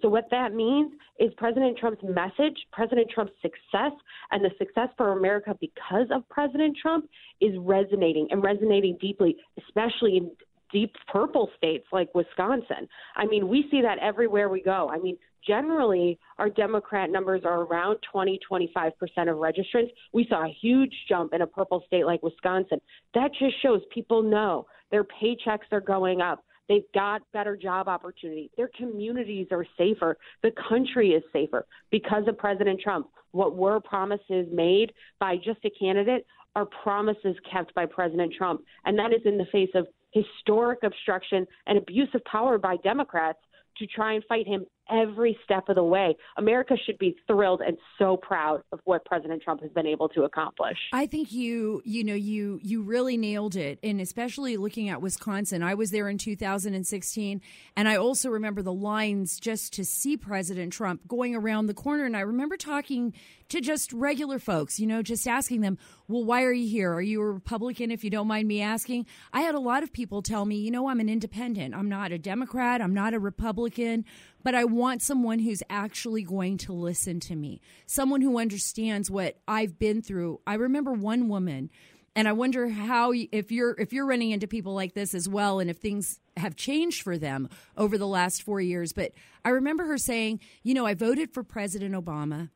So, 0.00 0.08
what 0.08 0.28
that 0.30 0.54
means 0.54 0.92
is 1.18 1.32
President 1.36 1.78
Trump's 1.78 2.02
message, 2.02 2.56
President 2.72 3.08
Trump's 3.10 3.32
success, 3.40 3.92
and 4.30 4.44
the 4.44 4.50
success 4.58 4.88
for 4.96 5.12
America 5.12 5.56
because 5.60 6.06
of 6.12 6.28
President 6.28 6.76
Trump 6.80 7.08
is 7.40 7.52
resonating 7.58 8.26
and 8.30 8.42
resonating 8.42 8.98
deeply, 9.00 9.36
especially 9.58 10.16
in 10.16 10.30
deep 10.72 10.94
purple 11.10 11.50
states 11.56 11.86
like 11.92 12.14
Wisconsin. 12.14 12.88
I 13.16 13.26
mean, 13.26 13.48
we 13.48 13.66
see 13.70 13.82
that 13.82 13.98
everywhere 13.98 14.48
we 14.48 14.62
go. 14.62 14.90
I 14.92 14.98
mean, 14.98 15.16
generally, 15.46 16.18
our 16.38 16.48
Democrat 16.48 17.10
numbers 17.10 17.42
are 17.44 17.62
around 17.62 17.98
20, 18.10 18.38
25% 18.50 18.90
of 18.92 19.36
registrants. 19.36 19.90
We 20.12 20.26
saw 20.28 20.44
a 20.44 20.56
huge 20.60 20.94
jump 21.08 21.34
in 21.34 21.42
a 21.42 21.46
purple 21.46 21.82
state 21.86 22.06
like 22.06 22.22
Wisconsin. 22.22 22.80
That 23.14 23.30
just 23.38 23.60
shows 23.62 23.82
people 23.92 24.22
know 24.22 24.66
their 24.90 25.04
paychecks 25.04 25.70
are 25.72 25.80
going 25.80 26.20
up. 26.20 26.44
They've 26.68 26.82
got 26.94 27.22
better 27.32 27.56
job 27.56 27.88
opportunity. 27.88 28.50
Their 28.56 28.70
communities 28.76 29.48
are 29.50 29.66
safer. 29.76 30.16
The 30.42 30.52
country 30.68 31.10
is 31.10 31.22
safer 31.32 31.66
because 31.90 32.22
of 32.28 32.38
President 32.38 32.80
Trump. 32.80 33.08
What 33.32 33.56
were 33.56 33.80
promises 33.80 34.46
made 34.52 34.92
by 35.18 35.36
just 35.36 35.58
a 35.64 35.70
candidate 35.70 36.24
are 36.54 36.66
promises 36.82 37.36
kept 37.50 37.74
by 37.74 37.86
President 37.86 38.32
Trump. 38.36 38.62
And 38.84 38.98
that 38.98 39.12
is 39.12 39.22
in 39.24 39.38
the 39.38 39.46
face 39.50 39.70
of 39.74 39.86
historic 40.12 40.80
obstruction 40.82 41.46
and 41.66 41.78
abuse 41.78 42.08
of 42.14 42.24
power 42.24 42.58
by 42.58 42.76
Democrats 42.78 43.38
to 43.78 43.86
try 43.86 44.14
and 44.14 44.24
fight 44.28 44.46
him 44.46 44.66
every 44.90 45.38
step 45.44 45.68
of 45.68 45.76
the 45.76 45.84
way. 45.84 46.16
America 46.36 46.74
should 46.84 46.98
be 46.98 47.16
thrilled 47.26 47.60
and 47.60 47.76
so 47.98 48.16
proud 48.16 48.62
of 48.72 48.80
what 48.84 49.04
President 49.04 49.42
Trump 49.42 49.62
has 49.62 49.70
been 49.72 49.86
able 49.86 50.08
to 50.10 50.22
accomplish. 50.22 50.76
I 50.92 51.06
think 51.06 51.32
you, 51.32 51.82
you 51.84 52.04
know, 52.04 52.14
you 52.14 52.58
you 52.62 52.82
really 52.82 53.16
nailed 53.16 53.56
it, 53.56 53.78
and 53.82 54.00
especially 54.00 54.56
looking 54.56 54.88
at 54.88 55.00
Wisconsin. 55.00 55.62
I 55.62 55.74
was 55.74 55.90
there 55.90 56.08
in 56.08 56.18
2016, 56.18 57.40
and 57.76 57.88
I 57.88 57.96
also 57.96 58.28
remember 58.28 58.62
the 58.62 58.72
lines 58.72 59.38
just 59.38 59.72
to 59.74 59.84
see 59.84 60.16
President 60.16 60.72
Trump 60.72 61.06
going 61.06 61.34
around 61.34 61.66
the 61.66 61.74
corner. 61.74 62.04
And 62.04 62.16
I 62.16 62.20
remember 62.20 62.56
talking 62.56 63.14
to 63.48 63.60
just 63.60 63.92
regular 63.92 64.38
folks, 64.38 64.80
you 64.80 64.86
know, 64.86 65.02
just 65.02 65.26
asking 65.28 65.60
them, 65.60 65.78
"Well, 66.08 66.24
why 66.24 66.42
are 66.42 66.52
you 66.52 66.68
here? 66.68 66.92
Are 66.92 67.02
you 67.02 67.20
a 67.20 67.32
Republican? 67.32 67.90
If 67.90 68.02
you 68.02 68.10
don't 68.10 68.26
mind 68.26 68.48
me 68.48 68.60
asking." 68.60 69.06
I 69.32 69.42
had 69.42 69.54
a 69.54 69.60
lot 69.60 69.82
of 69.82 69.92
people 69.92 70.22
tell 70.22 70.44
me, 70.44 70.56
"You 70.56 70.70
know, 70.70 70.88
I'm 70.88 71.00
an 71.00 71.08
independent. 71.08 71.74
I'm 71.74 71.88
not 71.88 72.12
a 72.12 72.18
Democrat. 72.18 72.80
I'm 72.80 72.94
not 72.94 73.14
a 73.14 73.18
Republican." 73.18 74.04
But 74.42 74.54
I 74.54 74.64
want 74.64 75.02
someone 75.02 75.38
who's 75.38 75.62
actually 75.70 76.22
going 76.22 76.58
to 76.58 76.72
listen 76.72 77.20
to 77.20 77.36
me, 77.36 77.60
someone 77.86 78.20
who 78.20 78.38
understands 78.38 79.10
what 79.10 79.38
I've 79.46 79.78
been 79.78 80.02
through. 80.02 80.40
I 80.46 80.54
remember 80.54 80.92
one 80.92 81.28
woman 81.28 81.70
and 82.14 82.28
I 82.28 82.32
wonder 82.32 82.68
how 82.68 83.12
if 83.12 83.50
you're 83.50 83.78
if 83.78 83.92
you're 83.92 84.06
running 84.06 84.32
into 84.32 84.46
people 84.46 84.74
like 84.74 84.94
this 84.94 85.14
as 85.14 85.28
well 85.28 85.60
and 85.60 85.70
if 85.70 85.78
things 85.78 86.20
have 86.36 86.56
changed 86.56 87.02
for 87.02 87.16
them 87.16 87.48
over 87.76 87.96
the 87.96 88.06
last 88.06 88.42
4 88.42 88.60
years, 88.60 88.92
but 88.92 89.12
I 89.44 89.50
remember 89.50 89.86
her 89.86 89.98
saying, 89.98 90.40
"You 90.62 90.74
know, 90.74 90.86
I 90.86 90.94
voted 90.94 91.32
for 91.32 91.42
President 91.42 91.94
Obama, 91.94 92.50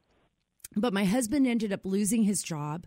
but 0.75 0.93
my 0.93 1.05
husband 1.05 1.47
ended 1.47 1.73
up 1.73 1.85
losing 1.85 2.25
his 2.25 2.43
job 2.43 2.87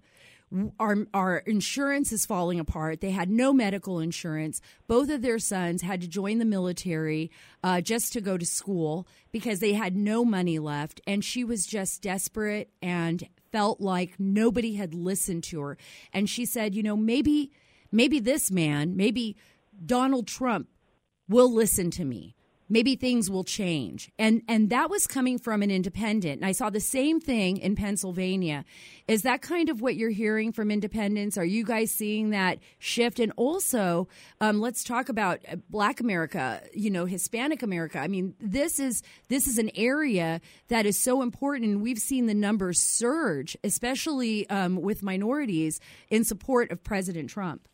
our 0.79 0.97
our 1.13 1.37
insurance 1.39 2.11
is 2.11 2.25
falling 2.25 2.59
apart. 2.59 3.01
They 3.01 3.11
had 3.11 3.29
no 3.29 3.53
medical 3.53 3.99
insurance. 3.99 4.61
Both 4.87 5.09
of 5.09 5.21
their 5.21 5.39
sons 5.39 5.81
had 5.81 6.01
to 6.01 6.07
join 6.07 6.39
the 6.39 6.45
military 6.45 7.29
uh, 7.63 7.81
just 7.81 8.13
to 8.13 8.21
go 8.21 8.37
to 8.37 8.45
school 8.45 9.07
because 9.31 9.59
they 9.59 9.73
had 9.73 9.95
no 9.95 10.25
money 10.25 10.57
left, 10.57 11.01
and 11.05 11.23
she 11.23 11.43
was 11.43 11.65
just 11.65 12.01
desperate 12.01 12.71
and 12.81 13.27
felt 13.51 13.79
like 13.79 14.19
nobody 14.19 14.75
had 14.75 14.93
listened 14.93 15.43
to 15.43 15.61
her. 15.61 15.77
And 16.13 16.29
she 16.29 16.45
said, 16.45 16.75
you 16.75 16.83
know, 16.83 16.97
maybe 16.97 17.51
maybe 17.91 18.19
this 18.19 18.49
man, 18.49 18.95
maybe 18.95 19.37
Donald 19.85 20.27
Trump 20.27 20.67
will 21.27 21.53
listen 21.53 21.91
to 21.91 22.05
me 22.05 22.35
maybe 22.69 22.95
things 22.95 23.29
will 23.29 23.43
change. 23.43 24.11
And 24.17 24.43
and 24.47 24.69
that 24.69 24.89
was 24.89 25.07
coming 25.07 25.39
from 25.39 25.61
an 25.61 25.71
independent. 25.71 26.37
And 26.37 26.45
I 26.45 26.51
saw 26.51 26.69
the 26.69 26.79
same 26.79 27.19
thing 27.19 27.57
in 27.57 27.75
Pennsylvania. 27.75 28.63
Is 29.07 29.23
that 29.23 29.41
kind 29.41 29.69
of 29.69 29.81
what 29.81 29.95
you're 29.95 30.11
hearing 30.11 30.51
from 30.51 30.69
independents? 30.69 31.37
Are 31.37 31.45
you 31.45 31.65
guys 31.65 31.91
seeing 31.91 32.29
that 32.29 32.59
shift? 32.77 33.19
And 33.19 33.33
also, 33.35 34.07
um, 34.39 34.61
let's 34.61 34.83
talk 34.83 35.09
about 35.09 35.39
uh, 35.51 35.55
Black 35.69 35.99
America. 35.99 36.61
You 36.73 36.91
know, 36.91 37.05
Hispanic 37.05 37.63
America. 37.63 37.99
I 37.99 38.07
mean, 38.07 38.35
this 38.39 38.79
is 38.79 39.01
this 39.27 39.47
is 39.47 39.57
an 39.57 39.71
area 39.75 40.41
that 40.67 40.85
is 40.85 41.01
so 41.01 41.21
important. 41.21 41.65
And 41.65 41.81
we've 41.81 41.97
seen 41.97 42.27
the 42.27 42.33
numbers 42.33 42.79
surge, 42.81 43.57
especially 43.63 44.49
um, 44.49 44.81
with 44.81 45.01
minorities 45.01 45.79
in 46.09 46.23
support 46.23 46.71
of 46.71 46.83
President 46.83 47.29
Trump 47.29 47.67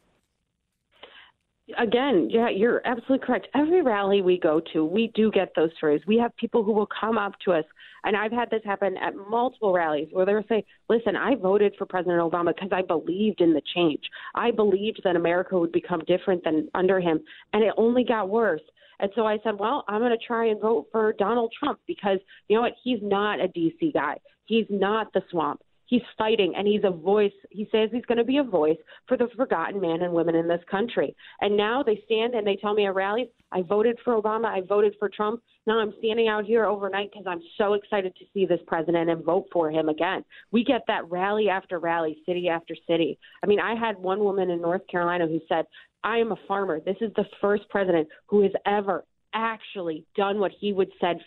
again, 1.78 2.30
yeah, 2.30 2.50
you're 2.50 2.82
absolutely 2.86 3.26
correct. 3.26 3.48
Every 3.56 3.82
rally 3.82 4.22
we 4.22 4.40
go 4.40 4.62
to, 4.74 4.86
we 4.86 5.12
do 5.16 5.32
get 5.32 5.54
those 5.56 5.70
stories. 5.78 6.02
We 6.08 6.18
have 6.18 6.36
people 6.38 6.64
who 6.64 6.72
will 6.72 6.88
come 7.00 7.18
up 7.18 7.34
to 7.46 7.54
us, 7.54 7.66
and 8.04 8.16
I've 8.16 8.32
had 8.32 8.50
this 8.50 8.62
happen 8.64 8.96
at 8.98 9.16
multiple 9.16 9.74
rallies 9.74 10.08
where 10.12 10.26
they'll 10.26 10.44
say, 10.48 10.66
Listen, 10.90 11.16
I 11.16 11.36
voted 11.36 11.74
for 11.78 11.86
President 11.86 12.20
Obama 12.20 12.54
because 12.56 12.72
I 12.72 12.82
believed 12.82 13.42
in 13.42 13.54
the 13.54 13.62
change. 13.76 14.04
I 14.36 14.52
believed 14.52 15.02
that 15.04 15.16
America 15.16 15.58
would 15.58 15.72
become 15.72 16.02
different 16.08 16.44
than 16.44 16.70
under 16.74 17.00
him, 17.00 17.20
and 17.54 17.64
it 17.64 17.74
only 17.78 18.04
got 18.04 18.30
worse. 18.30 18.62
And 19.00 19.12
so 19.16 19.26
I 19.26 19.38
said, 19.44 19.60
Well, 19.60 19.84
I'm 19.88 20.02
going 20.02 20.18
to 20.18 20.26
try 20.26 20.48
and 20.48 20.60
vote 20.62 20.88
for 20.92 21.14
Donald 21.14 21.54
Trump 21.60 21.80
because, 21.88 22.20
you 22.48 22.56
know 22.56 22.62
what, 22.62 22.74
he's 22.84 23.00
not 23.02 23.40
a 23.40 23.48
D.C. 23.48 23.92
guy. 23.94 24.18
He's 24.46 24.68
not 24.70 25.12
the 25.14 25.22
swamp 25.32 25.62
he's 25.88 26.02
fighting 26.18 26.54
and 26.58 26.68
he's 26.68 26.84
a 26.84 26.92
voice. 26.92 27.32
He 27.50 27.68
says 27.72 27.90
he's 27.92 28.06
going 28.06 28.18
to 28.18 28.24
be 28.24 28.38
a 28.38 28.44
voice 28.44 28.78
for 29.08 29.18
the 29.18 29.28
forgotten 29.36 29.80
men 29.80 30.02
and 30.02 30.14
women 30.14 30.36
in 30.36 30.48
this 30.48 30.62
country. 30.70 31.16
And 31.42 31.56
now 31.56 31.84
they 31.84 32.02
stand 32.06 32.34
and 32.34 32.46
they 32.46 32.56
tell 32.56 32.74
me 32.74 32.86
at 32.86 32.96
rallies 32.96 33.28
i 33.52 33.62
voted 33.62 33.98
for 34.04 34.20
obama 34.20 34.46
i 34.46 34.62
voted 34.62 34.96
for 35.00 35.10
trump. 35.10 35.42
Now 35.68 35.80
i'm 35.80 35.94
standing 36.00 36.28
out 36.28 36.46
here 36.46 36.66
overnight 36.66 37.12
because 37.12 37.26
i'm 37.28 37.42
so 37.58 37.74
excited 37.74 38.16
to 38.16 38.26
see 38.34 38.46
this 38.46 38.60
president 38.68 39.10
and 39.10 39.24
vote 39.24 39.46
for 39.52 39.72
him 39.72 39.90
again. 39.90 40.24
We 40.52 40.64
get 40.64 40.82
that 40.88 41.10
rally 41.10 41.50
after 41.50 41.80
rally 41.80 42.18
city 42.26 42.50
after 42.50 42.76
city. 42.88 43.18
I 43.44 43.48
mean 43.48 43.60
i 43.60 43.76
had 43.76 43.98
one 43.98 44.20
woman 44.20 44.50
in 44.50 44.62
north 44.62 44.82
carolina 44.88 45.28
who 45.28 45.40
said 45.48 45.66
i 46.04 46.18
am 46.18 46.32
a 46.32 46.38
farmer. 46.48 46.80
This 46.80 46.98
is 47.02 47.12
the 47.16 47.26
first 47.42 47.70
president 47.70 48.08
who 48.28 48.42
has 48.42 48.52
ever 48.66 49.06
actually 49.34 50.06
done 50.16 50.40
what 50.40 50.52
he 50.60 50.74
would 50.74 50.92
said 51.00 51.20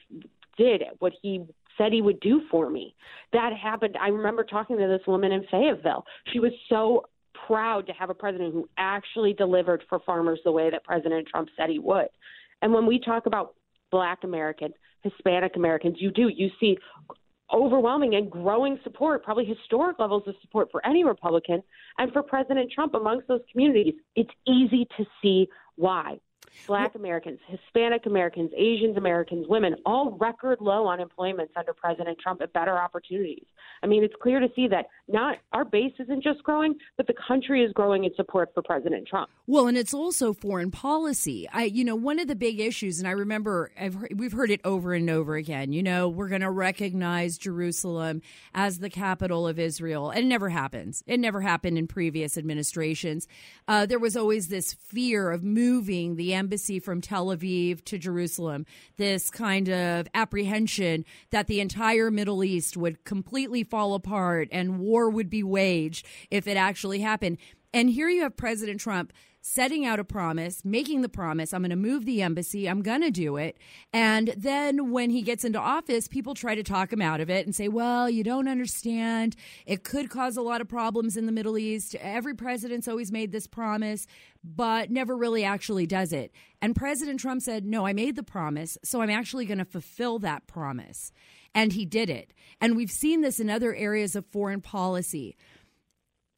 did 0.57 0.83
what 0.99 1.13
he 1.23 1.45
said 1.79 1.93
he 1.93 2.03
would 2.03 2.21
do 2.21 2.43
for 2.51 2.69
me. 2.69 2.95
That 3.33 3.53
happened. 3.53 3.97
I 4.01 4.09
remember 4.09 4.45
talking 4.45 4.77
to 4.77 4.87
this 4.87 5.07
woman 5.07 5.33
in 5.33 5.45
Fayetteville. 5.51 6.05
She 6.33 6.41
was 6.41 6.53
so 6.69 7.05
proud 7.47 7.87
to 7.87 7.93
have 7.93 8.11
a 8.11 8.15
president 8.15 8.53
who 8.53 8.69
actually 8.77 9.33
delivered 9.33 9.83
for 9.89 10.01
farmers 10.01 10.41
the 10.45 10.53
way 10.53 10.71
that 10.71 10.85
President 10.85 11.27
Trump 11.29 11.49
said 11.57 11.71
he 11.71 11.79
would. 11.79 12.09
And 12.61 12.73
when 12.73 12.87
we 12.87 12.99
talk 12.99 13.27
about 13.27 13.55
black 13.91 14.25
Americans, 14.25 14.75
Hispanic 15.03 15.57
Americans, 15.57 15.97
you 16.01 16.11
do. 16.11 16.29
You 16.29 16.51
see 16.61 16.77
overwhelming 17.53 18.15
and 18.15 18.31
growing 18.31 18.79
support, 18.83 19.25
probably 19.25 19.45
historic 19.45 19.99
levels 19.99 20.25
of 20.27 20.35
support 20.43 20.69
for 20.71 20.85
any 20.85 21.05
Republican 21.05 21.63
and 21.97 22.13
for 22.13 22.23
President 22.23 22.71
Trump 22.73 22.95
amongst 22.95 23.29
those 23.29 23.41
communities. 23.51 23.95
It's 24.17 24.31
easy 24.47 24.87
to 24.97 25.05
see 25.23 25.49
why. 25.77 26.19
Black 26.67 26.95
Americans, 26.95 27.39
Hispanic 27.47 28.07
Americans, 28.07 28.51
Asians 28.57 28.97
Americans, 28.97 29.47
women, 29.49 29.77
all 29.87 30.17
record 30.19 30.61
low 30.61 30.85
unemployments 30.85 31.51
under 31.57 31.73
President 31.73 32.19
Trump 32.19 32.41
and 32.41 32.53
better 32.53 32.77
opportunities. 32.77 33.45
I 33.83 33.87
mean, 33.87 34.03
it's 34.03 34.15
clear 34.21 34.41
to 34.41 34.49
see 34.57 34.67
that 34.69 34.87
not 35.07 35.39
our 35.53 35.65
base 35.65 35.93
isn't 35.99 36.23
just 36.23 36.43
growing, 36.43 36.75
but 36.97 37.07
the 37.07 37.15
country 37.27 37.63
is 37.65 37.73
growing 37.73 38.05
in 38.05 38.15
support 38.17 38.51
for 38.55 38.63
President 38.63 39.07
Trump. 39.07 39.31
Well, 39.47 39.67
and 39.67 39.79
it's 39.79 39.95
also 39.95 40.33
foreign 40.33 40.71
policy. 40.71 41.49
I, 41.53 41.65
you 41.65 41.85
know, 41.85 41.97
one 41.97 42.19
of 42.19 42.29
the 42.29 42.37
big 42.37 42.61
issues, 42.61 42.99
and 42.99 43.09
I 43.09 43.13
remember 43.13 43.71
heard, 43.77 44.15
we've 44.17 44.33
heard 44.33 44.51
it 44.51 44.61
over 44.65 44.95
and 44.95 45.09
over 45.09 45.37
again. 45.37 45.73
You 45.73 45.83
know, 45.83 46.09
we're 46.09 46.29
going 46.29 46.43
to 46.43 46.51
recognize 46.51 47.39
Jerusalem 47.39 48.23
as 48.55 48.79
the 48.79 48.91
capital 48.91 49.47
of 49.47 49.59
Israel, 49.59 50.11
and 50.11 50.25
it 50.25 50.29
never 50.29 50.49
happens. 50.49 51.03
It 51.07 51.19
never 51.19 51.41
happened 51.41 51.79
in 51.79 51.87
previous 51.87 52.37
administrations. 52.37 53.27
Uh, 53.67 53.87
there 53.87 53.99
was 53.99 54.17
always 54.17 54.49
this 54.49 54.75
fear 54.75 55.31
of 55.31 55.45
moving 55.45 56.17
the 56.17 56.35
embassy 56.49 56.81
from 56.81 57.03
Tel 57.03 57.27
Aviv 57.27 57.85
to 57.85 57.99
Jerusalem, 57.99 58.65
this 58.97 59.29
kind 59.29 59.69
of 59.69 60.09
apprehension 60.15 61.05
that 61.29 61.47
the 61.47 61.61
entire 61.61 62.11
Middle 62.11 62.43
East 62.43 62.75
would 62.75 63.05
completely 63.05 63.63
fall 63.63 63.93
apart 63.93 64.49
and 64.51 64.79
war 64.79 65.11
would 65.11 65.29
be 65.29 65.43
waged 65.43 66.07
if 66.31 66.47
it 66.47 66.57
actually 66.57 67.01
happened. 67.01 67.37
And 67.75 67.91
here 67.91 68.09
you 68.09 68.23
have 68.23 68.35
President 68.35 68.81
Trump 68.81 69.13
setting 69.49 69.87
out 69.87 69.99
a 69.99 70.05
promise, 70.05 70.63
making 70.63 71.01
the 71.01 71.09
promise, 71.09 71.55
I'm 71.55 71.63
going 71.63 71.71
to 71.71 71.77
move 71.77 72.05
the 72.05 72.21
embassy, 72.21 72.69
I'm 72.69 72.83
going 72.83 73.01
to 73.01 73.11
do 73.11 73.39
it. 73.39 73.57
And 73.95 74.35
then 74.37 74.91
when 74.91 75.09
he 75.09 75.23
gets 75.23 75.43
into 75.43 75.59
office, 75.59 76.07
people 76.07 76.35
try 76.35 76.55
to 76.55 76.63
talk 76.63 76.93
him 76.93 77.01
out 77.01 77.21
of 77.21 77.31
it 77.31 77.47
and 77.47 77.55
say, 77.55 77.67
well, 77.67 78.11
you 78.11 78.23
don't 78.23 78.47
understand. 78.47 79.37
It 79.65 79.85
could 79.85 80.11
cause 80.11 80.37
a 80.37 80.43
lot 80.43 80.61
of 80.61 80.69
problems 80.69 81.17
in 81.17 81.25
the 81.25 81.33
Middle 81.33 81.57
East. 81.57 81.95
Every 81.95 82.35
president's 82.35 82.89
always 82.89 83.11
made 83.11 83.33
this 83.33 83.47
promise, 83.47 84.07
but 84.45 84.91
never 84.91 85.17
really 85.17 85.45
actually 85.45 85.87
does 85.87 86.13
it. 86.13 86.31
And 86.61 86.77
President 86.77 87.19
Trump 87.19 87.41
said, 87.41 87.65
no, 87.65 87.87
I 87.87 87.95
made 87.95 88.17
the 88.17 88.23
promise, 88.23 88.77
so 88.85 89.01
I'm 89.01 89.11
actually 89.11 89.47
going 89.47 89.59
to 89.59 89.65
fulfill 89.65 90.19
that 90.19 90.47
promise. 90.47 91.11
And 91.55 91.73
he 91.73 91.87
did 91.87 92.11
it. 92.11 92.35
And 92.61 92.77
we've 92.77 92.91
seen 92.91 93.23
this 93.23 93.41
in 93.41 93.49
other 93.49 93.75
areas 93.75 94.15
of 94.15 94.27
foreign 94.27 94.61
policy 94.61 95.39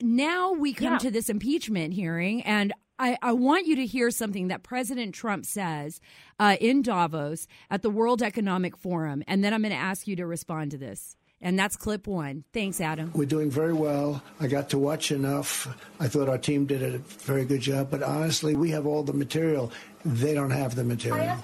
now 0.02 0.52
we 0.52 0.72
come 0.72 0.94
yeah. 0.94 0.98
to 0.98 1.10
this 1.10 1.28
impeachment 1.28 1.94
hearing, 1.94 2.42
and 2.42 2.72
I, 3.00 3.16
I 3.22 3.32
want 3.32 3.66
you 3.66 3.76
to 3.76 3.86
hear 3.86 4.10
something 4.10 4.48
that 4.48 4.62
President 4.62 5.14
Trump 5.14 5.46
says 5.46 6.02
uh, 6.38 6.58
in 6.60 6.82
Davos 6.82 7.46
at 7.70 7.80
the 7.80 7.88
World 7.88 8.22
Economic 8.22 8.76
Forum, 8.76 9.24
and 9.26 9.42
then 9.42 9.54
I'm 9.54 9.62
going 9.62 9.72
to 9.72 9.78
ask 9.78 10.06
you 10.06 10.16
to 10.16 10.26
respond 10.26 10.72
to 10.72 10.78
this. 10.78 11.16
And 11.40 11.58
that's 11.58 11.78
clip 11.78 12.06
one. 12.06 12.44
Thanks, 12.52 12.78
Adam. 12.78 13.10
We're 13.14 13.24
doing 13.24 13.50
very 13.50 13.72
well. 13.72 14.22
I 14.38 14.46
got 14.46 14.68
to 14.70 14.78
watch 14.78 15.10
enough. 15.10 15.66
I 15.98 16.08
thought 16.08 16.28
our 16.28 16.36
team 16.36 16.66
did 16.66 16.82
a 16.82 16.98
very 16.98 17.46
good 17.46 17.62
job. 17.62 17.90
But 17.90 18.02
honestly, 18.02 18.54
we 18.54 18.68
have 18.72 18.86
all 18.86 19.02
the 19.02 19.14
material. 19.14 19.72
They 20.04 20.34
don't 20.34 20.50
have 20.50 20.74
the 20.74 20.84
material. 20.84 21.38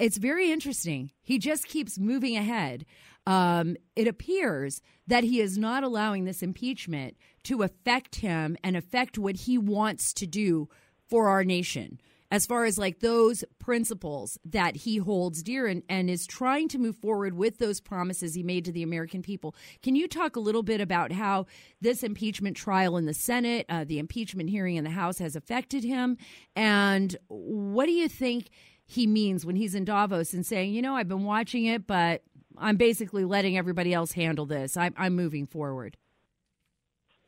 It's 0.00 0.16
very 0.16 0.50
interesting. 0.50 1.12
He 1.22 1.38
just 1.38 1.68
keeps 1.68 1.98
moving 1.98 2.36
ahead. 2.36 2.84
Um, 3.28 3.76
it 3.94 4.08
appears 4.08 4.80
that 5.06 5.22
he 5.22 5.38
is 5.42 5.58
not 5.58 5.84
allowing 5.84 6.24
this 6.24 6.42
impeachment 6.42 7.14
to 7.42 7.60
affect 7.62 8.16
him 8.16 8.56
and 8.64 8.74
affect 8.74 9.18
what 9.18 9.36
he 9.36 9.58
wants 9.58 10.14
to 10.14 10.26
do 10.26 10.70
for 11.10 11.28
our 11.28 11.44
nation 11.44 12.00
as 12.30 12.46
far 12.46 12.64
as 12.64 12.78
like 12.78 13.00
those 13.00 13.44
principles 13.58 14.38
that 14.46 14.76
he 14.76 14.96
holds 14.96 15.42
dear 15.42 15.66
and, 15.66 15.82
and 15.90 16.08
is 16.08 16.26
trying 16.26 16.68
to 16.68 16.78
move 16.78 16.96
forward 16.96 17.34
with 17.34 17.58
those 17.58 17.80
promises 17.80 18.34
he 18.34 18.42
made 18.42 18.64
to 18.64 18.72
the 18.72 18.82
American 18.82 19.20
people. 19.20 19.54
Can 19.82 19.94
you 19.94 20.08
talk 20.08 20.34
a 20.34 20.40
little 20.40 20.62
bit 20.62 20.80
about 20.80 21.12
how 21.12 21.44
this 21.82 22.02
impeachment 22.02 22.56
trial 22.56 22.96
in 22.96 23.04
the 23.04 23.14
Senate, 23.14 23.66
uh, 23.68 23.84
the 23.84 23.98
impeachment 23.98 24.48
hearing 24.48 24.76
in 24.76 24.84
the 24.84 24.90
House 24.90 25.18
has 25.18 25.36
affected 25.36 25.84
him? 25.84 26.16
And 26.56 27.14
what 27.28 27.84
do 27.84 27.92
you 27.92 28.08
think 28.08 28.48
he 28.90 29.06
means 29.06 29.44
when 29.44 29.56
he's 29.56 29.74
in 29.74 29.84
Davos 29.84 30.32
and 30.32 30.46
saying, 30.46 30.72
you 30.72 30.80
know, 30.80 30.96
I've 30.96 31.08
been 31.08 31.24
watching 31.24 31.66
it, 31.66 31.86
but 31.86 32.22
I'm 32.60 32.76
basically 32.76 33.24
letting 33.24 33.56
everybody 33.56 33.92
else 33.92 34.12
handle 34.12 34.46
this. 34.46 34.76
I'm, 34.76 34.94
I'm 34.96 35.14
moving 35.14 35.46
forward. 35.46 35.96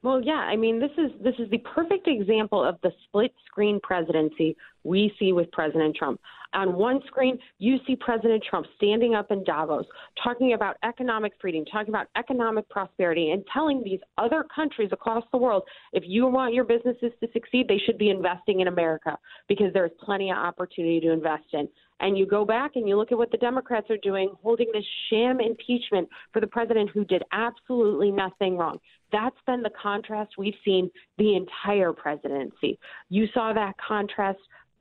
Well, 0.03 0.23
yeah, 0.23 0.33
I 0.33 0.57
mean, 0.57 0.81
this 0.81 0.93
is 0.97 1.11
this 1.23 1.35
is 1.39 1.51
the 1.51 1.59
perfect 1.59 2.09
example 2.09 2.65
of 2.65 2.79
the 2.83 2.91
split 3.05 3.35
screen 3.45 3.79
presidency 3.83 4.57
we 4.83 5.13
see 5.19 5.35
with 5.35 5.53
President 5.53 5.95
Trump. 5.95 6.19
On 6.55 6.75
one 6.75 7.01
screen, 7.07 7.39
you 7.59 7.77
see 7.87 7.97
President 7.97 8.43
Trump 8.49 8.67
standing 8.77 9.15
up 9.15 9.31
in 9.31 9.45
Davos, 9.45 9.85
talking 10.25 10.55
about 10.55 10.79
economic 10.85 11.33
freedom, 11.39 11.67
talking 11.67 11.91
about 11.91 12.07
economic 12.17 12.67
prosperity, 12.71 13.33
and 13.33 13.45
telling 13.53 13.83
these 13.85 14.01
other 14.17 14.45
countries 14.55 14.89
across 14.91 15.25
the 15.33 15.39
world 15.39 15.65
if 15.93 16.03
you 16.07 16.27
want 16.27 16.55
your 16.55 16.65
businesses 16.65 17.13
to 17.21 17.29
succeed, 17.35 17.69
they 17.69 17.79
should 17.85 17.99
be 17.99 18.09
investing 18.09 18.61
in 18.61 18.69
America 18.69 19.19
because 19.49 19.71
there's 19.75 19.93
plenty 20.03 20.31
of 20.31 20.39
opportunity 20.39 20.99
to 21.01 21.13
invest 21.13 21.45
in. 21.53 21.69
And 22.01 22.17
you 22.17 22.27
go 22.27 22.45
back 22.45 22.73
and 22.75 22.89
you 22.89 22.97
look 22.97 23.13
at 23.13 23.19
what 23.19 23.31
the 23.31 23.37
Democrats 23.37 23.91
are 23.91 23.99
doing, 24.03 24.33
holding 24.43 24.69
this 24.73 24.85
sham 25.09 25.41
impeachment 25.41 26.09
for 26.33 26.41
the 26.41 26.47
president 26.47 26.91
who 26.91 27.05
did 27.05 27.23
absolutely 27.33 28.11
nothing 28.11 28.57
wrong. 28.57 28.79
That's 29.13 29.37
been 29.47 29.63
the 29.63 29.71
contrast 29.81 30.33
we've 30.39 30.55
seen 30.65 30.91
the 31.19 31.37
entire 31.37 31.93
presidency. 31.93 32.79
You 33.09 33.27
saw 33.35 33.53
that 33.53 33.75
contrast 33.87 34.39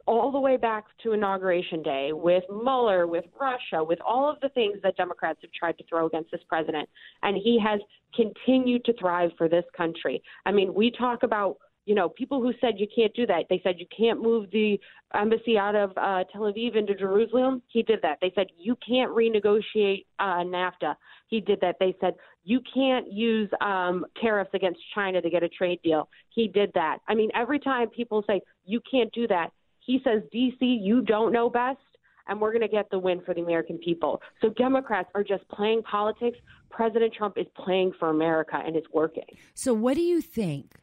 all 0.10 0.32
the 0.32 0.40
way 0.40 0.58
back 0.58 0.86
to 1.04 1.12
inauguration 1.12 1.84
day 1.84 2.12
with 2.14 2.44
Mueller, 2.50 3.06
with 3.06 3.26
Russia, 3.40 3.84
with 3.84 4.00
all 4.02 4.28
of 4.28 4.40
the 4.42 4.50
things 4.50 4.78
that 4.82 4.98
Democrats 4.98 5.38
have 5.44 5.52
tried 5.52 5.78
to 5.78 5.84
throw 5.88 6.08
against 6.08 6.32
this 6.32 6.42
president. 6.50 6.90
And 7.22 7.38
he 7.38 7.60
has 7.64 7.80
continued 8.16 8.86
to 8.86 8.94
thrive 8.94 9.30
for 9.38 9.48
this 9.48 9.66
country. 9.78 10.24
I 10.48 10.52
mean, 10.52 10.74
we 10.74 10.90
talk 10.90 11.22
about 11.22 11.58
you 11.90 11.96
know, 11.96 12.08
people 12.08 12.40
who 12.40 12.54
said 12.62 12.76
you 12.78 12.86
can't 12.96 13.12
do 13.16 13.26
that. 13.26 13.46
They 13.50 13.60
said 13.64 13.78
you 13.80 13.88
can't 13.98 14.22
move 14.22 14.52
the 14.52 14.80
embassy 15.16 15.58
out 15.58 15.74
of 15.74 15.90
uh, 15.98 16.24
Tel 16.32 16.44
Aviv 16.44 16.76
into 16.76 16.94
Jerusalem. 16.94 17.64
He 17.68 17.82
did 17.82 18.00
that. 18.04 18.20
They 18.22 18.32
said 18.36 18.46
you 18.60 18.78
can't 18.88 19.10
renegotiate 19.10 20.06
uh, 20.20 20.44
NAFTA. 20.44 20.94
He 21.30 21.42
did 21.42 21.60
that. 21.62 21.78
They 21.80 21.96
said 22.00 22.14
you 22.44 22.60
can't 22.72 23.12
use 23.12 23.50
um, 23.60 24.06
tariffs 24.22 24.52
against 24.54 24.80
China 24.94 25.20
to 25.20 25.32
get 25.32 25.42
a 25.42 25.50
trade 25.50 25.80
deal. 25.84 26.08
He 26.30 26.48
did 26.48 26.70
that. 26.76 27.00
I 27.08 27.16
mean, 27.16 27.32
every 27.34 27.58
time 27.58 27.90
people 27.90 28.24
say 28.28 28.42
you 28.66 28.82
can't 28.92 29.12
do 29.12 29.26
that, 29.26 29.50
he 29.80 30.00
says, 30.04 30.22
DC, 30.32 30.58
you 30.60 31.02
don't 31.02 31.34
know 31.34 31.50
best 31.50 31.80
and 32.28 32.40
we're 32.40 32.52
going 32.52 32.62
to 32.62 32.68
get 32.68 32.88
the 32.92 33.00
win 33.00 33.20
for 33.26 33.34
the 33.34 33.42
American 33.42 33.80
people. 33.80 34.22
So 34.42 34.50
Democrats 34.50 35.10
are 35.16 35.24
just 35.24 35.48
playing 35.50 35.82
politics. 35.82 36.38
President 36.70 37.16
Trump 37.16 37.40
is 37.40 37.48
playing 37.56 37.94
for 37.98 38.12
America 38.12 38.62
and 38.64 38.76
it's 38.76 38.86
working. 38.94 39.26
So, 39.56 39.74
what 39.74 39.96
do 39.96 40.02
you 40.02 40.22
think 40.22 40.79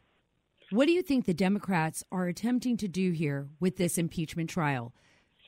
what 0.71 0.85
do 0.85 0.91
you 0.91 1.01
think 1.01 1.25
the 1.25 1.33
Democrats 1.33 2.03
are 2.11 2.27
attempting 2.27 2.77
to 2.77 2.87
do 2.87 3.11
here 3.11 3.47
with 3.59 3.77
this 3.77 3.97
impeachment 3.97 4.49
trial? 4.49 4.93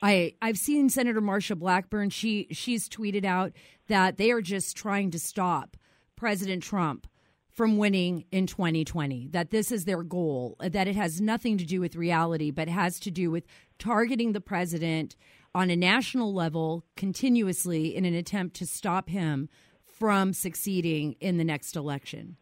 I 0.02 0.34
I've 0.40 0.56
seen 0.56 0.88
Senator 0.88 1.20
Marsha 1.20 1.58
Blackburn. 1.58 2.10
She 2.10 2.48
she's 2.50 2.88
tweeted 2.88 3.24
out 3.24 3.52
that 3.88 4.16
they 4.16 4.30
are 4.30 4.40
just 4.40 4.76
trying 4.76 5.10
to 5.10 5.18
stop 5.18 5.76
President 6.16 6.62
Trump 6.62 7.06
from 7.50 7.76
winning 7.76 8.24
in 8.30 8.46
2020. 8.46 9.28
That 9.28 9.50
this 9.50 9.70
is 9.70 9.84
their 9.84 10.02
goal. 10.02 10.56
That 10.60 10.88
it 10.88 10.96
has 10.96 11.20
nothing 11.20 11.58
to 11.58 11.66
do 11.66 11.80
with 11.80 11.96
reality, 11.96 12.50
but 12.50 12.68
has 12.68 12.98
to 13.00 13.10
do 13.10 13.30
with 13.30 13.44
targeting 13.78 14.32
the 14.32 14.40
president 14.40 15.16
on 15.54 15.68
a 15.68 15.76
national 15.76 16.32
level 16.32 16.84
continuously 16.96 17.94
in 17.94 18.04
an 18.04 18.14
attempt 18.14 18.56
to 18.56 18.66
stop 18.66 19.08
him 19.08 19.48
from 19.84 20.32
succeeding 20.32 21.16
in 21.20 21.36
the 21.36 21.44
next 21.44 21.76
election. 21.76 22.36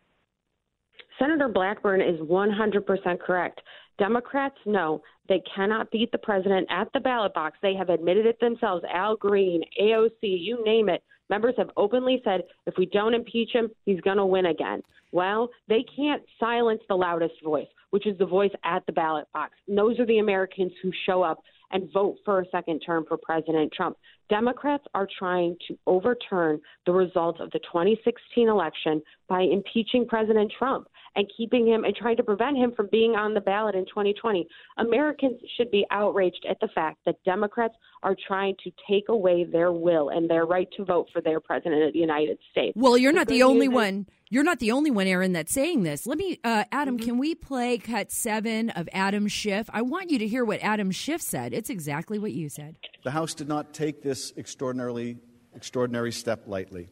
Senator 1.19 1.49
Blackburn 1.49 2.01
is 2.01 2.21
100% 2.21 3.21
correct. 3.21 3.61
Democrats 3.99 4.57
know 4.65 5.03
they 5.29 5.43
cannot 5.55 5.91
beat 5.91 6.13
the 6.13 6.19
president 6.19 6.67
at 6.71 6.89
the 6.93 7.01
ballot 7.01 7.35
box. 7.35 7.59
They 7.61 7.75
have 7.75 7.89
admitted 7.89 8.27
it 8.27 8.39
themselves. 8.41 8.85
Al 8.93 9.17
Green, 9.17 9.63
AOC, 9.81 10.13
you 10.23 10.65
name 10.65 10.89
it. 10.89 11.03
Members 11.29 11.55
have 11.59 11.71
openly 11.77 12.23
said 12.25 12.43
if 12.67 12.75
we 12.79 12.87
don't 12.87 13.15
impeach 13.15 13.51
him, 13.53 13.71
he's 13.85 14.01
going 14.01 14.17
to 14.17 14.25
win 14.25 14.47
again. 14.47 14.83
Well, 15.13 15.51
they 15.69 15.85
can't 15.97 16.23
silence 16.39 16.81
the 16.89 16.95
loudest 16.95 17.35
voice, 17.43 17.67
which 17.91 18.07
is 18.07 18.17
the 18.19 18.27
voice 18.27 18.53
at 18.65 18.87
the 18.87 18.93
ballot 18.93 19.27
box. 19.35 19.55
And 19.67 19.77
those 19.77 19.99
are 19.99 20.07
the 20.07 20.19
Americans 20.19 20.73
who 20.83 20.93
show 21.07 21.23
up 21.23 21.41
and 21.71 21.93
vote 21.93 22.17
for 22.25 22.41
a 22.41 22.49
second 22.51 22.81
term 22.81 23.05
for 23.07 23.19
President 23.19 23.73
Trump. 23.73 23.97
Democrats 24.29 24.85
are 24.95 25.09
trying 25.19 25.57
to 25.67 25.79
overturn 25.87 26.61
the 26.87 26.93
results 26.93 27.41
of 27.41 27.51
the 27.51 27.59
2016 27.61 28.49
election 28.49 29.03
by 29.29 29.43
impeaching 29.43 30.07
President 30.07 30.53
Trump 30.59 30.89
and 31.17 31.31
keeping 31.37 31.67
him 31.67 31.85
and 31.85 31.95
trying 31.97 32.17
to 32.17 32.23
prevent 32.23 32.57
him 32.57 32.73
from 32.77 32.89
being 32.93 33.13
on 33.13 33.35
the 33.35 33.41
ballot 33.41 33.75
in 33.75 33.85
2020. 33.87 34.47
Americans 34.77 35.41
should 35.57 35.71
be 35.71 35.85
outraged 35.91 36.47
at 36.49 36.59
the 36.61 36.69
fact 36.75 36.99
that 37.07 37.17
Democrats 37.25 37.75
are 38.03 38.17
trying 38.27 38.55
to 38.63 38.71
take 38.89 39.09
away 39.09 39.45
their 39.45 39.73
will 39.73 40.11
and 40.11 40.31
their 40.31 40.47
right 40.47 40.69
to 40.77 40.85
vote 40.85 41.09
for 41.13 41.21
their 41.21 41.41
president 41.41 41.83
of 41.83 41.93
the 41.93 41.99
United 41.99 42.39
States. 42.51 42.73
Well, 42.77 42.97
you're 42.97 43.13
not 43.13 43.29
the 43.29 43.43
only 43.43 43.69
one. 43.69 44.07
You're 44.31 44.45
not 44.45 44.59
the 44.59 44.73
only 44.73 44.91
one, 44.91 45.07
Erin, 45.07 45.33
that's 45.33 45.53
saying 45.53 45.85
this. 45.85 46.07
Let 46.07 46.19
me, 46.19 46.39
uh, 46.45 46.65
Adam, 46.71 46.99
mm-hmm. 46.99 47.07
can 47.07 47.19
we 47.19 47.35
play 47.35 47.79
cut 47.79 48.13
seven 48.13 48.69
of 48.71 48.87
Adam 48.93 49.27
Schiff? 49.27 49.71
I 49.73 49.81
want 49.81 50.11
you 50.11 50.19
to 50.19 50.29
hear 50.29 50.45
what 50.45 50.61
Adam 50.61 50.91
Schiff 50.91 51.23
said. 51.23 51.55
It's 51.55 51.71
exactly 51.71 52.19
what 52.19 52.33
you 52.33 52.51
said. 52.51 52.77
The 53.05 53.11
House 53.11 53.33
did 53.33 53.49
not 53.49 53.73
take 53.73 54.03
this 54.03 54.18
extraordinarily 54.37 55.19
extraordinary 55.55 56.13
step 56.13 56.47
lightly. 56.47 56.89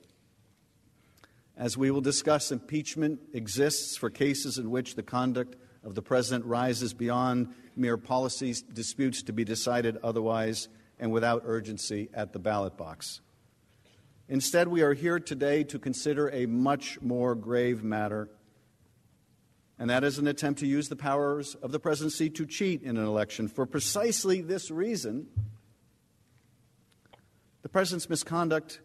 As 1.57 1.77
we 1.77 1.91
will 1.91 2.01
discuss, 2.01 2.53
impeachment 2.53 3.21
exists 3.33 3.97
for 3.97 4.11
cases 4.11 4.59
in 4.59 4.71
which 4.71 4.95
the 4.95 5.03
conduct 5.03 5.57
of 5.85 5.95
the 5.95 6.03
president 6.03 6.45
rises 6.45 6.93
beyond 6.93 7.55
mere 7.77 7.97
policy 7.97 8.55
disputes 8.73 9.23
to 9.23 9.33
be 9.33 9.45
decided 9.45 9.97
otherwise 10.03 10.69
and 10.99 11.13
without 11.13 11.43
urgency 11.45 12.09
at 12.13 12.33
the 12.33 12.39
ballot 12.39 12.77
box. 12.77 13.21
Instead, 14.29 14.67
we 14.69 14.83
are 14.83 14.95
here 14.95 15.21
today 15.21 15.63
to 15.65 15.79
consider 15.79 16.29
a 16.31 16.47
much 16.47 17.01
more 17.01 17.35
grave 17.35 17.85
matter, 17.85 18.29
and 19.79 19.89
that 19.89 20.03
is 20.03 20.19
an 20.19 20.27
attempt 20.27 20.61
to 20.61 20.67
use 20.67 20.89
the 20.89 20.97
powers 20.97 21.55
of 21.63 21.71
the 21.71 21.79
presidency 21.79 22.29
to 22.31 22.45
cheat 22.45 22.83
in 22.83 22.97
an 22.97 23.07
election. 23.07 23.47
For 23.47 23.67
precisely 23.67 24.41
this 24.41 24.71
reason, 24.71 25.29
the 27.67 27.71
president's 27.71 28.09
misconduct 28.09 28.81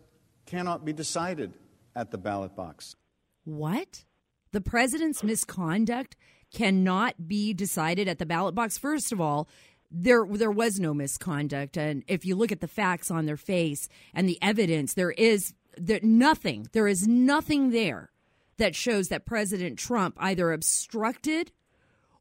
cannot 0.48 0.84
be 0.84 0.92
decided 0.92 1.54
at 1.96 2.10
the 2.10 2.18
ballot 2.18 2.56
box. 2.56 2.96
What? 3.44 4.06
The 4.54 4.60
president's 4.60 5.22
misconduct 5.22 6.18
cannot 6.52 7.28
be 7.28 7.54
decided 7.54 8.08
at 8.08 8.18
the 8.18 8.26
ballot 8.26 8.56
box. 8.56 8.80
First 8.80 9.12
of 9.12 9.22
all, 9.22 9.48
there 9.92 10.26
there 10.26 10.50
was 10.50 10.80
no 10.80 10.96
misconduct 10.96 11.78
and 11.78 12.04
if 12.08 12.26
you 12.26 12.36
look 12.36 12.52
at 12.52 12.60
the 12.60 12.68
facts 12.68 13.12
on 13.12 13.28
their 13.28 13.38
face 13.38 13.88
and 14.16 14.28
the 14.28 14.40
evidence 14.42 14.96
there 14.96 15.12
is 15.12 15.54
there 15.78 16.00
nothing 16.02 16.66
there 16.72 16.88
is 16.88 17.08
nothing 17.08 17.70
there 17.70 18.10
that 18.58 18.76
shows 18.76 19.10
that 19.10 19.28
President 19.28 19.78
Trump 19.78 20.16
either 20.20 20.52
obstructed 20.52 21.52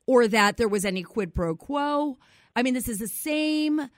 or 0.04 0.28
that 0.28 0.58
there 0.58 0.68
was 0.68 0.84
any 0.84 1.02
quid 1.02 1.34
pro 1.34 1.56
quo. 1.56 2.18
I 2.54 2.62
mean, 2.62 2.74
this 2.74 2.88
is 2.88 2.98
the 2.98 3.08
same 3.08 3.88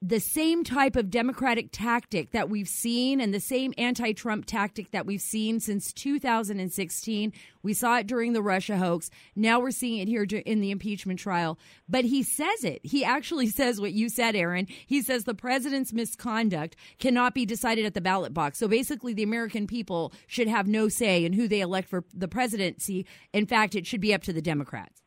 the 0.00 0.20
same 0.20 0.62
type 0.62 0.94
of 0.94 1.10
Democratic 1.10 1.70
tactic 1.72 2.30
that 2.30 2.48
we've 2.48 2.68
seen 2.68 3.20
and 3.20 3.34
the 3.34 3.40
same 3.40 3.74
anti 3.76 4.12
Trump 4.12 4.46
tactic 4.46 4.92
that 4.92 5.06
we've 5.06 5.20
seen 5.20 5.58
since 5.58 5.92
2016. 5.92 7.32
We 7.64 7.74
saw 7.74 7.98
it 7.98 8.06
during 8.06 8.32
the 8.32 8.42
Russia 8.42 8.76
hoax. 8.76 9.10
Now 9.34 9.58
we're 9.58 9.72
seeing 9.72 9.98
it 9.98 10.06
here 10.06 10.22
in 10.22 10.60
the 10.60 10.70
impeachment 10.70 11.18
trial. 11.18 11.58
But 11.88 12.04
he 12.04 12.22
says 12.22 12.62
it. 12.62 12.80
He 12.84 13.04
actually 13.04 13.46
says 13.48 13.80
what 13.80 13.92
you 13.92 14.08
said, 14.08 14.36
Erin. 14.36 14.68
He 14.86 15.02
says 15.02 15.24
the 15.24 15.34
president's 15.34 15.92
misconduct 15.92 16.76
cannot 17.00 17.34
be 17.34 17.44
decided 17.44 17.84
at 17.84 17.94
the 17.94 18.00
ballot 18.00 18.32
box. 18.32 18.58
So 18.58 18.68
basically, 18.68 19.14
the 19.14 19.24
American 19.24 19.66
people 19.66 20.12
should 20.28 20.48
have 20.48 20.68
no 20.68 20.88
say 20.88 21.24
in 21.24 21.32
who 21.32 21.48
they 21.48 21.60
elect 21.60 21.88
for 21.88 22.04
the 22.14 22.28
presidency. 22.28 23.04
In 23.32 23.46
fact, 23.46 23.74
it 23.74 23.84
should 23.86 24.00
be 24.00 24.14
up 24.14 24.22
to 24.22 24.32
the 24.32 24.42
Democrats. 24.42 25.02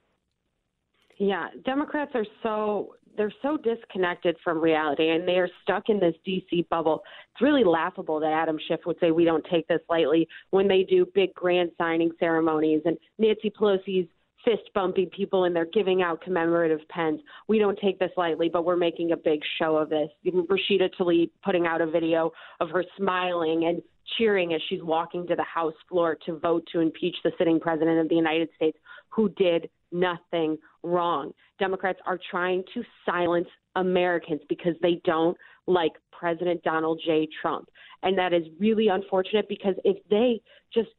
Yeah, 1.17 1.49
Democrats 1.63 2.11
are 2.15 2.25
so 2.41 2.95
they're 3.17 3.33
so 3.41 3.57
disconnected 3.57 4.35
from 4.43 4.59
reality 4.59 5.09
and 5.09 5.27
they 5.27 5.37
are 5.37 5.49
stuck 5.63 5.89
in 5.89 5.99
this 5.99 6.15
DC 6.27 6.67
bubble. 6.69 7.03
It's 7.33 7.41
really 7.41 7.63
laughable 7.63 8.19
that 8.19 8.31
Adam 8.31 8.57
Schiff 8.67 8.81
would 8.85 8.97
say 8.99 9.11
we 9.11 9.25
don't 9.25 9.45
take 9.51 9.67
this 9.67 9.81
lightly 9.89 10.27
when 10.51 10.67
they 10.67 10.83
do 10.83 11.05
big 11.13 11.33
grand 11.33 11.71
signing 11.77 12.11
ceremonies 12.19 12.81
and 12.85 12.97
Nancy 13.17 13.49
Pelosi's 13.49 14.07
fist 14.43 14.69
bumping 14.73 15.07
people 15.15 15.43
and 15.43 15.55
they're 15.55 15.65
giving 15.65 16.01
out 16.01 16.21
commemorative 16.21 16.79
pens. 16.89 17.19
We 17.47 17.59
don't 17.59 17.77
take 17.79 17.99
this 17.99 18.11
lightly, 18.17 18.49
but 18.49 18.65
we're 18.65 18.75
making 18.75 19.11
a 19.11 19.17
big 19.17 19.39
show 19.59 19.77
of 19.77 19.89
this. 19.89 20.09
Rashida 20.25 20.89
Tlaib 20.99 21.29
putting 21.43 21.67
out 21.67 21.81
a 21.81 21.89
video 21.89 22.31
of 22.59 22.69
her 22.69 22.83
smiling 22.97 23.65
and 23.65 23.81
cheering 24.17 24.53
as 24.53 24.61
she's 24.67 24.81
walking 24.81 25.27
to 25.27 25.35
the 25.35 25.43
House 25.43 25.75
floor 25.87 26.17
to 26.25 26.39
vote 26.39 26.67
to 26.71 26.79
impeach 26.79 27.15
the 27.23 27.31
sitting 27.37 27.59
president 27.59 27.99
of 27.99 28.09
the 28.09 28.15
United 28.15 28.49
States 28.55 28.77
who 29.09 29.29
did 29.29 29.69
nothing 29.91 30.57
wrong. 30.83 31.31
Democrats 31.59 31.99
are 32.05 32.19
trying 32.29 32.63
to 32.73 32.83
silence 33.05 33.47
Americans 33.75 34.41
because 34.49 34.73
they 34.81 35.01
don't 35.05 35.37
like 35.67 35.91
President 36.11 36.61
Donald 36.63 37.01
J. 37.05 37.27
Trump. 37.41 37.69
And 38.03 38.17
that 38.17 38.33
is 38.33 38.43
really 38.59 38.87
unfortunate 38.87 39.47
because 39.47 39.75
if 39.83 39.97
they 40.09 40.41
just 40.73 40.89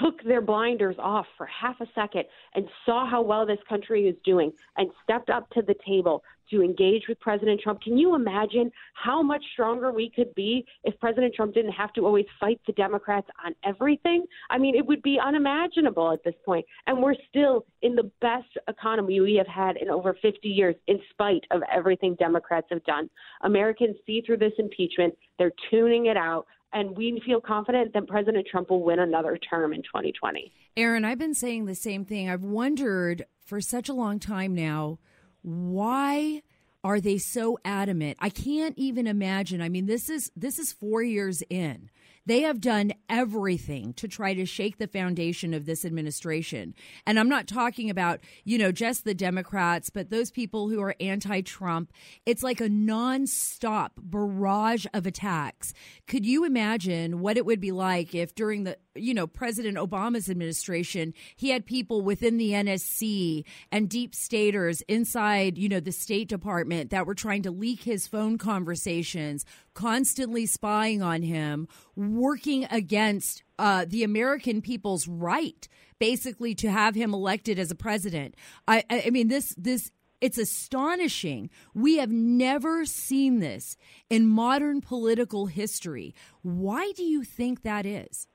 took 0.00 0.22
their 0.24 0.40
blinders 0.40 0.96
off 0.98 1.26
for 1.36 1.46
half 1.46 1.80
a 1.80 1.86
second 1.94 2.24
and 2.54 2.66
saw 2.86 3.08
how 3.08 3.22
well 3.22 3.46
this 3.46 3.58
country 3.68 4.08
is 4.08 4.16
doing 4.24 4.52
and 4.76 4.90
stepped 5.02 5.30
up 5.30 5.48
to 5.50 5.62
the 5.62 5.74
table 5.86 6.22
to 6.50 6.62
engage 6.62 7.04
with 7.08 7.18
President 7.20 7.60
Trump. 7.60 7.80
Can 7.80 7.96
you 7.96 8.14
imagine 8.14 8.70
how 8.94 9.22
much 9.22 9.42
stronger 9.52 9.90
we 9.90 10.10
could 10.14 10.34
be 10.34 10.64
if 10.84 10.98
President 11.00 11.34
Trump 11.34 11.54
didn't 11.54 11.72
have 11.72 11.92
to 11.94 12.04
always 12.04 12.26
fight 12.38 12.60
the 12.66 12.72
Democrats 12.74 13.26
on 13.44 13.54
everything? 13.64 14.26
I 14.50 14.58
mean, 14.58 14.74
it 14.74 14.86
would 14.86 15.02
be 15.02 15.18
unimaginable 15.24 16.12
at 16.12 16.22
this 16.24 16.34
point. 16.44 16.66
And 16.86 17.02
we're 17.02 17.16
still 17.28 17.64
in 17.80 17.94
the 17.94 18.10
best 18.20 18.48
economy 18.68 19.20
we 19.20 19.34
have 19.34 19.46
had 19.46 19.76
in 19.76 19.88
over 19.88 20.16
50 20.20 20.48
years, 20.48 20.76
in 20.86 20.98
spite 21.10 21.44
of 21.50 21.62
everything 21.72 22.16
Democrats 22.16 22.66
have 22.70 22.84
done. 22.84 23.08
Americans 23.42 23.96
see 24.06 24.20
through 24.20 24.38
this 24.38 24.52
impeachment, 24.58 25.14
they're 25.38 25.52
tuning 25.70 26.06
it 26.06 26.16
out 26.16 26.46
and 26.72 26.96
we 26.96 27.20
feel 27.24 27.40
confident 27.40 27.92
that 27.94 28.06
President 28.06 28.46
Trump 28.50 28.70
will 28.70 28.82
win 28.82 28.98
another 28.98 29.36
term 29.36 29.72
in 29.72 29.82
2020. 29.82 30.52
Erin, 30.76 31.04
I've 31.04 31.18
been 31.18 31.34
saying 31.34 31.66
the 31.66 31.74
same 31.74 32.04
thing. 32.04 32.30
I've 32.30 32.44
wondered 32.44 33.26
for 33.44 33.60
such 33.60 33.88
a 33.88 33.92
long 33.92 34.18
time 34.18 34.54
now 34.54 34.98
why 35.42 36.42
are 36.84 37.00
they 37.00 37.18
so 37.18 37.58
adamant? 37.64 38.16
I 38.20 38.28
can't 38.28 38.76
even 38.78 39.06
imagine. 39.06 39.60
I 39.60 39.68
mean, 39.68 39.86
this 39.86 40.08
is 40.08 40.30
this 40.36 40.58
is 40.58 40.72
4 40.72 41.02
years 41.02 41.42
in. 41.50 41.90
They 42.24 42.42
have 42.42 42.60
done 42.60 42.92
everything 43.08 43.94
to 43.94 44.06
try 44.06 44.34
to 44.34 44.46
shake 44.46 44.78
the 44.78 44.86
foundation 44.86 45.54
of 45.54 45.66
this 45.66 45.84
administration. 45.84 46.74
And 47.06 47.18
I'm 47.18 47.28
not 47.28 47.46
talking 47.46 47.90
about, 47.90 48.20
you 48.44 48.58
know, 48.58 48.70
just 48.70 49.04
the 49.04 49.14
Democrats, 49.14 49.90
but 49.90 50.10
those 50.10 50.30
people 50.30 50.68
who 50.68 50.80
are 50.80 50.94
anti 51.00 51.40
Trump. 51.40 51.92
It's 52.24 52.42
like 52.42 52.60
a 52.60 52.68
nonstop 52.68 53.90
barrage 53.96 54.86
of 54.94 55.06
attacks. 55.06 55.72
Could 56.06 56.24
you 56.24 56.44
imagine 56.44 57.20
what 57.20 57.36
it 57.36 57.44
would 57.44 57.60
be 57.60 57.72
like 57.72 58.14
if 58.14 58.34
during 58.34 58.64
the 58.64 58.76
you 58.94 59.14
know, 59.14 59.26
President 59.26 59.76
Obama's 59.76 60.28
administration, 60.28 61.14
he 61.36 61.50
had 61.50 61.64
people 61.64 62.02
within 62.02 62.36
the 62.36 62.50
NSC 62.50 63.44
and 63.70 63.88
deep 63.88 64.14
staters 64.14 64.82
inside, 64.82 65.56
you 65.56 65.68
know, 65.68 65.80
the 65.80 65.92
State 65.92 66.28
Department 66.28 66.90
that 66.90 67.06
were 67.06 67.14
trying 67.14 67.42
to 67.42 67.50
leak 67.50 67.82
his 67.82 68.06
phone 68.06 68.38
conversations, 68.38 69.44
constantly 69.74 70.46
spying 70.46 71.02
on 71.02 71.22
him, 71.22 71.68
working 72.16 72.66
against 72.70 73.42
uh, 73.58 73.84
the 73.88 74.04
American 74.04 74.60
people's 74.62 75.06
right, 75.08 75.68
basically, 75.98 76.54
to 76.56 76.70
have 76.70 76.94
him 76.94 77.14
elected 77.14 77.58
as 77.58 77.70
a 77.70 77.74
president. 77.74 78.34
I, 78.66 78.84
I 78.90 79.10
mean, 79.10 79.28
this 79.28 79.54
this 79.56 79.90
it's 80.20 80.38
astonishing. 80.38 81.50
We 81.74 81.96
have 81.96 82.10
never 82.10 82.84
seen 82.86 83.40
this 83.40 83.76
in 84.08 84.28
modern 84.28 84.80
political 84.80 85.46
history. 85.46 86.14
Why 86.42 86.92
do 86.92 87.02
you 87.02 87.24
think 87.24 87.62
that 87.62 87.84
is? 87.84 88.28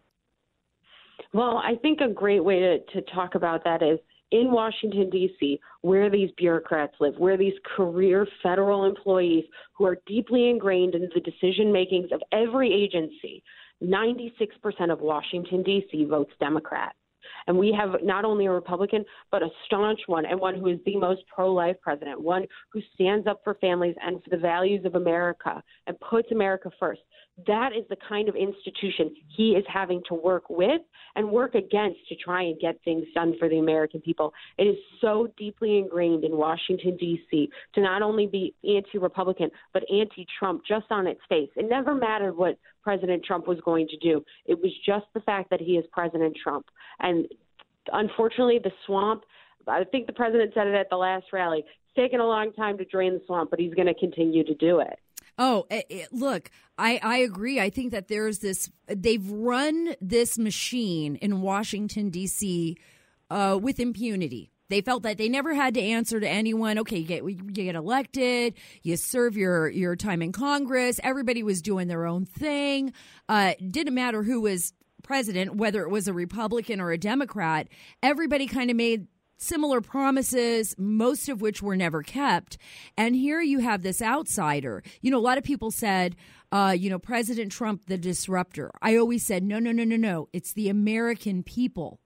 Well, 1.34 1.58
I 1.58 1.76
think 1.82 2.02
a 2.02 2.10
great 2.10 2.44
way 2.44 2.60
to, 2.60 2.80
to 2.94 3.02
talk 3.14 3.36
about 3.36 3.64
that 3.64 3.82
is 3.82 4.00
in 4.32 4.52
Washington, 4.52 5.10
D.C., 5.10 5.60
where 5.82 6.10
these 6.10 6.30
bureaucrats 6.38 6.96
live, 7.00 7.14
where 7.18 7.38
these 7.38 7.54
career 7.76 8.28
federal 8.44 8.84
employees 8.84 9.46
who 9.74 9.86
are 9.86 9.98
deeply 10.06 10.50
ingrained 10.50 10.96
in 10.96 11.10
the 11.16 11.22
decision 11.22 11.72
makings 11.72 12.12
of 12.12 12.22
every 12.32 12.74
agency, 12.74 13.42
96% 13.84 14.92
of 14.92 15.02
Washington, 15.02 15.64
D.C. 15.64 16.06
votes 16.06 16.32
Democrat. 16.40 16.96
And 17.48 17.58
we 17.58 17.72
have 17.78 18.02
not 18.04 18.26
only 18.26 18.46
a 18.46 18.52
Republican, 18.52 19.04
but 19.32 19.44
a 19.44 19.50
staunch 19.66 20.00
one 20.08 20.26
and 20.26 20.40
one 20.40 20.56
who 20.56 20.68
is 20.68 20.80
the 20.86 20.96
most 20.98 21.22
pro 21.34 21.54
life 21.54 21.76
president, 21.82 22.22
one 22.22 22.46
who 22.72 22.82
stands 22.94 23.28
up 23.28 23.42
for 23.44 23.56
families 23.56 23.96
and 24.02 24.24
for 24.24 24.30
the 24.30 24.38
values 24.38 24.86
of 24.86 24.96
America 24.96 25.62
and 25.88 26.00
puts 26.00 26.32
America 26.32 26.72
first. 26.80 27.02
That 27.46 27.72
is 27.78 27.84
the 27.90 27.98
kind 28.10 28.28
of 28.28 28.36
institution 28.36 29.16
he 29.28 29.52
is 29.52 29.64
having 29.72 30.02
to 30.08 30.16
work 30.16 30.50
with 30.50 30.82
and 31.16 31.30
work 31.30 31.54
against 31.54 32.00
to 32.10 32.16
try 32.16 32.42
and 32.42 32.60
get 32.60 32.80
things 32.84 33.06
done 33.14 33.36
for 33.38 33.48
the 33.48 33.60
American 33.60 34.02
people. 34.02 34.34
It 34.58 34.64
is 34.64 34.78
so 35.02 35.28
deeply 35.38 35.78
ingrained 35.78 36.24
in 36.24 36.36
Washington, 36.36 36.98
D.C., 36.98 37.50
to 37.76 37.82
not 37.82 38.02
only 38.02 38.26
be 38.26 38.56
anti 38.64 38.98
Republican, 38.98 39.52
but 39.72 39.84
anti 39.92 40.26
Trump 40.40 40.64
just 40.68 40.88
on 40.90 41.06
its 41.06 41.22
face. 41.30 41.50
It 41.56 41.70
never 41.70 41.94
mattered 41.94 42.36
what 42.36 42.58
President 42.84 43.24
Trump 43.24 43.48
was 43.48 43.60
going 43.66 43.88
to 43.90 43.98
do, 43.98 44.24
it 44.46 44.60
was 44.60 44.72
just 44.86 45.06
the 45.14 45.20
fact 45.20 45.50
that 45.50 45.60
he 45.60 45.74
is 45.74 45.86
President 45.92 46.36
Trump. 46.42 46.66
And 47.00 47.28
unfortunately, 47.92 48.60
the 48.64 48.72
swamp, 48.86 49.24
I 49.68 49.84
think 49.84 50.08
the 50.08 50.14
president 50.14 50.54
said 50.54 50.68
it 50.68 50.74
at 50.74 50.90
the 50.90 50.96
last 50.96 51.26
rally, 51.34 51.60
it's 51.60 51.96
taken 51.96 52.20
a 52.20 52.26
long 52.26 52.54
time 52.54 52.78
to 52.78 52.86
drain 52.86 53.14
the 53.14 53.22
swamp, 53.26 53.50
but 53.50 53.60
he's 53.60 53.74
going 53.74 53.88
to 53.88 53.94
continue 53.94 54.44
to 54.46 54.56
do 54.56 54.80
it. 54.80 55.00
Oh, 55.38 55.66
it, 55.70 55.74
eh, 55.90 55.96
it, 55.96 56.02
eh, 56.02 56.06
look, 56.12 56.50
I, 56.78 57.00
I 57.04 57.18
agree. 57.18 57.60
I 57.60 57.70
think 57.70 57.92
that 57.92 58.08
there's 58.08 58.40
this, 58.40 58.70
they've 58.88 59.30
run 59.30 59.96
this 60.02 60.38
machine 60.38 61.16
in 61.18 61.42
Washington, 61.42 62.10
D.C. 62.10 62.78
Uh, 63.30 63.60
with 63.62 63.80
impunity. 63.80 64.52
They 64.70 64.82
felt 64.82 65.04
that 65.04 65.18
they 65.18 65.30
never 65.30 65.54
had 65.54 65.76
to 65.76 65.82
answer 65.82 66.20
to 66.20 66.28
anyone. 66.28 66.78
Okay, 66.80 66.98
you 66.98 67.06
get 67.06 67.24
you 67.24 67.36
get 67.36 67.76
elected, 67.76 68.56
you 68.84 68.98
serve 68.98 69.38
your 69.38 69.70
your 69.70 69.96
time 69.96 70.22
in 70.22 70.34
Congress. 70.34 71.00
Everybody 71.04 71.42
was 71.42 71.62
doing 71.62 71.88
their 71.88 72.06
own 72.06 72.26
thing. 72.26 72.92
Uh, 73.30 73.54
didn't 73.72 73.94
matter 73.94 74.24
who 74.24 74.42
was 74.42 74.74
president, 75.04 75.56
whether 75.56 75.84
it 75.84 75.90
was 75.90 76.08
a 76.08 76.14
Republican 76.14 76.82
or 76.82 76.92
a 76.92 76.98
Democrat. 76.98 77.70
Everybody 78.04 78.46
kind 78.46 78.70
of 78.70 78.76
made 78.76 79.08
similar 79.38 79.82
promises, 79.82 80.76
most 80.78 81.30
of 81.30 81.42
which 81.42 81.62
were 81.62 81.76
never 81.76 82.04
kept. 82.04 82.58
And 82.98 83.16
here 83.16 83.42
you 83.42 83.60
have 83.60 83.84
this 83.84 84.02
outsider. 84.02 84.84
You 85.02 85.12
know, 85.12 85.18
a 85.18 85.20
lot 85.20 85.38
of 85.38 85.44
people 85.44 85.72
said, 85.72 86.16
uh, 86.52 86.76
you 86.78 86.90
know, 86.90 87.00
President 87.00 87.52
Trump, 87.52 87.86
the 87.88 87.98
disruptor. 87.98 88.72
I 88.82 88.98
always 88.98 89.26
said, 89.26 89.44
no, 89.44 89.60
no, 89.60 89.72
no, 89.72 89.84
no, 89.84 89.96
no. 89.96 90.30
It's 90.34 90.54
the 90.54 90.70
American 90.70 91.44
people 91.44 92.00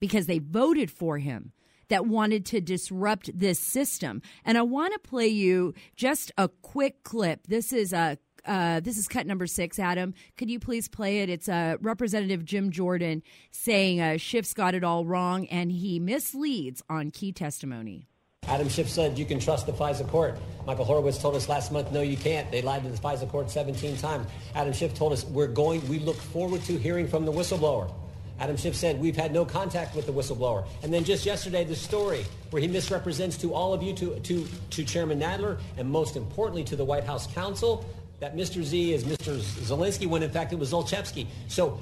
because 0.00 0.26
they 0.26 0.38
voted 0.38 0.90
for 0.90 1.18
him 1.18 1.52
that 1.88 2.06
wanted 2.06 2.44
to 2.46 2.60
disrupt 2.60 3.36
this 3.36 3.58
system. 3.58 4.22
And 4.44 4.58
I 4.58 4.62
want 4.62 4.92
to 4.92 5.08
play 5.08 5.28
you 5.28 5.74
just 5.96 6.32
a 6.36 6.48
quick 6.48 7.02
clip. 7.02 7.46
This 7.46 7.72
is 7.72 7.92
a 7.92 8.18
uh, 8.48 8.80
this 8.80 8.96
is 8.96 9.06
cut 9.06 9.26
number 9.26 9.46
six, 9.46 9.78
Adam. 9.78 10.14
Could 10.36 10.50
you 10.50 10.58
please 10.58 10.88
play 10.88 11.20
it? 11.20 11.28
It's 11.28 11.48
uh, 11.48 11.76
Representative 11.80 12.44
Jim 12.44 12.70
Jordan 12.70 13.22
saying 13.50 14.00
uh, 14.00 14.16
Schiff's 14.16 14.54
got 14.54 14.74
it 14.74 14.82
all 14.82 15.04
wrong 15.04 15.46
and 15.46 15.70
he 15.70 16.00
misleads 16.00 16.82
on 16.88 17.10
key 17.10 17.32
testimony. 17.32 18.08
Adam 18.46 18.68
Schiff 18.68 18.88
said 18.88 19.18
you 19.18 19.26
can 19.26 19.38
trust 19.38 19.66
the 19.66 19.72
FISA 19.72 20.08
court. 20.08 20.38
Michael 20.66 20.86
Horowitz 20.86 21.18
told 21.18 21.36
us 21.36 21.50
last 21.50 21.70
month, 21.70 21.92
no, 21.92 22.00
you 22.00 22.16
can't. 22.16 22.50
They 22.50 22.62
lied 22.62 22.82
to 22.84 22.88
the 22.88 22.96
FISA 22.96 23.28
court 23.28 23.50
17 23.50 23.98
times. 23.98 24.26
Adam 24.54 24.72
Schiff 24.72 24.94
told 24.94 25.12
us 25.12 25.26
we're 25.26 25.48
going, 25.48 25.86
we 25.86 25.98
look 25.98 26.16
forward 26.16 26.62
to 26.62 26.78
hearing 26.78 27.06
from 27.06 27.26
the 27.26 27.32
whistleblower. 27.32 27.92
Adam 28.40 28.56
Schiff 28.56 28.74
said 28.74 29.00
we've 29.00 29.16
had 29.16 29.32
no 29.32 29.44
contact 29.44 29.94
with 29.94 30.06
the 30.06 30.12
whistleblower. 30.12 30.66
And 30.82 30.94
then 30.94 31.04
just 31.04 31.26
yesterday, 31.26 31.64
the 31.64 31.76
story 31.76 32.24
where 32.50 32.62
he 32.62 32.68
misrepresents 32.68 33.36
to 33.38 33.52
all 33.52 33.74
of 33.74 33.82
you, 33.82 33.92
to, 33.94 34.18
to, 34.20 34.46
to 34.70 34.84
Chairman 34.84 35.20
Nadler, 35.20 35.60
and 35.76 35.90
most 35.90 36.16
importantly 36.16 36.64
to 36.64 36.76
the 36.76 36.84
White 36.84 37.04
House 37.04 37.26
counsel, 37.26 37.84
that 38.20 38.36
Mr. 38.36 38.62
Z 38.62 38.92
is 38.92 39.04
Mr. 39.04 39.38
Zelensky 39.38 40.06
when 40.06 40.22
in 40.22 40.30
fact 40.30 40.52
it 40.52 40.58
was 40.58 40.72
Zlochevsky. 40.72 41.26
So, 41.48 41.78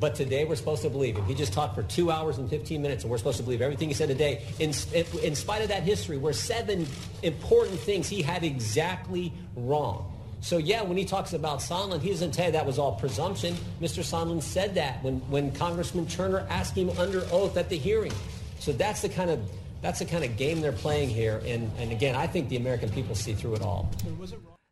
but 0.00 0.14
today 0.14 0.44
we're 0.44 0.56
supposed 0.56 0.82
to 0.82 0.90
believe 0.90 1.16
him. 1.16 1.24
He 1.24 1.34
just 1.34 1.52
talked 1.52 1.74
for 1.74 1.82
two 1.84 2.10
hours 2.10 2.38
and 2.38 2.48
15 2.48 2.80
minutes, 2.80 3.04
and 3.04 3.10
we're 3.10 3.18
supposed 3.18 3.38
to 3.38 3.42
believe 3.42 3.62
everything 3.62 3.88
he 3.88 3.94
said 3.94 4.08
today. 4.08 4.42
In, 4.58 4.72
in 5.22 5.34
spite 5.34 5.62
of 5.62 5.68
that 5.68 5.82
history, 5.82 6.18
where 6.18 6.32
seven 6.32 6.86
important 7.22 7.80
things 7.80 8.08
he 8.08 8.22
had 8.22 8.44
exactly 8.44 9.32
wrong. 9.56 10.14
So 10.40 10.58
yeah, 10.58 10.82
when 10.82 10.96
he 10.96 11.04
talks 11.04 11.32
about 11.32 11.58
Sondland, 11.58 12.00
he 12.00 12.10
doesn't 12.10 12.30
tell 12.30 12.46
you 12.46 12.52
that 12.52 12.66
was 12.66 12.78
all 12.78 12.92
presumption. 12.92 13.56
Mr. 13.80 14.04
Sondland 14.04 14.42
said 14.42 14.76
that 14.76 15.02
when, 15.02 15.16
when 15.30 15.50
Congressman 15.52 16.06
Turner 16.06 16.46
asked 16.48 16.76
him 16.76 16.90
under 16.90 17.26
oath 17.32 17.56
at 17.56 17.68
the 17.68 17.76
hearing. 17.76 18.12
So 18.60 18.72
that's 18.72 19.02
the 19.02 19.08
kind 19.08 19.30
of 19.30 19.40
that's 19.80 20.00
the 20.00 20.04
kind 20.04 20.24
of 20.24 20.36
game 20.36 20.60
they're 20.60 20.72
playing 20.72 21.08
here. 21.08 21.40
And, 21.44 21.70
and 21.78 21.92
again, 21.92 22.16
I 22.16 22.26
think 22.26 22.48
the 22.48 22.56
American 22.56 22.88
people 22.90 23.14
see 23.14 23.32
through 23.32 23.54
it 23.54 23.62
all. 23.62 23.88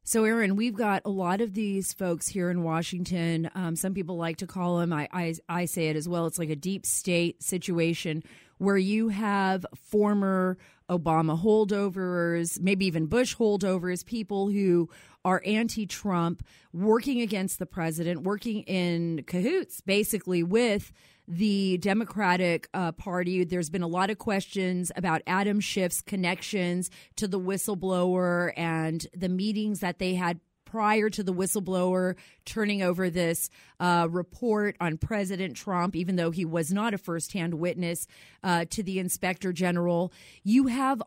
So, 0.08 0.22
Erin, 0.22 0.54
we've 0.54 0.76
got 0.76 1.02
a 1.04 1.10
lot 1.10 1.40
of 1.40 1.54
these 1.54 1.92
folks 1.92 2.28
here 2.28 2.48
in 2.48 2.62
Washington. 2.62 3.50
Um, 3.56 3.74
some 3.74 3.92
people 3.92 4.16
like 4.16 4.36
to 4.36 4.46
call 4.46 4.78
them, 4.78 4.92
I, 4.92 5.08
I, 5.12 5.34
I 5.48 5.64
say 5.64 5.88
it 5.88 5.96
as 5.96 6.08
well, 6.08 6.26
it's 6.26 6.38
like 6.38 6.48
a 6.48 6.54
deep 6.54 6.86
state 6.86 7.42
situation 7.42 8.22
where 8.58 8.76
you 8.76 9.08
have 9.08 9.66
former 9.74 10.58
Obama 10.88 11.42
holdovers, 11.42 12.60
maybe 12.60 12.86
even 12.86 13.06
Bush 13.06 13.34
holdovers, 13.34 14.06
people 14.06 14.48
who 14.48 14.88
are 15.24 15.42
anti 15.44 15.86
Trump, 15.86 16.46
working 16.72 17.20
against 17.20 17.58
the 17.58 17.66
president, 17.66 18.22
working 18.22 18.62
in 18.62 19.24
cahoots 19.26 19.80
basically 19.80 20.44
with 20.44 20.92
the 21.28 21.78
Democratic 21.78 22.68
uh, 22.74 22.92
Party. 22.92 23.44
There's 23.44 23.70
been 23.70 23.82
a 23.82 23.88
lot 23.88 24.10
of 24.10 24.18
questions 24.18 24.92
about 24.96 25.22
Adam 25.26 25.60
Schiff's 25.60 26.00
connections 26.00 26.90
to 27.16 27.26
the 27.26 27.40
whistleblower 27.40 28.52
and 28.56 29.06
the 29.14 29.28
meetings 29.28 29.80
that 29.80 29.98
they 29.98 30.14
had 30.14 30.40
prior 30.64 31.08
to 31.08 31.22
the 31.22 31.32
whistleblower 31.32 32.16
turning 32.44 32.82
over 32.82 33.08
this 33.08 33.48
uh, 33.80 34.06
report 34.10 34.76
on 34.80 34.98
President 34.98 35.56
Trump, 35.56 35.96
even 35.96 36.16
though 36.16 36.30
he 36.30 36.44
was 36.44 36.72
not 36.72 36.92
a 36.92 36.98
firsthand 36.98 37.54
witness 37.54 38.06
uh, 38.42 38.64
to 38.70 38.82
the 38.82 38.98
inspector 38.98 39.52
general. 39.52 40.12
You 40.42 40.66
have 40.66 41.02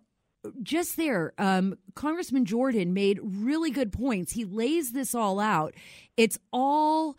just 0.63 0.97
there, 0.97 1.33
um, 1.37 1.77
Congressman 1.95 2.45
Jordan 2.45 2.93
made 2.93 3.19
really 3.21 3.71
good 3.71 3.91
points. 3.91 4.31
He 4.31 4.45
lays 4.45 4.93
this 4.93 5.13
all 5.13 5.39
out. 5.39 5.73
It's 6.17 6.39
all 6.51 7.17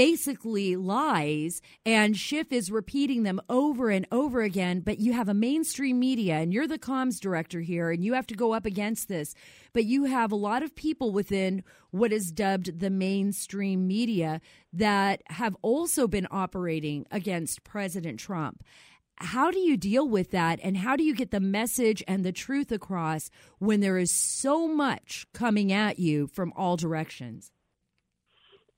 basically 0.00 0.76
lies 0.76 1.60
and 1.84 2.16
Schiff 2.16 2.54
is 2.54 2.70
repeating 2.70 3.22
them 3.22 3.38
over 3.50 3.90
and 3.90 4.06
over 4.10 4.40
again. 4.40 4.80
But 4.80 4.98
you 4.98 5.12
have 5.12 5.28
a 5.28 5.34
mainstream 5.34 5.98
media 5.98 6.36
and 6.36 6.54
you're 6.54 6.66
the 6.66 6.78
comms 6.78 7.20
director 7.20 7.60
here 7.60 7.90
and 7.90 8.02
you 8.02 8.14
have 8.14 8.26
to 8.28 8.34
go 8.34 8.54
up 8.54 8.64
against 8.64 9.08
this. 9.08 9.34
But 9.74 9.84
you 9.84 10.04
have 10.04 10.32
a 10.32 10.36
lot 10.36 10.62
of 10.62 10.74
people 10.74 11.12
within 11.12 11.62
what 11.90 12.14
is 12.14 12.32
dubbed 12.32 12.80
the 12.80 12.88
mainstream 12.88 13.86
media 13.86 14.40
that 14.72 15.20
have 15.26 15.54
also 15.60 16.08
been 16.08 16.26
operating 16.30 17.04
against 17.10 17.62
President 17.62 18.18
Trump. 18.18 18.64
How 19.16 19.50
do 19.50 19.58
you 19.58 19.76
deal 19.76 20.08
with 20.08 20.30
that 20.30 20.60
and 20.62 20.78
how 20.78 20.96
do 20.96 21.04
you 21.04 21.14
get 21.14 21.30
the 21.30 21.40
message 21.40 22.02
and 22.08 22.24
the 22.24 22.32
truth 22.32 22.72
across 22.72 23.28
when 23.58 23.80
there 23.80 23.98
is 23.98 24.14
so 24.14 24.66
much 24.66 25.26
coming 25.34 25.70
at 25.74 25.98
you 25.98 26.26
from 26.26 26.54
all 26.56 26.78
directions? 26.78 27.52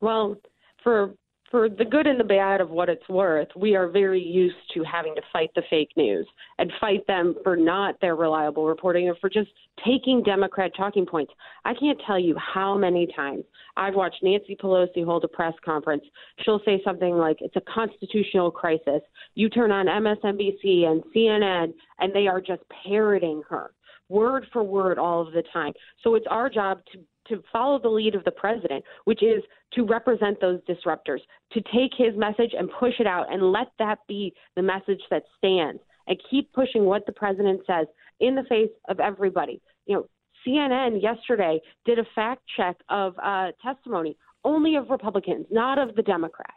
Well, 0.01 0.39
for 0.83 1.14
for 1.53 1.68
the 1.68 1.85
good 1.85 2.07
and 2.07 2.18
the 2.18 2.24
bad 2.24 2.62
of 2.62 2.70
what 2.70 2.89
it's 2.89 3.07
worth, 3.11 3.49
we 3.55 3.76
are 3.76 3.87
very 3.87 4.22
used 4.22 4.57
to 4.72 4.83
having 4.85 5.14
to 5.14 5.20
fight 5.35 5.51
the 5.55 5.62
fake 5.68 5.91
news 5.99 6.26
and 6.59 6.72
fight 6.80 7.07
them 7.07 7.35
for 7.45 7.57
not 7.57 7.95
their 8.01 8.16
reliable 8.16 8.66
reporting 8.66 9.07
or 9.07 9.14
for 9.16 9.28
just 9.28 9.51
taking 9.85 10.22
Democrat 10.22 10.72
talking 10.74 11.05
points. 11.05 11.30
I 11.66 11.74
can't 11.74 12.01
tell 12.07 12.18
you 12.18 12.35
how 12.39 12.78
many 12.78 13.07
times 13.14 13.45
I've 13.76 13.95
watched 13.95 14.22
Nancy 14.22 14.57
Pelosi 14.57 15.05
hold 15.05 15.24
a 15.24 15.28
press 15.28 15.53
conference. 15.62 16.05
She'll 16.43 16.62
say 16.64 16.80
something 16.83 17.18
like, 17.18 17.37
It's 17.41 17.57
a 17.57 17.72
constitutional 17.72 18.51
crisis. 18.51 19.03
You 19.35 19.51
turn 19.51 19.70
on 19.70 19.87
MSNBC 19.87 20.87
and 20.87 21.03
CNN, 21.14 21.74
and 21.99 22.14
they 22.14 22.28
are 22.28 22.41
just 22.41 22.62
parroting 22.83 23.43
her 23.51 23.72
word 24.09 24.47
for 24.53 24.62
word 24.62 24.99
all 24.99 25.26
of 25.26 25.33
the 25.33 25.43
time. 25.53 25.72
So 26.03 26.14
it's 26.14 26.26
our 26.30 26.49
job 26.49 26.80
to 26.93 26.99
to 27.33 27.43
follow 27.53 27.78
the 27.78 27.89
lead 27.89 28.14
of 28.14 28.24
the 28.24 28.30
president, 28.30 28.85
which 29.05 29.22
is 29.22 29.43
to 29.74 29.85
represent 29.85 30.41
those 30.41 30.61
disruptors, 30.68 31.20
to 31.53 31.61
take 31.72 31.93
his 31.97 32.16
message 32.16 32.53
and 32.57 32.70
push 32.78 32.95
it 32.99 33.07
out 33.07 33.33
and 33.33 33.53
let 33.53 33.68
that 33.78 33.99
be 34.09 34.33
the 34.57 34.62
message 34.62 35.01
that 35.11 35.24
stands 35.39 35.80
and 36.07 36.20
keep 36.30 36.53
pushing 36.53 36.85
what 36.85 37.07
the 37.07 37.12
president 37.12 37.61
says 37.66 37.87
in 38.20 38.35
the 38.35 38.45
face 38.45 38.70
of 38.89 39.01
everybody. 39.01 39.61
You 39.87 39.97
know, 39.97 40.07
CNN 40.47 41.03
yesterday 41.03 41.61
did 41.85 41.99
a 41.99 42.05
fact 42.14 42.43
check 42.57 42.76
of 42.89 43.14
uh, 43.22 43.53
testimony 43.62 44.16
only 44.45 44.76
of 44.76 44.91
Republicans, 44.91 45.47
not 45.51 45.78
of 45.78 45.95
the 45.95 46.03
Democrats. 46.03 46.53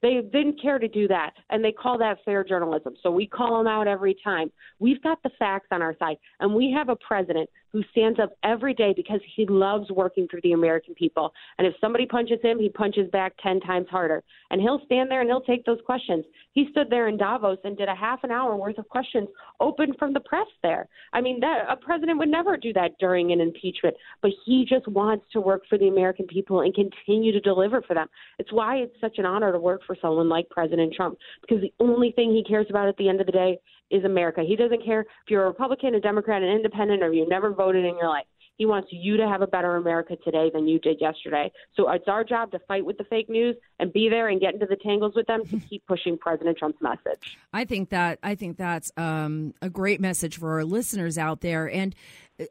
They 0.00 0.20
didn't 0.32 0.60
care 0.62 0.78
to 0.78 0.86
do 0.86 1.08
that, 1.08 1.32
and 1.50 1.64
they 1.64 1.72
call 1.72 1.98
that 1.98 2.18
fair 2.24 2.44
journalism. 2.44 2.94
So 3.02 3.10
we 3.10 3.26
call 3.26 3.58
them 3.58 3.66
out 3.66 3.88
every 3.88 4.16
time. 4.22 4.50
We've 4.78 5.02
got 5.02 5.20
the 5.22 5.30
facts 5.38 5.68
on 5.72 5.82
our 5.82 5.96
side, 5.98 6.16
and 6.40 6.54
we 6.54 6.72
have 6.76 6.88
a 6.88 6.96
president 6.96 7.50
who 7.72 7.82
stands 7.90 8.18
up 8.18 8.30
every 8.42 8.74
day 8.74 8.92
because 8.96 9.20
he 9.36 9.46
loves 9.46 9.90
working 9.90 10.26
for 10.30 10.40
the 10.42 10.52
American 10.52 10.94
people. 10.94 11.32
And 11.58 11.66
if 11.66 11.74
somebody 11.80 12.06
punches 12.06 12.38
him, 12.42 12.58
he 12.58 12.68
punches 12.68 13.10
back 13.10 13.34
10 13.42 13.60
times 13.60 13.86
harder. 13.90 14.22
And 14.50 14.60
he'll 14.60 14.80
stand 14.86 15.10
there 15.10 15.20
and 15.20 15.28
he'll 15.28 15.42
take 15.42 15.64
those 15.64 15.80
questions. 15.84 16.24
He 16.52 16.68
stood 16.70 16.88
there 16.90 17.08
in 17.08 17.16
Davos 17.16 17.58
and 17.64 17.76
did 17.76 17.88
a 17.88 17.94
half 17.94 18.24
an 18.24 18.30
hour 18.30 18.56
worth 18.56 18.78
of 18.78 18.88
questions 18.88 19.28
open 19.60 19.94
from 19.98 20.12
the 20.12 20.20
press 20.20 20.46
there. 20.62 20.88
I 21.12 21.20
mean, 21.20 21.40
that 21.40 21.64
a 21.68 21.76
president 21.76 22.18
would 22.18 22.28
never 22.28 22.56
do 22.56 22.72
that 22.72 22.92
during 22.98 23.32
an 23.32 23.40
impeachment, 23.40 23.94
but 24.22 24.30
he 24.44 24.66
just 24.68 24.88
wants 24.88 25.26
to 25.32 25.40
work 25.40 25.62
for 25.68 25.78
the 25.78 25.88
American 25.88 26.26
people 26.26 26.60
and 26.60 26.74
continue 26.74 27.32
to 27.32 27.40
deliver 27.40 27.82
for 27.82 27.94
them. 27.94 28.08
It's 28.38 28.52
why 28.52 28.76
it's 28.76 28.94
such 29.00 29.18
an 29.18 29.26
honor 29.26 29.52
to 29.52 29.58
work 29.58 29.82
for 29.86 29.96
someone 30.00 30.28
like 30.28 30.48
President 30.50 30.94
Trump 30.94 31.18
because 31.40 31.60
the 31.60 31.72
only 31.80 32.12
thing 32.12 32.30
he 32.32 32.44
cares 32.44 32.66
about 32.70 32.88
at 32.88 32.96
the 32.96 33.08
end 33.08 33.20
of 33.20 33.26
the 33.26 33.32
day 33.32 33.58
is 33.90 34.04
America. 34.04 34.42
He 34.46 34.56
doesn't 34.56 34.84
care 34.84 35.00
if 35.00 35.06
you're 35.28 35.44
a 35.44 35.48
Republican, 35.48 35.94
a 35.94 36.00
Democrat, 36.00 36.42
an 36.42 36.48
independent, 36.48 37.02
or 37.02 37.12
you've 37.12 37.28
never 37.28 37.52
voted 37.52 37.84
in 37.84 37.96
your 37.96 38.08
life. 38.08 38.26
He 38.58 38.66
wants 38.66 38.88
you 38.90 39.16
to 39.16 39.28
have 39.28 39.40
a 39.40 39.46
better 39.46 39.76
America 39.76 40.16
today 40.24 40.50
than 40.52 40.66
you 40.66 40.80
did 40.80 41.00
yesterday. 41.00 41.50
So 41.76 41.88
it's 41.90 42.08
our 42.08 42.24
job 42.24 42.50
to 42.50 42.58
fight 42.66 42.84
with 42.84 42.98
the 42.98 43.04
fake 43.04 43.30
news 43.30 43.54
and 43.78 43.92
be 43.92 44.08
there 44.08 44.28
and 44.28 44.40
get 44.40 44.52
into 44.52 44.66
the 44.66 44.76
tangles 44.76 45.14
with 45.14 45.26
them 45.26 45.44
to 45.46 45.60
keep 45.70 45.86
pushing 45.86 46.18
President 46.18 46.58
Trump's 46.58 46.82
message. 46.82 47.38
I 47.52 47.64
think 47.64 47.90
that 47.90 48.18
I 48.22 48.34
think 48.34 48.56
that's 48.56 48.90
um, 48.96 49.54
a 49.62 49.70
great 49.70 50.00
message 50.00 50.38
for 50.38 50.54
our 50.54 50.64
listeners 50.64 51.16
out 51.16 51.40
there. 51.40 51.70
And 51.70 51.94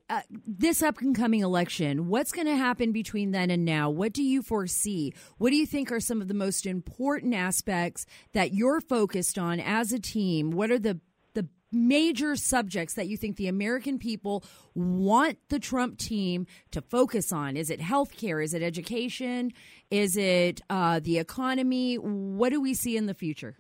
uh, 0.10 0.22
this 0.46 0.82
up 0.82 1.00
and 1.02 1.16
coming 1.16 1.42
election, 1.42 2.08
what's 2.08 2.32
going 2.32 2.48
to 2.48 2.56
happen 2.56 2.94
between 2.94 3.32
then 3.32 3.50
and 3.50 3.66
now? 3.66 3.90
What 3.90 4.14
do 4.14 4.24
you 4.24 4.42
foresee? 4.42 5.14
What 5.38 5.50
do 5.50 5.58
you 5.58 5.66
think 5.66 5.92
are 5.92 6.00
some 6.00 6.22
of 6.22 6.30
the 6.30 6.34
most 6.34 6.66
important 6.66 7.34
aspects 7.34 8.06
that 8.34 8.54
you're 8.54 8.82
focused 8.82 9.38
on 9.38 9.60
as 9.60 9.92
a 9.92 10.00
team? 10.00 10.52
What 10.52 10.72
are 10.72 10.80
the 10.80 11.00
major 11.72 12.36
subjects 12.36 12.94
that 12.96 13.08
you 13.08 13.18
think 13.18 13.36
the 13.36 13.48
American 13.48 14.00
people 14.00 14.44
want 14.74 15.38
the 15.50 15.60
Trump 15.60 15.98
team 15.98 16.48
to 16.72 16.82
focus 16.82 17.32
on? 17.32 17.58
Is 17.58 17.70
it 17.70 17.80
healthcare? 17.80 18.44
Is 18.44 18.54
it 18.54 18.62
education? 18.62 19.52
Is 19.92 20.18
it 20.18 20.62
uh, 20.70 21.00
the 21.00 21.18
economy? 21.18 21.96
What 21.96 22.50
do 22.50 22.62
we 22.62 22.74
see 22.74 22.98
in 22.98 23.06
the 23.06 23.14
future? 23.14 23.58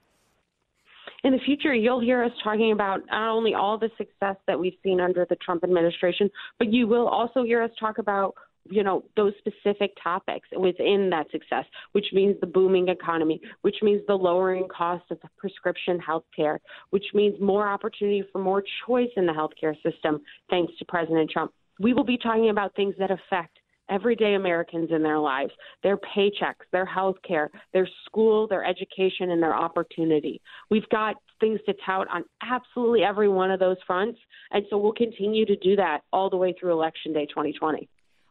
In 1.23 1.31
the 1.31 1.39
future, 1.39 1.73
you'll 1.73 1.99
hear 1.99 2.23
us 2.23 2.31
talking 2.43 2.71
about 2.71 3.01
not 3.09 3.29
only 3.29 3.53
all 3.53 3.77
the 3.77 3.89
success 3.97 4.35
that 4.45 4.59
we've 4.59 4.77
seen 4.83 5.01
under 5.01 5.25
the 5.29 5.35
Trump 5.37 5.63
administration, 5.63 6.29
but 6.59 6.71
you 6.71 6.87
will 6.87 7.07
also 7.07 7.43
hear 7.43 7.61
us 7.61 7.71
talk 7.79 7.97
about 7.97 8.35
you 8.69 8.83
know 8.83 9.03
those 9.15 9.33
specific 9.39 9.91
topics 10.01 10.47
within 10.57 11.09
that 11.09 11.29
success 11.31 11.65
which 11.91 12.07
means 12.13 12.35
the 12.41 12.47
booming 12.47 12.89
economy 12.89 13.39
which 13.61 13.77
means 13.81 14.01
the 14.07 14.13
lowering 14.13 14.67
cost 14.75 15.03
of 15.11 15.19
prescription 15.37 15.99
health 15.99 16.25
care 16.35 16.59
which 16.91 17.05
means 17.13 17.39
more 17.41 17.67
opportunity 17.67 18.23
for 18.31 18.39
more 18.39 18.63
choice 18.85 19.09
in 19.15 19.25
the 19.25 19.33
healthcare 19.33 19.75
system 19.83 20.21
thanks 20.49 20.73
to 20.77 20.85
president 20.85 21.29
trump 21.29 21.51
we 21.79 21.93
will 21.93 22.03
be 22.03 22.17
talking 22.17 22.49
about 22.49 22.75
things 22.75 22.95
that 22.97 23.11
affect 23.11 23.59
everyday 23.89 24.33
Americans 24.33 24.89
in 24.91 25.01
their 25.01 25.19
lives, 25.19 25.51
their 25.83 25.97
paychecks, 25.97 26.65
their 26.71 26.85
health 26.85 27.15
care, 27.25 27.49
their 27.73 27.87
school, 28.05 28.47
their 28.47 28.65
education, 28.65 29.31
and 29.31 29.41
their 29.41 29.55
opportunity. 29.55 30.41
We've 30.69 30.87
got 30.89 31.15
things 31.39 31.59
to 31.65 31.73
tout 31.85 32.07
on 32.11 32.23
absolutely 32.41 33.03
every 33.03 33.29
one 33.29 33.51
of 33.51 33.59
those 33.59 33.77
fronts. 33.85 34.19
And 34.51 34.65
so 34.69 34.77
we'll 34.77 34.93
continue 34.93 35.45
to 35.45 35.55
do 35.57 35.75
that 35.75 36.01
all 36.11 36.29
the 36.29 36.37
way 36.37 36.53
through 36.59 36.71
Election 36.71 37.13
Day 37.13 37.25
2020. 37.27 37.87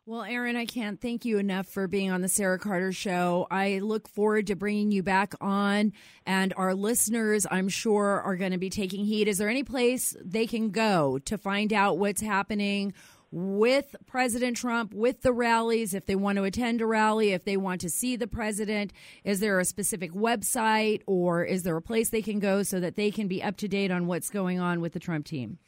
Well, 0.08 0.22
Erin, 0.22 0.54
I 0.54 0.66
can't 0.66 1.00
thank 1.00 1.24
you 1.24 1.38
enough 1.38 1.66
for 1.66 1.88
being 1.88 2.12
on 2.12 2.20
the 2.20 2.28
Sara 2.28 2.60
Carter 2.60 2.92
Show. 2.92 3.48
I 3.50 3.80
look 3.80 4.06
forward 4.06 4.46
to 4.46 4.54
bringing 4.54 4.92
you 4.92 5.02
back 5.02 5.34
on, 5.40 5.92
and 6.24 6.54
our 6.56 6.76
listeners, 6.76 7.44
I'm 7.50 7.68
sure, 7.68 8.20
are 8.20 8.36
going 8.36 8.52
to 8.52 8.56
be 8.56 8.70
taking 8.70 9.04
heed. 9.04 9.26
Is 9.26 9.38
there 9.38 9.48
any 9.48 9.64
place 9.64 10.14
they 10.24 10.46
can 10.46 10.70
go 10.70 11.18
to 11.24 11.36
find 11.36 11.72
out 11.72 11.98
what's 11.98 12.20
happening 12.20 12.92
with 13.32 13.96
President 14.06 14.56
Trump, 14.56 14.94
with 14.94 15.22
the 15.22 15.32
rallies, 15.32 15.92
if 15.92 16.06
they 16.06 16.14
want 16.14 16.36
to 16.36 16.44
attend 16.44 16.80
a 16.80 16.86
rally, 16.86 17.32
if 17.32 17.44
they 17.44 17.56
want 17.56 17.80
to 17.80 17.90
see 17.90 18.14
the 18.14 18.28
president? 18.28 18.92
Is 19.24 19.40
there 19.40 19.58
a 19.58 19.64
specific 19.64 20.12
website, 20.12 21.02
or 21.08 21.42
is 21.42 21.64
there 21.64 21.76
a 21.76 21.82
place 21.82 22.10
they 22.10 22.22
can 22.22 22.38
go 22.38 22.62
so 22.62 22.78
that 22.78 22.94
they 22.94 23.10
can 23.10 23.26
be 23.26 23.42
up 23.42 23.56
to 23.56 23.66
date 23.66 23.90
on 23.90 24.06
what's 24.06 24.30
going 24.30 24.60
on 24.60 24.80
with 24.80 24.92
the 24.92 25.00
Trump 25.00 25.26
team? 25.26 25.58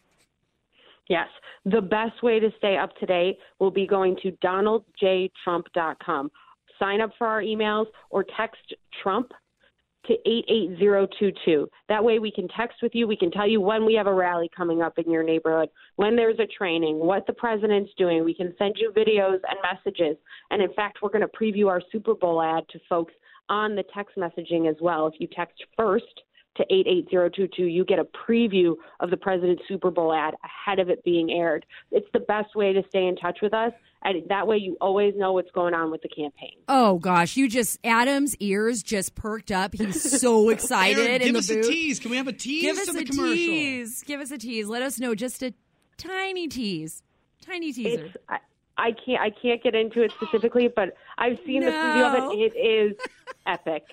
Yes. 1.09 1.29
The 1.65 1.81
best 1.81 2.23
way 2.23 2.39
to 2.39 2.51
stay 2.59 2.77
up 2.77 2.95
to 2.97 3.07
date 3.07 3.39
will 3.59 3.71
be 3.71 3.87
going 3.87 4.17
to 4.23 4.33
donaldjtrump.com. 4.45 6.31
Sign 6.79 7.01
up 7.01 7.11
for 7.19 7.27
our 7.27 7.43
emails 7.43 7.87
or 8.11 8.25
text 8.37 8.75
Trump 9.03 9.33
to 10.07 10.15
88022. 10.15 11.69
That 11.89 12.03
way 12.03 12.19
we 12.19 12.31
can 12.31 12.49
text 12.49 12.79
with 12.83 12.95
you. 12.95 13.07
We 13.07 13.17
can 13.17 13.31
tell 13.31 13.49
you 13.49 13.61
when 13.61 13.85
we 13.85 13.95
have 13.95 14.07
a 14.07 14.15
rally 14.15 14.51
coming 14.57 14.81
up 14.81 14.99
in 14.99 15.11
your 15.11 15.23
neighborhood, 15.23 15.69
when 15.97 16.17
there's 16.17 16.39
a 16.39 16.47
training, 16.47 16.99
what 16.99 17.27
the 17.27 17.33
president's 17.33 17.91
doing. 17.99 18.25
We 18.25 18.35
can 18.35 18.55
send 18.59 18.77
you 18.79 18.93
videos 18.97 19.41
and 19.49 19.59
messages. 19.63 20.17
And 20.51 20.63
in 20.63 20.73
fact, 20.75 20.99
we're 21.03 21.11
going 21.11 21.27
to 21.29 21.29
preview 21.29 21.69
our 21.69 21.83
Super 21.93 22.15
Bowl 22.15 22.41
ad 22.41 22.65
to 22.71 22.79
folks 22.89 23.13
on 23.49 23.75
the 23.75 23.85
text 23.95 24.17
messaging 24.17 24.69
as 24.69 24.77
well. 24.81 25.07
If 25.07 25.15
you 25.19 25.29
text 25.35 25.63
first 25.77 26.05
to 26.59 26.65
88022, 26.65 27.65
you 27.65 27.85
get 27.85 27.99
a 27.99 28.05
preview 28.05 28.75
of 29.01 29.11
the 29.11 29.17
president's 29.17 29.63
Super 29.67 29.91
Bowl 29.91 30.13
ad 30.13 30.35
ahead 30.45 30.79
of 30.79 30.91
it 30.91 31.03
being 31.05 31.31
aired. 31.31 31.65
It's 31.91 32.07
the 32.13 32.21
best 32.21 32.55
way 32.55 32.73
to 32.75 32.83
stay 32.91 33.07
in 33.07 33.17
touch 33.17 33.39
with 33.41 33.55
us. 33.55 33.73
And 34.03 34.29
that 34.29 34.47
way 34.47 34.59
you 34.59 34.77
always 34.81 35.15
know 35.17 35.33
what's 35.33 35.51
going 35.51 35.75
on 35.75 35.91
with 35.91 36.03
the 36.03 36.09
campaign. 36.09 36.53
Oh 36.69 36.99
gosh, 36.99 37.37
you 37.37 37.49
just 37.49 37.79
Adam's 37.83 38.37
ears 38.37 38.83
just 38.83 39.15
perked 39.17 39.51
up. 39.51 39.75
He's 39.75 40.21
so 40.21 40.49
excited 40.51 41.05
Erin, 41.05 41.23
give 41.23 41.35
us 41.37 41.49
booth. 41.49 41.65
a 41.67 41.69
tease. 41.69 41.99
Can 41.99 42.11
we 42.13 42.17
have 42.17 42.29
a 42.29 42.33
tease 42.33 42.63
Give 42.63 42.79
us 42.79 42.89
a 42.95 43.05
commercial? 43.05 43.35
tease. 43.35 44.03
Give 44.05 44.21
us 44.21 44.31
a 44.31 44.39
tease. 44.39 44.69
Let 44.69 44.83
us 44.83 45.01
know 45.01 45.15
just 45.17 45.43
a 45.43 45.53
tiny 45.97 46.47
tease. 46.47 47.03
Tiny 47.45 47.73
teaser. 47.73 48.05
It's 48.05 48.17
I, 48.79 48.89
I 48.89 48.93
can't 48.93 49.21
I 49.21 49.31
can't 49.31 49.63
get 49.63 49.75
into 49.75 50.03
it 50.03 50.13
specifically, 50.13 50.69
but 50.75 50.95
I've 51.19 51.39
seen 51.45 51.61
the 51.61 51.71
preview 51.71 52.07
of 52.07 52.33
it. 52.33 52.55
It 52.55 52.59
is 52.59 52.97
epic. 53.47 53.85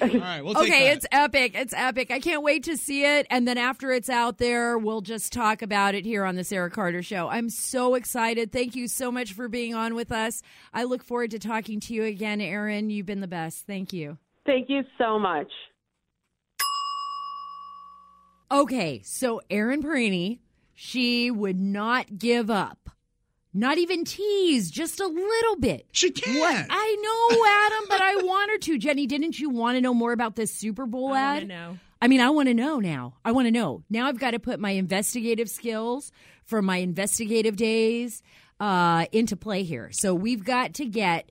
All 0.00 0.08
right, 0.08 0.42
we'll 0.42 0.54
take 0.54 0.64
okay, 0.64 0.88
that. 0.88 0.96
it's 0.96 1.06
epic. 1.12 1.52
It's 1.54 1.74
epic. 1.74 2.10
I 2.10 2.20
can't 2.20 2.42
wait 2.42 2.64
to 2.64 2.76
see 2.76 3.04
it. 3.04 3.26
And 3.30 3.46
then 3.46 3.58
after 3.58 3.92
it's 3.92 4.10
out 4.10 4.38
there, 4.38 4.76
we'll 4.76 5.00
just 5.00 5.32
talk 5.32 5.62
about 5.62 5.94
it 5.94 6.04
here 6.04 6.24
on 6.24 6.36
the 6.36 6.44
Sara 6.44 6.70
Carter 6.70 7.02
Show. 7.02 7.28
I'm 7.28 7.48
so 7.48 7.94
excited. 7.94 8.52
Thank 8.52 8.74
you 8.74 8.88
so 8.88 9.12
much 9.12 9.32
for 9.32 9.48
being 9.48 9.74
on 9.74 9.94
with 9.94 10.12
us. 10.12 10.42
I 10.72 10.84
look 10.84 11.04
forward 11.04 11.30
to 11.32 11.38
talking 11.38 11.80
to 11.80 11.94
you 11.94 12.04
again, 12.04 12.40
Erin. 12.40 12.90
You've 12.90 13.06
been 13.06 13.20
the 13.20 13.28
best. 13.28 13.66
Thank 13.66 13.92
you. 13.92 14.18
Thank 14.46 14.68
you 14.68 14.82
so 14.98 15.18
much. 15.18 15.50
Okay, 18.50 19.00
so 19.02 19.40
Erin 19.48 19.82
Perrine, 19.82 20.38
she 20.74 21.30
would 21.30 21.58
not 21.58 22.18
give 22.18 22.50
up. 22.50 22.90
Not 23.56 23.78
even 23.78 24.04
tease, 24.04 24.68
just 24.68 24.98
a 24.98 25.06
little 25.06 25.56
bit. 25.60 25.86
She 25.92 26.10
can't. 26.10 26.38
What? 26.40 26.66
I 26.68 26.96
know, 27.00 27.46
Adam, 27.46 27.86
but 27.88 28.00
I 28.00 28.16
want 28.26 28.50
her 28.50 28.58
to. 28.58 28.78
Jenny, 28.78 29.06
didn't 29.06 29.38
you 29.38 29.48
want 29.48 29.76
to 29.76 29.80
know 29.80 29.94
more 29.94 30.12
about 30.12 30.34
this 30.34 30.52
Super 30.52 30.86
Bowl 30.86 31.12
I 31.12 31.20
ad? 31.20 31.34
wanna 31.42 31.46
know. 31.46 31.78
I 32.02 32.08
mean, 32.08 32.20
I 32.20 32.30
want 32.30 32.48
to 32.48 32.54
know 32.54 32.80
now. 32.80 33.14
I 33.24 33.32
want 33.32 33.46
to 33.46 33.52
know. 33.52 33.82
Now 33.88 34.08
I've 34.08 34.18
got 34.18 34.32
to 34.32 34.38
put 34.38 34.58
my 34.60 34.70
investigative 34.72 35.48
skills 35.48 36.10
from 36.44 36.66
my 36.66 36.78
investigative 36.78 37.56
days 37.56 38.22
uh, 38.60 39.06
into 39.12 39.36
play 39.36 39.62
here. 39.62 39.90
So 39.92 40.14
we've 40.14 40.44
got 40.44 40.74
to 40.74 40.84
get 40.84 41.30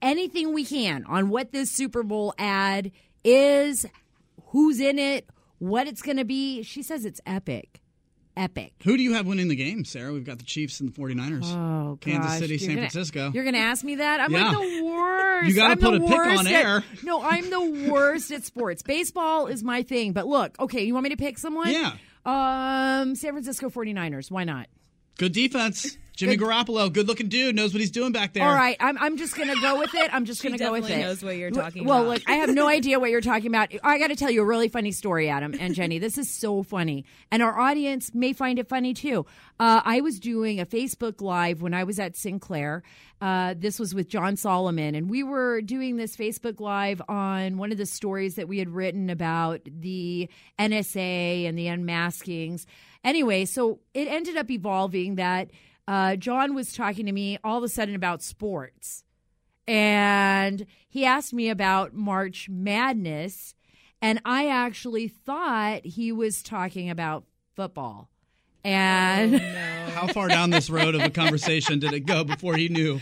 anything 0.00 0.54
we 0.54 0.64
can 0.64 1.04
on 1.06 1.28
what 1.28 1.52
this 1.52 1.70
Super 1.70 2.02
Bowl 2.02 2.32
ad 2.38 2.92
is, 3.24 3.84
who's 4.46 4.80
in 4.80 4.98
it, 4.98 5.28
what 5.58 5.86
it's 5.88 6.00
going 6.00 6.16
to 6.16 6.24
be. 6.24 6.62
She 6.62 6.82
says 6.82 7.04
it's 7.04 7.20
epic. 7.26 7.80
Epic. 8.38 8.72
Who 8.84 8.96
do 8.96 9.02
you 9.02 9.14
have 9.14 9.26
winning 9.26 9.48
the 9.48 9.56
game, 9.56 9.84
Sara? 9.84 10.12
We've 10.12 10.24
got 10.24 10.38
the 10.38 10.44
Chiefs 10.44 10.80
and 10.80 10.92
the 10.92 10.98
49ers. 11.00 11.44
Oh, 11.44 11.98
Kansas. 12.00 12.38
City, 12.38 12.52
You're 12.54 12.58
San 12.60 12.68
gonna- 12.68 12.80
Francisco. 12.90 13.30
You're 13.34 13.44
going 13.44 13.54
to 13.54 13.60
ask 13.60 13.84
me 13.84 13.96
that? 13.96 14.20
I'm 14.20 14.32
Yeah. 14.32 14.50
like 14.52 14.56
the 14.58 14.82
worst. 14.84 15.48
You 15.48 15.54
gotta 15.54 15.72
I'm 15.72 15.78
put 15.78 15.94
a 15.94 16.00
pick 16.00 16.18
on 16.38 16.46
at- 16.46 16.52
air. 16.52 16.84
no, 17.02 17.22
I'm 17.22 17.50
the 17.50 17.90
worst 17.90 18.30
at 18.32 18.44
sports. 18.44 18.82
Baseball 18.82 19.46
is 19.48 19.62
my 19.62 19.82
thing. 19.82 20.12
But 20.12 20.26
look, 20.26 20.58
okay, 20.60 20.84
you 20.84 20.94
want 20.94 21.04
me 21.04 21.10
to 21.10 21.16
pick 21.16 21.38
someone? 21.38 21.70
Yeah. 21.70 21.92
Um, 22.24 23.14
San 23.14 23.32
Francisco 23.32 23.70
49ers. 23.70 24.30
Why 24.30 24.44
not? 24.44 24.68
Good 25.18 25.32
defense. 25.32 25.96
Jimmy 26.18 26.36
Garoppolo, 26.36 26.92
good 26.92 27.06
looking 27.06 27.28
dude, 27.28 27.54
knows 27.54 27.72
what 27.72 27.80
he's 27.80 27.92
doing 27.92 28.10
back 28.10 28.32
there. 28.32 28.42
All 28.42 28.52
right, 28.52 28.76
I'm, 28.80 28.98
I'm 28.98 29.16
just 29.16 29.36
going 29.36 29.54
to 29.54 29.60
go 29.60 29.78
with 29.78 29.94
it. 29.94 30.12
I'm 30.12 30.24
just 30.24 30.42
going 30.42 30.52
to 30.52 30.58
go 30.58 30.72
with 30.72 30.90
it. 30.90 30.98
knows 30.98 31.22
what 31.22 31.36
you're 31.36 31.52
talking 31.52 31.84
well, 31.84 32.00
about. 32.00 32.14
look, 32.14 32.22
I 32.26 32.32
have 32.38 32.52
no 32.52 32.66
idea 32.66 32.98
what 32.98 33.10
you're 33.10 33.20
talking 33.20 33.46
about. 33.46 33.72
I 33.84 34.00
got 34.00 34.08
to 34.08 34.16
tell 34.16 34.28
you 34.28 34.42
a 34.42 34.44
really 34.44 34.66
funny 34.66 34.90
story, 34.90 35.28
Adam 35.28 35.54
and 35.60 35.76
Jenny. 35.76 36.00
This 36.00 36.18
is 36.18 36.28
so 36.28 36.64
funny. 36.64 37.04
And 37.30 37.40
our 37.40 37.56
audience 37.60 38.12
may 38.14 38.32
find 38.32 38.58
it 38.58 38.68
funny 38.68 38.94
too. 38.94 39.26
Uh, 39.60 39.80
I 39.84 40.00
was 40.00 40.18
doing 40.18 40.58
a 40.58 40.66
Facebook 40.66 41.20
Live 41.20 41.62
when 41.62 41.72
I 41.72 41.84
was 41.84 42.00
at 42.00 42.16
Sinclair. 42.16 42.82
Uh, 43.20 43.54
this 43.56 43.78
was 43.78 43.94
with 43.94 44.08
John 44.08 44.36
Solomon, 44.36 44.96
and 44.96 45.08
we 45.08 45.22
were 45.22 45.60
doing 45.60 45.98
this 45.98 46.16
Facebook 46.16 46.58
Live 46.58 47.00
on 47.08 47.58
one 47.58 47.70
of 47.70 47.78
the 47.78 47.86
stories 47.86 48.34
that 48.34 48.48
we 48.48 48.58
had 48.58 48.70
written 48.70 49.08
about 49.08 49.60
the 49.64 50.28
NSA 50.58 51.48
and 51.48 51.56
the 51.56 51.66
unmaskings. 51.66 52.66
Anyway, 53.04 53.44
so 53.44 53.78
it 53.94 54.08
ended 54.08 54.36
up 54.36 54.50
evolving 54.50 55.14
that 55.14 55.50
uh, 55.88 56.16
John 56.16 56.54
was 56.54 56.74
talking 56.74 57.06
to 57.06 57.12
me 57.12 57.38
all 57.42 57.56
of 57.58 57.64
a 57.64 57.68
sudden 57.68 57.94
about 57.94 58.22
sports. 58.22 59.04
And 59.66 60.66
he 60.88 61.04
asked 61.06 61.32
me 61.32 61.48
about 61.48 61.94
March 61.94 62.48
Madness. 62.48 63.54
And 64.00 64.20
I 64.24 64.48
actually 64.48 65.08
thought 65.08 65.84
he 65.86 66.12
was 66.12 66.42
talking 66.42 66.90
about 66.90 67.24
football. 67.56 68.10
And 68.64 69.40
How 69.98 70.08
far 70.08 70.28
down 70.28 70.50
this 70.50 70.68
road 70.68 70.94
of 70.94 71.00
a 71.00 71.10
conversation 71.10 71.78
did 71.78 71.92
it 71.92 72.00
go 72.00 72.22
before 72.22 72.54
he 72.54 72.68
knew? 72.68 73.00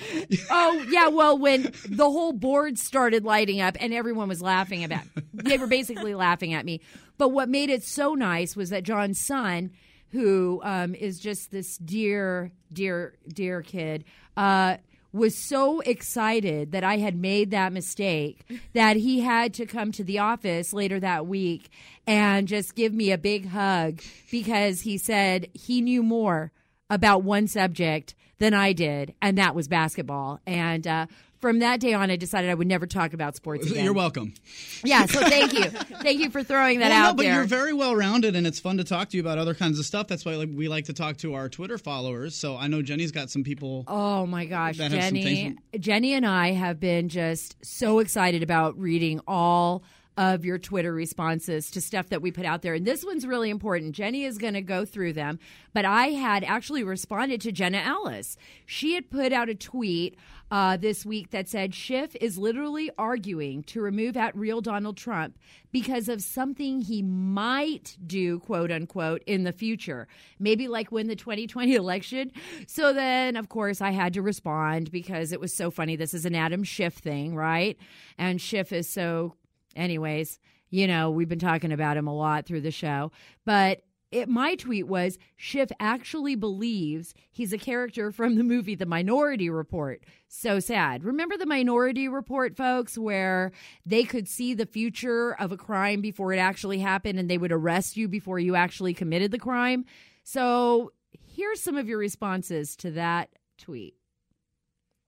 oh 0.51 0.87
yeah, 0.89 1.09
well 1.09 1.37
when 1.37 1.73
the 1.89 2.09
whole 2.09 2.33
board 2.33 2.79
started 2.79 3.25
lighting 3.25 3.61
up 3.61 3.77
and 3.81 3.93
everyone 3.93 4.29
was 4.29 4.41
laughing 4.41 4.85
about 4.85 5.03
they 5.33 5.59
were 5.59 5.67
basically 5.67 6.15
laughing 6.15 6.55
at 6.55 6.65
me. 6.65 6.81
But 7.19 7.31
what 7.31 7.49
made 7.49 7.69
it 7.69 7.83
so 7.83 8.15
nice 8.15 8.55
was 8.55 8.71
that 8.71 8.85
John's 8.85 9.21
son, 9.21 9.73
who 10.13 10.61
um, 10.65 10.95
is 10.95 11.19
just 11.19 11.51
this 11.51 11.77
dear, 11.79 12.53
dear, 12.73 13.15
dear 13.29 13.63
kid, 13.63 14.05
uh, 14.37 14.77
was 15.13 15.37
so 15.49 15.81
excited 15.81 16.73
that 16.73 16.85
I 16.85 16.99
had 16.99 17.17
made 17.17 17.51
that 17.51 17.73
mistake 17.73 18.45
that 18.75 18.97
he 18.97 19.21
had 19.21 19.55
to 19.55 19.67
come 19.67 19.93
to 19.93 20.05
the 20.05 20.19
office 20.19 20.73
later 20.73 21.01
that 21.01 21.27
week 21.27 21.71
and 22.07 22.47
just 22.47 22.75
give 22.75 22.93
me 22.93 23.11
a 23.11 23.19
big 23.19 23.49
hug 23.49 24.01
because 24.31 24.83
he 24.83 24.99
said 24.99 25.49
he 25.55 25.81
knew 25.81 26.03
more 26.03 26.53
about 26.91 27.23
one 27.23 27.49
subject 27.49 28.15
than 28.39 28.55
I 28.55 28.73
did, 28.73 29.15
and 29.23 29.39
that 29.39 29.55
was 29.55 29.67
basketball. 29.67 30.41
And 30.47 30.87
uh, 30.87 31.07
from 31.47 31.61
that 31.61 31.79
day 31.79 31.93
on, 31.93 32.11
I 32.11 32.17
decided 32.17 32.51
I 32.51 32.55
would 32.55 32.67
never 32.67 32.87
talk 32.89 33.13
about 33.13 33.37
sports 33.37 33.67
again. 33.71 33.85
You're 33.85 33.93
welcome. 33.93 34.35
Yeah, 34.83 35.07
so 35.07 35.21
thank 35.29 35.53
you, 35.53 35.63
thank 35.67 36.19
you 36.19 36.29
for 36.29 36.43
throwing 36.43 36.81
that 36.81 36.89
Well, 36.89 37.03
no, 37.03 37.09
out 37.11 37.17
but 37.17 37.23
there. 37.23 37.35
you're 37.35 37.45
very 37.45 37.73
well 37.73 37.95
rounded, 37.95 38.35
and 38.35 38.49
it's 38.49 38.59
fun 38.59 38.79
to 38.79 38.85
talk 38.85 39.11
to 39.11 39.17
you 39.17 39.23
about 39.23 39.39
other 39.39 39.55
kinds 39.55 39.79
of 39.79 39.87
stuff. 39.87 40.09
That's 40.09 40.25
why 40.25 40.37
we 40.45 40.67
like 40.67 40.87
to 40.87 40.93
talk 40.93 41.19
to 41.19 41.35
our 41.35 41.49
Twitter 41.49 41.79
followers. 41.79 42.35
So 42.35 42.57
I 42.57 42.67
know 42.67 42.83
Jenny's 42.83 43.13
got 43.13 43.31
some 43.31 43.45
people. 43.45 43.85
Oh 43.87 44.27
my 44.27 44.45
gosh, 44.45 44.79
that 44.79 44.91
have 44.91 45.05
some 45.05 45.15
Jenny! 45.15 45.57
Jenny 45.79 46.15
and 46.15 46.27
I 46.27 46.51
have 46.51 46.81
been 46.81 47.09
just 47.09 47.55
so 47.65 48.01
excited 48.01 48.43
about 48.43 48.77
reading 48.77 49.21
all 49.29 49.85
of 50.17 50.45
your 50.45 50.59
Twitter 50.59 50.93
responses 50.93 51.71
to 51.71 51.81
stuff 51.81 52.09
that 52.09 52.23
we 52.23 52.31
put 52.31 52.47
out 52.47 52.63
there. 52.63 52.75
And 52.75 52.87
this 52.87 53.05
one's 53.05 53.27
really 53.27 53.51
important. 53.51 53.95
Jenny 53.95 54.25
is 54.25 54.39
going 54.39 54.55
to 54.55 54.63
go 54.63 54.85
through 54.85 55.13
them, 55.13 55.39
but 55.75 55.85
I 55.85 56.09
had 56.09 56.45
actually 56.45 56.83
responded 56.83 57.41
to 57.43 57.53
Jenna 57.53 57.79
Ellis. 57.79 58.37
She 58.65 58.95
had 58.95 59.11
put 59.11 59.33
out 59.33 59.49
a 59.49 59.55
tweet 59.55 60.17
uh, 60.51 60.77
this 60.77 61.05
week 61.05 61.31
that 61.31 61.49
said 61.49 61.75
Schiff 61.75 62.15
is 62.21 62.39
literally 62.39 62.91
arguing 62.97 63.63
to 63.65 63.81
remove 63.81 64.17
at 64.17 64.37
real 64.37 64.61
Donald 64.61 64.97
Trump 64.97 65.37
because 65.73 66.09
of 66.09 66.23
something 66.23 66.81
he 66.81 67.03
might 67.03 67.97
do, 68.07 68.39
quote 68.39 68.71
unquote, 68.71 69.23
in 69.27 69.45
the 69.45 69.53
future. 69.53 70.07
Maybe 70.39 70.69
like 70.69 70.93
win 70.93 71.09
the 71.09 71.17
2020 71.17 71.75
election. 71.75 72.33
So 72.67 72.93
then, 72.93 73.37
of 73.37 73.49
course, 73.49 73.81
I 73.81 73.91
had 73.91 74.15
to 74.15 74.23
respond 74.23 74.91
because 74.91 75.33
it 75.33 75.41
was 75.41 75.53
so 75.53 75.71
funny. 75.71 75.97
This 75.97 76.15
is 76.15 76.25
an 76.25 76.35
Adam 76.35 76.63
Schiff 76.63 76.95
thing, 76.95 77.35
right? 77.35 77.77
And 78.17 78.41
Schiff 78.41 78.73
is 78.73 78.89
so, 78.89 79.35
anyways, 79.77 80.39
you 80.71 80.87
know, 80.87 81.11
we've 81.11 81.29
been 81.29 81.39
talking 81.39 81.73
about 81.73 81.97
him 81.97 82.09
a 82.09 82.15
lot 82.15 82.47
through 82.47 82.63
the 82.63 82.71
show. 82.71 83.13
But 83.45 83.83
it, 84.13 84.29
my 84.29 84.55
tweet 84.55 84.87
was 84.87 85.19
Schiff 85.37 85.71
actually 85.81 86.37
believes 86.37 87.13
he's 87.31 87.53
a 87.53 87.59
character 87.59 88.13
from 88.13 88.37
the 88.37 88.45
movie 88.45 88.75
The 88.75 88.87
Minority 88.87 89.51
Report. 89.51 90.05
So 90.29 90.61
sad. 90.61 91.05
Remember 91.05 91.37
the 91.37 91.47
Minority 91.47 92.09
Report, 92.09 92.57
folks, 92.57 92.97
where 92.97 93.53
they 93.85 94.05
could 94.05 94.29
see 94.29 94.55
the 94.55 94.67
future 94.67 95.35
of 95.35 95.53
a 95.53 95.57
crime 95.57 96.01
before 96.01 96.33
it 96.33 96.39
actually 96.39 96.79
happened 96.79 97.19
and 97.19 97.29
they 97.29 97.39
would 97.39 97.53
arrest 97.53 97.97
you 97.97 98.09
before 98.09 98.39
you 98.39 98.55
actually 98.55 98.95
committed 98.95 99.33
the 99.33 99.39
crime? 99.39 99.85
So 100.23 100.93
here's 101.11 101.61
some 101.61 101.77
of 101.77 101.89
your 101.89 101.99
responses 101.99 102.77
to 102.77 102.93
that 102.93 103.31
tweet. 103.59 103.97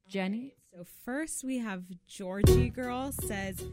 Jenny? 0.09 0.58
So 0.79 0.87
first 1.05 1.43
we 1.43 1.59
have 1.59 1.83
Georgie 2.07 2.71
Girl 2.71 3.11
says 3.11 3.65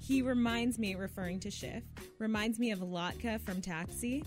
he 0.00 0.22
reminds 0.22 0.78
me, 0.78 0.94
referring 0.94 1.38
to 1.40 1.50
Schiff, 1.50 1.82
reminds 2.18 2.58
me 2.58 2.70
of 2.70 2.78
Latka 2.78 3.38
from 3.42 3.60
Taxi. 3.60 4.24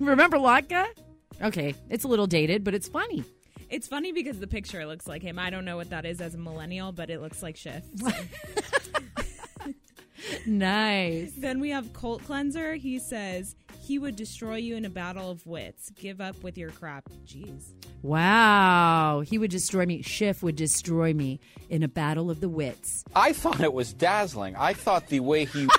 Remember 0.00 0.38
Latka? 0.38 0.86
Okay, 1.40 1.76
it's 1.88 2.02
a 2.02 2.08
little 2.08 2.26
dated, 2.26 2.64
but 2.64 2.74
it's 2.74 2.88
funny. 2.88 3.22
It's 3.70 3.86
funny 3.86 4.10
because 4.10 4.40
the 4.40 4.48
picture 4.48 4.84
looks 4.86 5.06
like 5.06 5.22
him. 5.22 5.38
I 5.38 5.50
don't 5.50 5.64
know 5.64 5.76
what 5.76 5.90
that 5.90 6.04
is 6.04 6.20
as 6.20 6.34
a 6.34 6.38
millennial, 6.38 6.90
but 6.90 7.10
it 7.10 7.20
looks 7.20 7.44
like 7.44 7.56
Schiff. 7.56 7.84
so. 7.96 8.10
Nice. 10.46 11.32
Then 11.36 11.60
we 11.60 11.70
have 11.70 11.92
Colt 11.92 12.24
Cleanser. 12.24 12.74
He 12.74 12.98
says 12.98 13.54
he 13.88 13.98
would 13.98 14.16
destroy 14.16 14.56
you 14.56 14.76
in 14.76 14.84
a 14.84 14.90
battle 14.90 15.30
of 15.30 15.46
wits. 15.46 15.88
Give 15.90 16.20
up 16.20 16.42
with 16.42 16.58
your 16.58 16.70
crap. 16.70 17.08
Jeez. 17.24 17.72
Wow. 18.02 19.22
He 19.26 19.38
would 19.38 19.50
destroy 19.50 19.86
me. 19.86 20.02
Schiff 20.02 20.42
would 20.42 20.56
destroy 20.56 21.14
me 21.14 21.40
in 21.70 21.82
a 21.82 21.88
battle 21.88 22.30
of 22.30 22.40
the 22.40 22.50
wits. 22.50 23.02
I 23.16 23.32
thought 23.32 23.62
it 23.62 23.72
was 23.72 23.94
dazzling. 23.94 24.56
I 24.56 24.74
thought 24.74 25.08
the 25.08 25.20
way 25.20 25.46
he 25.46 25.68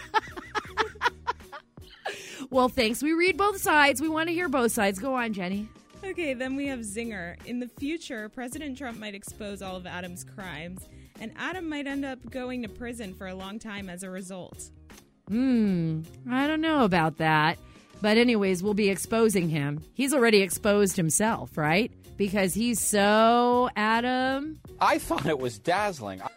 Well, 2.50 2.68
thanks. 2.68 3.04
We 3.04 3.14
read 3.14 3.38
both 3.38 3.62
sides. 3.62 4.02
We 4.02 4.10
want 4.10 4.28
to 4.30 4.34
hear 4.34 4.50
both 4.50 4.72
sides. 4.72 4.98
Go 4.98 5.14
on, 5.14 5.34
Jenny. 5.34 5.70
Okay, 6.04 6.34
then 6.34 6.56
we 6.56 6.66
have 6.66 6.80
Zinger. 6.80 7.36
In 7.46 7.60
the 7.60 7.68
future, 7.68 8.28
President 8.30 8.76
Trump 8.76 8.98
might 8.98 9.14
expose 9.14 9.62
all 9.62 9.76
of 9.76 9.86
Adam's 9.86 10.24
crimes, 10.24 10.88
and 11.22 11.32
Adam 11.38 11.70
might 11.70 11.86
end 11.86 12.06
up 12.06 12.28
going 12.32 12.64
to 12.64 12.70
prison 12.70 13.14
for 13.14 13.28
a 13.28 13.36
long 13.36 13.60
time 13.60 13.88
as 13.88 14.02
a 14.02 14.10
result. 14.10 14.72
Hmm, 15.28 16.02
I 16.28 16.48
don't 16.48 16.62
know 16.62 16.86
about 16.86 17.18
that. 17.18 17.60
But, 18.02 18.18
anyways, 18.18 18.64
we'll 18.64 18.74
be 18.74 18.90
exposing 18.90 19.50
him. 19.50 19.82
He's 19.94 20.14
already 20.14 20.42
exposed 20.42 20.96
himself, 20.96 21.58
right? 21.58 21.92
Because 22.18 22.54
he's 22.54 22.80
so, 22.80 23.70
Adam. 23.76 24.60
I 24.80 25.00
thought 25.00 25.26
it 25.26 25.40
was 25.40 25.60
dazzling. 25.60 26.22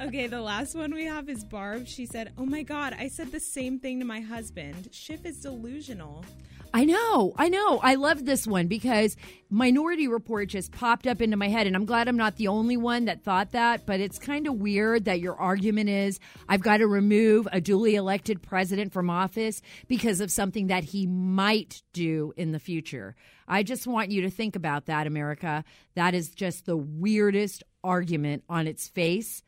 Okay, 0.00 0.26
the 0.26 0.40
last 0.40 0.74
one 0.74 0.92
we 0.92 1.04
have 1.04 1.28
is 1.28 1.44
Barb. 1.44 1.86
She 1.86 2.06
said, 2.06 2.32
Oh 2.36 2.44
my 2.44 2.64
God, 2.64 2.92
I 2.98 3.06
said 3.06 3.30
the 3.30 3.38
same 3.38 3.78
thing 3.78 4.00
to 4.00 4.04
my 4.04 4.18
husband. 4.18 4.88
Schiff 4.90 5.24
is 5.24 5.38
delusional. 5.38 6.24
I 6.74 6.86
know, 6.86 7.34
I 7.36 7.50
know. 7.50 7.80
I 7.82 7.96
love 7.96 8.24
this 8.24 8.46
one 8.46 8.66
because 8.66 9.14
Minority 9.50 10.08
Report 10.08 10.48
just 10.48 10.72
popped 10.72 11.06
up 11.06 11.20
into 11.20 11.36
my 11.36 11.48
head, 11.48 11.66
and 11.66 11.76
I'm 11.76 11.84
glad 11.84 12.08
I'm 12.08 12.16
not 12.16 12.36
the 12.36 12.48
only 12.48 12.78
one 12.78 13.04
that 13.04 13.22
thought 13.22 13.52
that. 13.52 13.84
But 13.84 14.00
it's 14.00 14.18
kind 14.18 14.46
of 14.46 14.54
weird 14.54 15.04
that 15.04 15.20
your 15.20 15.36
argument 15.36 15.90
is 15.90 16.18
I've 16.48 16.62
got 16.62 16.78
to 16.78 16.86
remove 16.86 17.46
a 17.52 17.60
duly 17.60 17.94
elected 17.94 18.42
president 18.42 18.92
from 18.92 19.10
office 19.10 19.60
because 19.86 20.20
of 20.22 20.30
something 20.30 20.68
that 20.68 20.84
he 20.84 21.06
might 21.06 21.82
do 21.92 22.32
in 22.38 22.52
the 22.52 22.58
future. 22.58 23.16
I 23.46 23.62
just 23.64 23.86
want 23.86 24.10
you 24.10 24.22
to 24.22 24.30
think 24.30 24.56
about 24.56 24.86
that, 24.86 25.06
America. 25.06 25.64
That 25.94 26.14
is 26.14 26.30
just 26.30 26.64
the 26.64 26.76
weirdest 26.76 27.62
argument 27.84 28.44
on 28.48 28.66
its 28.66 28.88
face 28.88 29.42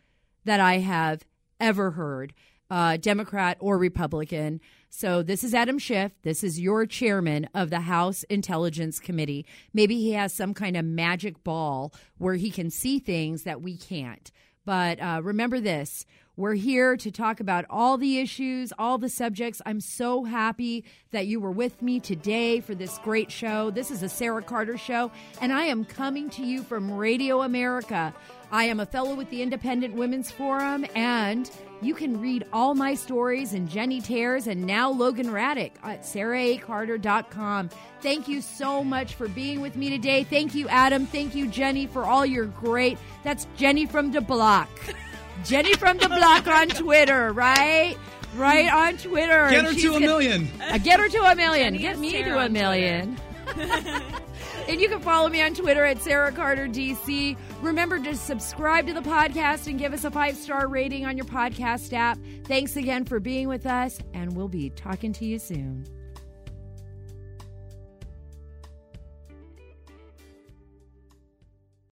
that 0.45 0.61
I 0.61 0.79
have 0.79 1.25
ever 1.59 1.93
heard, 1.93 2.35
uh, 2.71 2.99
Democrat 2.99 3.57
or 3.61 3.79
Republican. 3.79 4.61
So 4.97 5.25
this 5.25 5.43
is 5.43 5.55
Adam 5.55 5.81
Schiff. 5.81 6.13
This 6.23 6.45
is 6.45 6.61
your 6.61 6.87
chairman 6.87 7.49
of 7.53 7.69
the 7.69 7.81
House 7.81 8.23
Intelligence 8.31 9.01
Committee. 9.01 9.45
Maybe 9.73 9.97
he 9.97 10.13
has 10.13 10.33
some 10.33 10.55
kind 10.55 10.77
of 10.77 10.85
magic 10.85 11.43
ball 11.43 11.93
where 12.19 12.37
he 12.37 12.49
can 12.49 12.71
see 12.71 13.01
things 13.01 13.43
that 13.43 13.61
we 13.61 13.77
can't. 13.77 14.31
But 14.65 15.01
uh, 15.01 15.21
remember 15.25 15.59
this 15.59 16.07
we're 16.37 16.55
here 16.55 16.97
to 16.97 17.13
talk 17.13 17.39
about 17.39 17.65
all 17.71 17.97
the 17.97 18.19
issues, 18.19 18.73
all 18.77 18.99
the 18.99 19.09
subjects. 19.09 19.63
I'm 19.65 19.81
so 19.81 20.25
happy 20.25 20.85
that 21.13 21.29
you 21.29 21.39
were 21.39 21.53
with 21.53 21.81
me 21.81 22.01
today 22.01 22.61
for 22.61 22.75
this 22.75 22.99
great 22.99 23.31
show. 23.31 23.71
This 23.71 23.91
is 23.91 24.03
a 24.03 24.09
Sara 24.09 24.43
Carter 24.43 24.77
show, 24.77 25.13
and 25.41 25.53
I 25.53 25.65
am 25.65 25.85
coming 25.85 26.31
to 26.31 26.45
you 26.45 26.63
from 26.63 26.91
Radio 26.91 27.43
America. 27.43 28.13
I 28.53 28.65
am 28.65 28.81
a 28.81 28.87
fellow 28.87 29.15
with 29.15 29.31
the 29.31 29.43
Independent 29.43 29.95
Women's 29.95 30.31
Forum, 30.31 30.87
and 30.95 31.51
you 31.83 31.95
can 31.95 32.21
read 32.21 32.47
all 32.53 32.75
my 32.75 32.95
stories 32.95 33.53
and 33.53 33.69
Jenny 33.69 34.01
Tears 34.01 34.47
and 34.47 34.65
now 34.65 34.91
Logan 34.91 35.27
Raddick 35.29 35.73
at 35.83 36.03
saraacarter.com. 36.03 37.71
Thank 38.01 38.29
you 38.29 38.41
so 38.41 38.85
much 38.85 39.15
for 39.15 39.29
being 39.29 39.61
with 39.61 39.77
me 39.77 39.91
today. 39.91 40.25
Thank 40.25 40.55
you, 40.55 40.69
Adam. 40.69 41.07
Thank 41.07 41.35
you, 41.35 41.49
Jenny, 41.49 41.87
for 41.87 42.05
all 42.05 42.25
your 42.25 42.47
great. 42.47 42.99
That's 43.23 43.47
Jenny 43.57 43.87
from 43.87 44.13
the 44.13 44.21
block. 44.21 44.69
Jenny 45.45 45.75
from 45.75 45.99
the 45.99 46.09
block 46.09 46.47
on 46.47 46.69
Twitter, 46.69 47.33
right? 47.33 47.97
Right 48.37 48.73
on 48.73 48.97
Twitter. 48.97 49.49
Get 49.51 49.65
her 49.65 49.75
to 49.75 49.89
a 49.89 49.93
gonna- 49.95 50.07
million. 50.07 50.49
Uh, 50.61 50.79
get 50.79 51.01
her 51.01 51.09
to 51.09 51.19
a 51.23 51.35
million. 51.37 51.75
Jenny 51.75 51.79
Get 51.83 51.99
me 51.99 52.11
Sara 52.13 52.25
to 52.25 52.39
a 52.47 52.49
million. 52.49 53.19
and 54.69 54.81
you 54.81 54.89
can 54.89 55.01
follow 55.01 55.29
me 55.29 55.43
on 55.43 55.55
Twitter 55.55 55.85
at 55.85 56.01
Sara 56.03 56.33
Carter 56.33 56.67
DC. 56.67 57.37
Remember 57.63 57.99
to 57.99 58.17
subscribe 58.17 58.87
to 58.87 58.93
the 58.95 59.01
podcast 59.01 59.67
and 59.67 59.79
give 59.79 59.93
us 59.93 60.05
a 60.05 60.11
five 60.11 60.37
star 60.37 60.69
rating 60.69 61.07
on 61.07 61.17
your 61.17 61.27
podcast 61.27 61.93
app. 61.93 62.19
Thanks 62.45 62.77
again 62.77 63.05
for 63.05 63.21
being 63.21 63.49
with 63.49 63.67
us, 63.67 63.99
and 64.13 64.37
we'll 64.37 64.49
be 64.49 64.71
talking 64.71 65.13
to 65.15 65.25
you 65.25 65.39
soon. 65.39 65.87